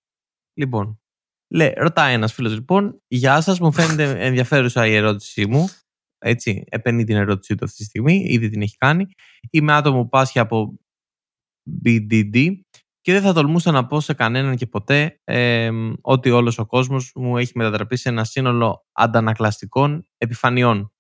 Λοιπόν. 0.55 1.01
Λέ, 1.49 1.73
ρωτάει 1.77 2.15
ένας 2.15 2.33
φίλος 2.33 2.55
λοιπόν. 2.55 3.03
Γεια 3.07 3.41
σας, 3.41 3.61
μου 3.61 3.73
φαίνεται 3.73 4.11
ενδιαφέρουσα 4.27 4.87
η 4.87 4.95
ερώτησή 4.95 5.47
μου 5.47 5.69
έτσι, 6.23 6.65
επενεί 6.69 7.05
την 7.05 7.17
ερώτησή 7.17 7.55
του 7.55 7.65
αυτή 7.65 7.77
τη 7.77 7.85
στιγμή, 7.85 8.25
ήδη 8.29 8.49
την 8.49 8.63
έχει 8.63 8.77
κάνει. 8.77 9.07
Είμαι 9.51 9.73
άτομο 9.73 10.03
που 10.03 10.09
πάσχει 10.09 10.39
από 10.39 10.79
BDD 11.85 12.53
και 13.03 13.13
δεν 13.13 13.23
θα 13.23 13.33
τολμούσα 13.33 13.71
να 13.71 13.87
πω 13.87 14.01
σε 14.01 14.15
κανέναν 14.15 14.57
και 14.57 14.67
ποτέ 14.67 15.21
ε, 15.25 15.71
ότι 16.01 16.31
όλος 16.31 16.59
ο 16.59 16.67
κόσμος 16.67 17.13
μου 17.15 17.39
έχει 17.39 17.53
μετατραπεί 17.55 17.97
σε 17.97 18.09
ένα 18.09 18.25
σύνολο 18.25 18.87
αντανακλαστικών 18.93 20.07
επιφανειών. 20.19 20.93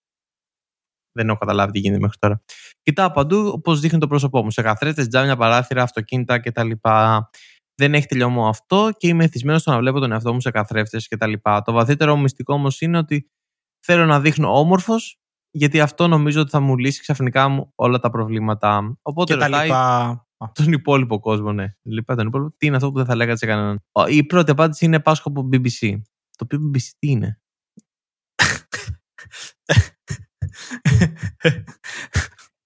Δεν 1.12 1.28
έχω 1.28 1.38
καταλάβει 1.38 1.72
τι 1.72 1.78
γίνεται 1.78 2.00
μέχρι 2.00 2.18
τώρα. 2.18 2.42
Κοιτάω 2.82 3.10
παντού 3.10 3.50
όπω 3.54 3.74
δείχνει 3.74 3.98
το 3.98 4.06
πρόσωπό 4.06 4.42
μου. 4.42 4.50
Σε 4.50 4.62
καθρέφτες, 4.62 5.08
τζάμια, 5.08 5.36
παράθυρα, 5.36 5.82
αυτοκίνητα 5.82 6.40
κτλ. 6.40 6.70
Δεν 7.74 7.94
έχει 7.94 8.06
τελειώμα 8.06 8.48
αυτό 8.48 8.90
και 8.96 9.08
είμαι 9.08 9.24
εθισμένος 9.24 9.60
στο 9.60 9.70
να 9.70 9.78
βλέπω 9.78 9.98
τον 9.98 10.12
εαυτό 10.12 10.32
μου 10.32 10.40
σε 10.40 10.50
καθρέφτες 10.50 11.08
κτλ. 11.08 11.32
Το 11.64 11.72
βαθύτερο 11.72 12.16
μυστικό 12.16 12.54
όμως 12.54 12.80
είναι 12.80 12.98
ότι 12.98 13.30
Θέλω 13.86 14.06
να 14.06 14.20
δείχνω 14.20 14.58
όμορφος 14.58 15.16
γιατί 15.50 15.80
αυτό 15.80 16.08
νομίζω 16.08 16.40
ότι 16.40 16.50
θα 16.50 16.60
μου 16.60 16.76
λύσει 16.76 17.00
ξαφνικά 17.00 17.48
μου 17.48 17.72
όλα 17.74 17.98
τα 17.98 18.10
προβλήματά 18.10 18.82
μου. 18.82 18.98
Οπότε 19.02 19.32
Και 19.32 19.38
τα 19.38 19.46
ρωτάει 19.46 19.66
λοιπά. 19.66 20.26
Τον 20.54 20.72
υπόλοιπο 20.72 21.18
κόσμο, 21.20 21.52
ναι. 21.52 21.66
Λοιπά 21.82 22.14
τον 22.16 22.26
υπόλοιπο. 22.26 22.54
Τι 22.56 22.66
είναι 22.66 22.76
αυτό 22.76 22.90
που 22.90 22.96
δεν 22.96 23.06
θα 23.06 23.14
λέγατε 23.16 23.38
σε 23.38 23.46
κανέναν. 23.46 23.82
Ο- 23.92 24.06
Η 24.06 24.24
πρώτη 24.24 24.50
απάντηση 24.50 24.84
είναι 24.84 25.00
Πάσχο 25.00 25.28
από 25.28 25.48
BBC. 25.52 26.00
Το 26.36 26.44
οποίο 26.44 26.70
BBC 26.74 26.86
τι 26.98 27.10
είναι; 27.10 27.40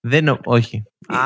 Δεν 0.00 0.24
νο... 0.24 0.38
Όχι. 0.44 0.82
Α, 1.06 1.18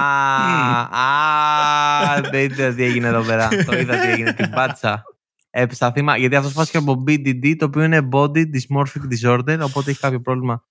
α, 0.98 2.20
δεν 2.30 2.44
είδα 2.50 2.74
τι 2.74 2.82
έγινε 2.82 3.06
εδώ 3.08 3.22
πέρα. 3.22 3.48
Το 3.48 3.78
είδα 3.78 3.98
τι 4.00 4.08
έγινε. 4.08 4.32
Την 4.32 4.50
πάτσα. 4.50 5.02
Έπεσα 5.50 5.92
θύμα. 5.92 6.16
Γιατί 6.16 6.36
αυτός 6.36 6.52
φάσηκε 6.52 6.76
από 6.76 7.04
BDD, 7.06 7.54
το 7.58 7.64
οποίο 7.64 7.82
είναι 7.82 8.08
Body 8.12 8.44
Dysmorphic 8.50 9.02
Disorder. 9.14 9.58
Οπότε 9.62 9.90
έχει 9.90 10.00
κάποιο 10.00 10.20
πρόβλημα 10.20 10.64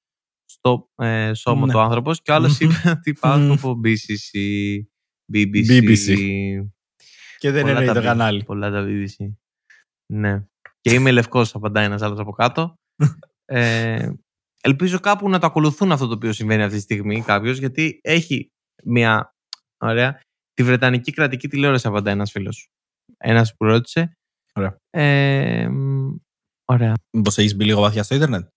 στο 0.45 0.89
ε, 0.95 1.33
σώμα 1.33 1.65
Ναι. 1.65 1.71
του 1.71 1.79
άνθρωπος. 1.79 2.21
Και 2.21 2.31
ο 2.31 2.33
άλλος 2.35 2.59
είπε 2.59 2.89
ότι 2.89 3.13
πάω 3.13 3.53
από 3.53 3.79
BCC. 3.85 4.39
BBC. 5.33 5.67
BBC. 5.67 6.15
Και 7.37 7.51
δεν 7.51 7.61
Πολλά 7.61 7.77
είναι 7.77 7.85
τα 7.85 7.93
το 7.93 7.99
B- 7.99 8.03
κανάλι. 8.03 8.43
Πολλά 8.43 8.71
τα 8.71 8.85
BBC. 8.87 9.33
Ναι. 10.13 10.43
Και 10.81 10.93
είμαι 10.93 11.11
λευκός, 11.11 11.55
απαντάει 11.55 11.85
ένας 11.85 12.01
άλλος 12.01 12.19
από 12.19 12.31
κάτω. 12.31 12.73
ε, 13.45 14.09
ελπίζω 14.61 14.99
κάπου 14.99 15.29
να 15.29 15.39
το 15.39 15.45
ακολουθούν 15.45 15.91
αυτό 15.91 16.07
το 16.07 16.13
οποίο 16.13 16.33
συμβαίνει 16.33 16.63
αυτή 16.63 16.75
τη 16.75 16.81
στιγμή 16.81 17.21
κάποιος, 17.21 17.57
γιατί 17.57 17.99
έχει 18.03 18.51
μια. 18.83 19.33
Ωραία. 19.77 20.21
Τη 20.53 20.63
Βρετανική 20.63 21.11
κρατική 21.11 21.47
τηλεόραση, 21.47 21.87
απαντάει 21.87 22.13
ένας 22.13 22.31
φίλος. 22.31 22.67
Ένας 23.17 23.55
που 23.55 23.65
ρώτησε. 23.65 24.17
Ωραία. 24.53 24.77
Ε, 24.89 25.67
μ, 25.67 26.15
ωραία. 26.65 26.93
Μήπως 27.17 27.37
έχεις 27.37 27.55
μπει 27.55 27.65
λίγο 27.65 27.81
βαθιά 27.81 28.03
στο 28.03 28.15
ίντερνετ; 28.15 28.47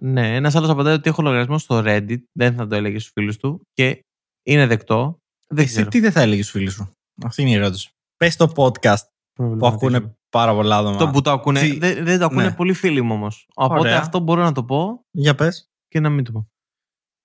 Ναι, 0.00 0.34
ένας 0.34 0.54
άλλος 0.54 0.70
απαντάει 0.70 0.94
ότι 0.94 1.08
έχω 1.08 1.22
λογαριασμό 1.22 1.58
στο 1.58 1.82
Reddit. 1.84 2.22
Δεν 2.32 2.54
θα 2.54 2.66
το 2.66 2.74
έλεγε 2.74 2.98
στους 2.98 3.12
φίλους 3.12 3.36
του. 3.36 3.60
Και 3.72 4.04
είναι 4.46 4.66
δεκτό. 4.66 5.16
Δεν 5.54 5.64
Εσύ 5.64 5.74
ξέρω. 5.74 5.88
τι 5.88 6.00
δεν 6.00 6.12
θα 6.12 6.20
έλεγες 6.20 6.46
στους 6.46 6.58
φίλους 6.60 6.74
σου; 6.74 6.96
Αυτή 7.24 7.42
είναι 7.42 7.50
η 7.50 7.54
ερώτηση. 7.54 7.90
Πες 8.16 8.36
το 8.36 8.52
podcast 8.56 9.02
που 9.34 9.66
ακούνε 9.66 10.16
πάρα 10.28 10.52
πολλά 10.54 10.76
άτομα. 10.76 10.96
Το 10.96 11.10
που 11.10 11.20
το 11.22 11.30
ακούνε. 11.30 11.60
Τι- 11.60 11.78
Δεν, 11.78 12.04
δεν 12.04 12.18
το 12.18 12.24
ακούνε 12.24 12.44
Ναι. 12.44 12.54
πολλοί 12.54 12.72
φίλοι 12.72 13.02
μου 13.02 13.14
όμως. 13.14 13.48
Οπότε 13.54 13.80
Ωραία. 13.80 13.98
αυτό 13.98 14.18
μπορώ 14.20 14.42
να 14.42 14.52
το 14.52 14.64
πω 14.64 15.04
Για 15.10 15.34
πες. 15.34 15.70
και 15.88 16.00
να 16.00 16.10
μην 16.10 16.24
το 16.24 16.32
πω. 16.32 16.50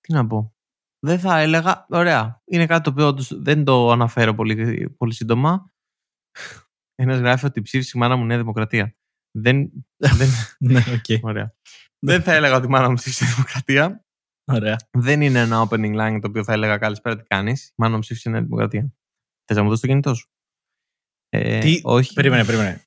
Τι 0.00 0.12
να 0.12 0.26
πω. 0.26 0.54
Δεν 1.00 1.18
θα 1.18 1.38
έλεγα. 1.38 1.86
Ωραία. 1.88 2.42
Είναι 2.44 2.66
κάτι 2.66 2.82
το 2.82 2.90
οποίο 2.90 3.06
όντως 3.06 3.32
δεν 3.42 3.64
το 3.64 3.90
αναφέρω 3.90 4.34
πολύ, 4.34 4.88
πολύ 4.98 5.12
σύντομα. 5.14 5.72
Ένας 6.94 7.18
γράφει 7.18 7.46
ότι 7.46 7.62
ψήφισε 7.62 7.92
η 7.94 7.98
μάνα 8.00 8.16
μου 8.16 8.24
Νέα 8.24 8.36
Δημοκρατία. 8.38 8.96
Δεν. 9.38 9.70
δεν 9.96 10.28
ναι, 10.58 10.78
οκ. 10.92 11.22
ωραία. 11.24 11.54
δεν 11.98 12.22
θα 12.22 12.32
έλεγα 12.34 12.56
ότι 12.56 12.66
η 12.66 12.70
μάνα 12.70 12.88
μου 12.88 12.94
ψήφισε 12.94 13.24
Νέα 13.24 13.34
Δημοκρατία. 13.34 14.04
Ωραία. 14.52 14.76
Δεν 14.90 15.20
είναι 15.20 15.38
ένα 15.40 15.68
opening 15.68 15.94
line 16.00 16.18
το 16.20 16.28
οποίο 16.28 16.44
θα 16.44 16.52
έλεγα 16.52 16.78
καλησπέρα 16.78 17.16
τι 17.16 17.22
κάνεις; 17.22 17.68
Η 17.68 17.72
μάνα 17.76 17.94
μου 17.94 18.00
ψήφισε 18.00 18.30
Νέα 18.30 18.42
Δημοκρατία. 18.42 18.92
Θες 19.44 19.56
να 19.56 19.62
μου 19.62 19.68
δώσεις 19.68 19.82
το 19.82 19.86
κινητό 19.88 20.14
σου; 20.14 20.28
Ε, 21.28 21.58
Τι- 21.58 21.80
όχι. 21.82 22.12
Περίμενε, 22.12 22.44
περίμενε. 22.44 22.82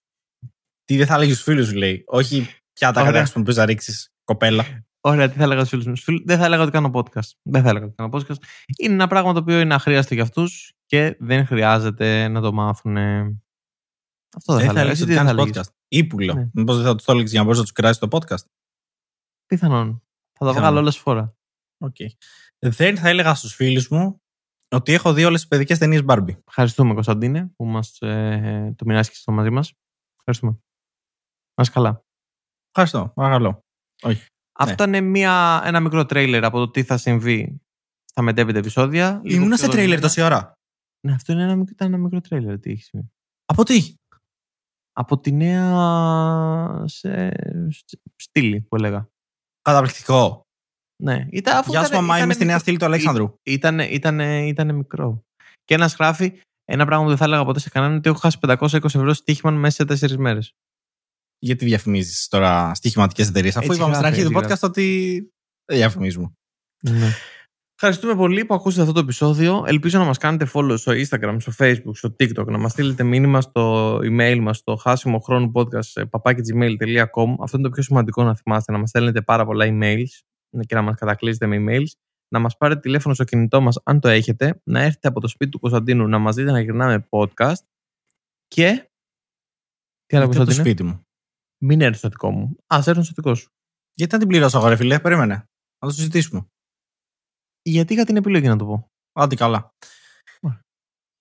Τι 0.86 0.97
δεν 0.97 1.06
θα 1.08 1.13
έλεγες 1.15 1.34
στους 1.34 1.45
φίλους 1.45 1.67
σου, 1.67 1.76
λέει; 1.76 2.04
Όχι 2.08 2.47
ποια 2.74 2.91
τα 2.91 3.00
Ωραία. 3.02 3.12
ατάκες 3.12 3.36
που 3.36 3.43
λες 3.44 3.56
να 3.56 3.65
ρίξεις 3.65 4.13
κοπέλα. 4.24 4.86
Ωραία, 5.02 5.30
τι 5.30 5.38
θα 5.38 5.43
έλεγα 5.43 5.60
στους 5.60 5.69
φίλους 5.69 5.86
μου; 5.86 5.93
Στους 5.95 6.06
φίλους- 6.06 6.24
Δεν 6.26 6.38
θα 6.38 6.45
έλεγα 6.45 6.62
ότι 6.62 6.71
κάνω 6.71 6.91
podcast. 6.93 7.30
Δεν 7.41 7.63
θα 7.63 7.69
έλεγα 7.69 7.86
ότι 7.86 7.95
κάνω 7.95 8.10
podcast. 8.13 8.36
Είναι 8.78 8.93
ένα 8.93 9.08
πράγμα 9.08 9.34
το 9.34 9.39
οποίο 9.39 9.60
είναι 9.60 9.74
αχρείαστο 9.74 10.13
για 10.13 10.24
αυτούς 10.24 10.74
και 10.86 11.15
δεν 11.19 11.45
χρειάζεται 11.45 12.28
να 12.28 12.41
το 12.41 12.54
μάθουν. 12.54 12.97
Αυτό 12.97 14.54
δεν, 14.54 14.65
Δεν 14.65 14.74
θα 14.74 14.80
έλεγα. 14.80 14.80
έλεγες 14.82 14.91
Εσύ 14.91 15.02
ότι 15.04 15.12
τι 15.12 15.17
δεν 15.17 15.28
θα 15.28 15.34
κάνεις 15.34 15.43
έλεγες; 15.50 15.67
podcast. 15.67 15.74
Ύπουλο. 15.88 16.34
Ναι. 16.34 16.50
Μήπως 16.54 16.76
δεν 16.76 16.86
θα 16.86 16.95
τους 16.95 17.06
το 17.06 17.12
έλεγες 17.12 17.32
για 17.32 17.39
να 17.39 17.45
μπορείς 17.45 17.60
να 17.60 17.65
τους 17.65 17.74
κράξεις 17.74 17.98
το 17.97 18.08
podcast; 18.12 18.45
Πιθανόν. 19.45 19.88
Θα 19.88 20.45
τα 20.45 20.52
Πιθανόν. 20.52 20.62
βγάλω 20.62 20.80
όλες 20.80 20.97
φορά. 20.97 21.36
Οκ. 21.82 21.96
Δεν 22.60 22.98
θα 22.98 23.10
έλεγα 23.10 23.34
στους 23.36 23.54
φίλους 23.54 23.88
μου 23.89 24.22
ότι 24.70 24.94
έχω 24.94 25.13
δει 25.13 25.24
όλες 25.26 25.39
τις 25.39 25.50
παιδικές 25.50 25.78
ταινίες 25.78 26.02
Barbie. 26.08 26.38
Ευχαριστούμε, 26.48 26.94
Κωνσταντίνε, 26.94 27.52
που 27.56 27.65
μας 27.65 27.98
ε, 28.02 28.74
το 28.78 28.86
μοιράστηκες 28.86 29.20
στο 29.22 29.32
μαζί 29.32 29.50
μας. 29.50 29.74
Ευχαριστούμε. 30.17 30.52
Να 31.56 31.63
είσαι 31.63 31.72
καλά. 31.72 32.04
Ευχαριστώ. 32.76 33.12
Παρακαλώ. 33.15 33.65
Αυτό 34.60 34.84
είναι 34.84 35.02
μια, 35.02 35.62
ένα 35.65 35.80
μικρό 35.80 36.06
τρέιλερ 36.06 36.44
από 36.46 36.58
το 36.58 36.70
τι 36.72 36.84
θα 36.84 36.98
συμβεί 36.98 37.62
στα 38.06 38.22
μετέπειτα 38.22 38.58
επεισόδια. 38.60 39.22
Λίγο 39.24 39.36
Ήμουνα 39.36 39.56
πιο 39.56 39.65
σε 39.65 39.72
τρέιλερ 39.72 40.00
δομημένα. 40.00 40.02
τόση 40.02 40.22
ώρα. 40.22 40.54
Ναι, 41.08 41.13
αυτό 41.13 41.32
είναι 41.34 41.44
ένα, 41.44 41.56
μικ- 41.56 41.70
ήταν 41.70 41.94
ένα 41.94 41.98
μικρό 42.04 42.22
τρέιλερ. 42.22 42.60
Τι 42.60 42.72
έχει 42.72 42.84
συμβεί. 42.84 43.12
Από 43.46 43.63
τι; 43.63 43.96
Από 44.94 45.20
τη 45.20 45.32
νέα 45.32 46.84
σε, 46.88 47.32
στήλη 48.15 48.62
που 48.62 48.76
έλεγα. 48.76 49.10
Καταπληκτικό. 49.62 50.41
Ναι, 51.04 51.28
ήταν, 51.32 51.58
αφού 51.58 51.72
Γεια 51.72 51.80
σου, 51.82 51.86
ήταν- 51.88 52.00
μαμά. 52.00 52.14
ήταν 52.14 52.26
Είμαι 52.26 52.34
στη 52.34 52.46
νέα 52.46 52.56
μικρός. 52.56 52.62
στήλη 52.62 52.78
του 52.78 52.86
Αλέξανδρου. 52.86 53.40
Ήταν, 53.44 53.80
ήταν, 53.80 54.20
ήταν 54.20 54.76
μικρό. 54.76 55.24
Και 55.66 55.74
ένας 55.74 55.96
γράφει 55.96 56.34
ένα 56.66 56.86
πράγμα 56.86 57.04
που 57.04 57.10
δεν 57.10 57.18
θα 57.18 57.26
έλεγα 57.26 57.46
ποτέ 57.46 57.60
σε 57.60 57.70
κανέναν 57.70 57.98
ότι 57.98 58.10
έχω 58.10 58.18
χάσει 58.20 58.38
520 58.42 58.84
ευρώ 58.84 59.14
στοίχημα 59.14 59.52
μέσα 59.52 59.76
σε 59.76 59.86
τέσσερις 59.86 60.18
μέρες. 60.18 60.54
Γιατί 61.40 61.66
διαφημίζεις 61.66 62.28
τώρα 62.28 62.74
στοιχηματικές 62.74 63.28
εταιρείες, 63.28 63.56
αφού 63.58 63.66
Έτσι 63.66 63.78
είπαμε 63.78 63.94
στην 63.94 64.06
γράφει, 64.06 64.22
αρχή 64.22 64.34
του 64.34 64.40
έτσι 64.40 64.54
podcast 64.54 64.70
ότι 64.70 65.16
δεν 65.66 65.78
διαφημίζουμε. 65.78 66.32
Ναι. 66.90 67.10
Ευχαριστούμε 67.76 68.16
πολύ 68.16 68.46
που 68.46 68.54
ακούσατε 68.54 68.82
αυτό 68.82 68.94
το 68.94 69.00
επεισόδιο. 69.00 69.64
Ελπίζω 69.68 70.00
να 70.00 70.06
μας 70.06 70.18
κάνετε 70.18 70.50
follow 70.54 70.74
στο 70.78 70.92
Instagram, 70.92 71.36
στο 71.40 71.52
Facebook, 71.58 71.92
στο 71.96 72.16
TikTok, 72.20 72.46
να 72.46 72.58
μας 72.58 72.72
στείλετε 72.72 73.04
μήνυμα 73.04 73.42
στο 73.42 73.96
email 73.98 74.38
μας, 74.42 74.58
στο 74.58 74.76
χάσιμο 74.76 75.20
χρόνου 75.20 75.52
podcast 75.56 76.04
papakigmail.com. 76.10 77.36
Αυτό 77.42 77.58
είναι 77.58 77.68
το 77.68 77.70
πιο 77.70 77.84
σημαντικό 77.84 78.24
να 78.24 78.36
θυμάστε, 78.36 78.72
να 78.72 78.78
μας 78.78 78.90
στέλνετε 78.90 79.22
πάρα 79.22 79.46
πολλά 79.46 79.66
emails 79.66 79.72
ναι, 79.74 80.31
και 80.60 80.76
να 80.76 80.82
μας 80.82 80.96
κατακλείσετε 80.96 81.48
με 81.48 81.58
emails. 81.60 81.92
Να 82.34 82.40
μας 82.40 82.58
πάρετε 82.58 82.80
τηλέφωνο 82.80 83.14
στο 83.14 83.24
κινητό 83.24 83.62
μας, 83.62 83.80
αν 83.84 84.00
το 84.00 84.08
έχετε, 84.08 84.62
να 84.64 84.82
έρθετε 84.82 85.08
από 85.08 85.20
το 85.20 85.28
σπίτι 85.28 85.52
του 85.52 85.60
Κωνσταντίνου 85.60 86.08
να 86.08 86.20
μας 86.20 86.36
δείτε 86.36 86.52
να 86.52 86.62
γυρνάμε 86.62 87.08
podcast 87.10 87.64
και... 88.48 88.90
Τι 90.06 90.18
άλλο, 90.18 90.26
Γιατί 90.26 90.26
από 90.26 90.32
το 90.32 90.38
Κωνσταντίνε; 90.38 90.64
σπίτι 90.64 90.84
μου. 90.84 91.06
Μην 91.64 91.82
έρθεις 91.82 92.00
στο 92.00 92.10
δικό 92.10 92.32
μου. 92.32 92.56
Α, 92.68 92.84
έρθει 92.86 93.04
στο 93.04 93.14
δικό 93.16 93.36
σου. 93.36 93.50
Γιατί 93.94 94.14
να 94.14 94.20
την 94.20 94.28
πληρώσω 94.28 94.58
εγώ, 94.58 94.68
ρε 94.68 94.76
φιλέ, 94.76 95.00
περίμενε. 95.00 95.34
Να 95.80 95.88
το 95.88 95.94
συζητήσουμε. 95.94 96.46
Γιατί 97.62 97.94
είχα 97.94 98.04
την 98.04 98.16
επιλογή 98.16 98.48
να 98.48 98.56
το 98.56 98.66
πω. 98.66 98.92
Άντε 99.12 99.36
καλά. 99.36 99.74
Ωραία. 100.40 100.62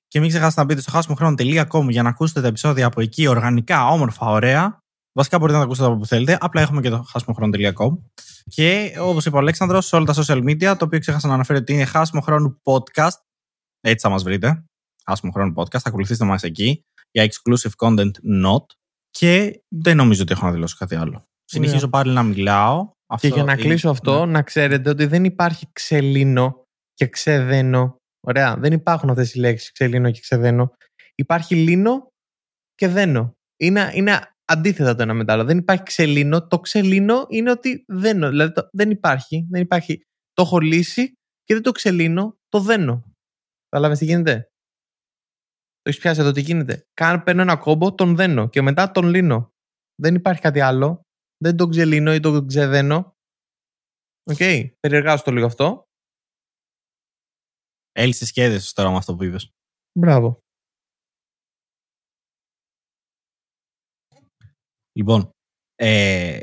Και 0.06 0.20
μην 0.20 0.28
ξεχάσετε 0.28 0.60
να 0.60 0.66
μπείτε 0.66 0.80
στο 0.80 0.90
χάσιμοχρόνο.com 0.90 1.88
για 1.88 2.02
να 2.02 2.08
ακούσετε 2.08 2.40
τα 2.40 2.46
επεισόδια 2.46 2.86
από 2.86 3.00
εκεί 3.00 3.26
οργανικά, 3.26 3.86
όμορφα, 3.86 4.26
ωραία. 4.26 4.78
Βασικά 5.12 5.38
μπορείτε 5.38 5.56
να 5.56 5.62
τα 5.62 5.66
ακούσετε 5.66 5.86
από 5.86 5.96
όπου 5.96 6.06
θέλετε. 6.06 6.38
Απλά 6.40 6.60
έχουμε 6.60 6.80
και 6.80 6.90
το 6.90 7.02
χάσιμοχρόνο.com. 7.02 7.98
Και 8.48 8.96
όπως 9.00 9.26
είπε 9.26 9.36
ο 9.36 9.38
Αλέξανδρος, 9.38 9.86
σε 9.86 9.96
όλα 9.96 10.04
τα 10.04 10.14
social 10.16 10.44
media, 10.44 10.74
το 10.78 10.84
οποίο 10.84 10.98
ξέχασα 10.98 11.28
να 11.28 11.34
αναφέρω 11.34 11.58
ότι 11.58 11.72
είναι 11.72 11.84
χάσιμο 11.84 12.22
χρόνου 12.22 12.60
podcast. 12.62 13.18
Έτσι 13.80 14.00
θα 14.06 14.08
μας 14.08 14.22
βρείτε. 14.22 14.64
Χάσιμο 15.04 15.32
χρόνου 15.32 15.52
podcast. 15.56 15.80
Ακολουθήστε 15.82 16.24
μας 16.24 16.42
εκεί 16.42 16.82
για 17.10 17.28
exclusive 17.28 17.86
content 17.86 18.10
not. 18.44 18.64
Και 19.10 19.62
δεν 19.68 19.96
νομίζω 19.96 20.22
ότι 20.22 20.32
έχω 20.32 20.46
να 20.46 20.52
δηλώσω 20.52 20.76
κάτι 20.78 20.94
άλλο. 20.94 21.24
Συνεχίζω 21.44 21.88
πάλι 21.88 22.12
να 22.12 22.22
μιλάω. 22.22 22.90
Και 23.16 23.28
για 23.28 23.44
να 23.44 23.52
είναι- 23.52 23.62
κλείσω 23.62 23.90
αυτό, 23.90 24.24
ναι. 24.24 24.32
να 24.32 24.42
ξέρετε 24.42 24.90
ότι 24.90 25.06
δεν 25.06 25.24
υπάρχει 25.24 25.66
ξελίνο 25.72 26.64
και 26.94 27.06
ξεδένο. 27.06 27.96
Ωραία, 28.26 28.56
δεν 28.56 28.72
υπάρχουν 28.72 29.10
αυτές 29.10 29.34
οι 29.34 29.38
λέξεις 29.38 29.72
ξελίνο 29.72 30.10
και 30.10 30.20
ξεδένο. 30.20 30.72
Υπάρχει 31.14 31.54
λίνο 31.54 32.08
και 32.74 32.88
δένο. 32.88 33.32
Είναι, 33.56 33.90
είναι 33.94 34.34
αντίθετα 34.50 34.94
το 34.94 35.02
ένα 35.02 35.14
με 35.14 35.24
το 35.24 35.32
άλλο. 35.32 35.44
Δεν 35.44 35.58
υπάρχει 35.58 35.82
ξελίνο. 35.82 36.46
Το 36.46 36.60
ξελίνο 36.60 37.26
είναι 37.28 37.50
ότι 37.50 37.84
δένω. 37.88 38.28
Δηλαδή 38.28 38.52
το- 38.52 38.68
δεν 38.72 38.90
υπάρχει. 38.90 39.46
Δεν 39.50 39.62
υπάρχει. 39.62 40.04
Το 40.32 40.42
έχω 40.42 40.58
λύσει 40.58 41.12
και 41.44 41.54
δεν 41.54 41.62
το 41.62 41.72
ξελύνω, 41.72 42.36
το 42.48 42.60
δένω. 42.60 43.04
Κατάλαβες 43.68 43.98
τι 43.98 44.04
γίνεται; 44.04 44.50
Το 45.82 45.90
έχεις 45.90 46.00
πιάσει 46.00 46.20
εδώ 46.20 46.32
τι 46.32 46.40
γίνεται; 46.40 46.86
Καν 46.94 47.22
παίρνω 47.22 47.42
ένα 47.42 47.56
κόμπο, 47.56 47.94
τον 47.94 48.16
δένω 48.16 48.48
και 48.48 48.62
μετά 48.62 48.90
τον 48.90 49.06
λύνω. 49.08 49.50
Δεν 50.02 50.14
υπάρχει 50.14 50.40
κάτι 50.40 50.60
άλλο. 50.60 51.02
Δεν 51.42 51.56
τον 51.56 51.70
ξελύνω 51.70 52.14
ή 52.14 52.20
τον 52.20 52.46
ξεδένω. 52.46 53.14
OK. 54.30 54.36
Okay. 54.38 54.70
Περιεργάζω 54.80 55.22
το 55.22 55.30
λίγο 55.30 55.46
αυτό. 55.46 55.84
Έλυσες 57.92 58.32
και 58.32 58.42
έδεσες 58.44 58.72
τώρα 58.72 58.90
με 58.90 58.96
αυτό 58.96 59.16
που 59.16 59.24
είπες. 59.24 59.50
Μπράβο. 59.98 60.40
Λοιπόν, 64.92 65.30
ε, 65.74 66.40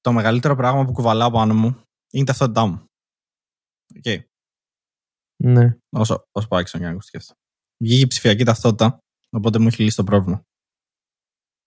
το 0.00 0.12
μεγαλύτερο 0.12 0.54
πράγμα 0.54 0.84
που 0.84 0.92
κουβαλάω 0.92 1.30
πάνω 1.30 1.54
μου 1.54 1.66
είναι 2.10 2.22
η 2.22 2.24
ταυτότητά 2.24 2.66
μου. 2.66 2.84
Οκ. 3.96 4.26
Ναι. 5.42 5.78
Όσο, 5.96 6.24
όσο 6.32 6.48
πάει 6.48 6.64
και 6.64 6.78
να 6.78 6.90
ακουστεί 6.90 7.16
αυτό. 7.16 7.34
Βγήκε 7.82 8.02
η 8.02 8.06
ψηφιακή 8.06 8.44
ταυτότητα, 8.44 8.98
οπότε 9.30 9.58
μου 9.58 9.66
έχει 9.66 9.82
λύσει 9.82 9.96
το 9.96 10.04
πρόβλημα. 10.04 10.42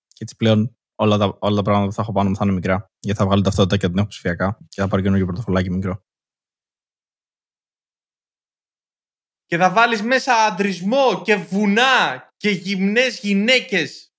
Και 0.08 0.24
έτσι 0.24 0.36
πλέον 0.36 0.76
όλα 0.96 1.18
τα, 1.18 1.38
όλα 1.40 1.56
τα 1.56 1.62
πράγματα 1.62 1.88
που 1.88 1.94
θα 1.94 2.02
έχω 2.02 2.12
πάνω 2.12 2.30
μου 2.30 2.36
θα 2.36 2.46
είναι 2.46 2.54
μικρά. 2.54 2.86
Γιατί 3.00 3.20
θα 3.20 3.26
βγάλω 3.26 3.42
ταυτότητα 3.42 3.76
και 3.76 3.82
θα 3.82 3.90
την 3.90 3.98
έχω 3.98 4.08
ψηφιακά 4.08 4.58
και 4.68 4.82
θα 4.82 4.88
πάρω 4.88 5.02
καινούργιο 5.02 5.26
πορτοφολάκι 5.26 5.70
μικρό. 5.70 6.04
Και 9.46 9.58
θα 9.58 9.72
βάλεις 9.72 10.02
μέσα 10.02 10.34
αντρισμό 10.34 11.22
και 11.22 11.36
βουνά 11.36 12.28
και 12.38 12.50
γυμνές 12.50 13.20
γυναίκες 13.20 14.11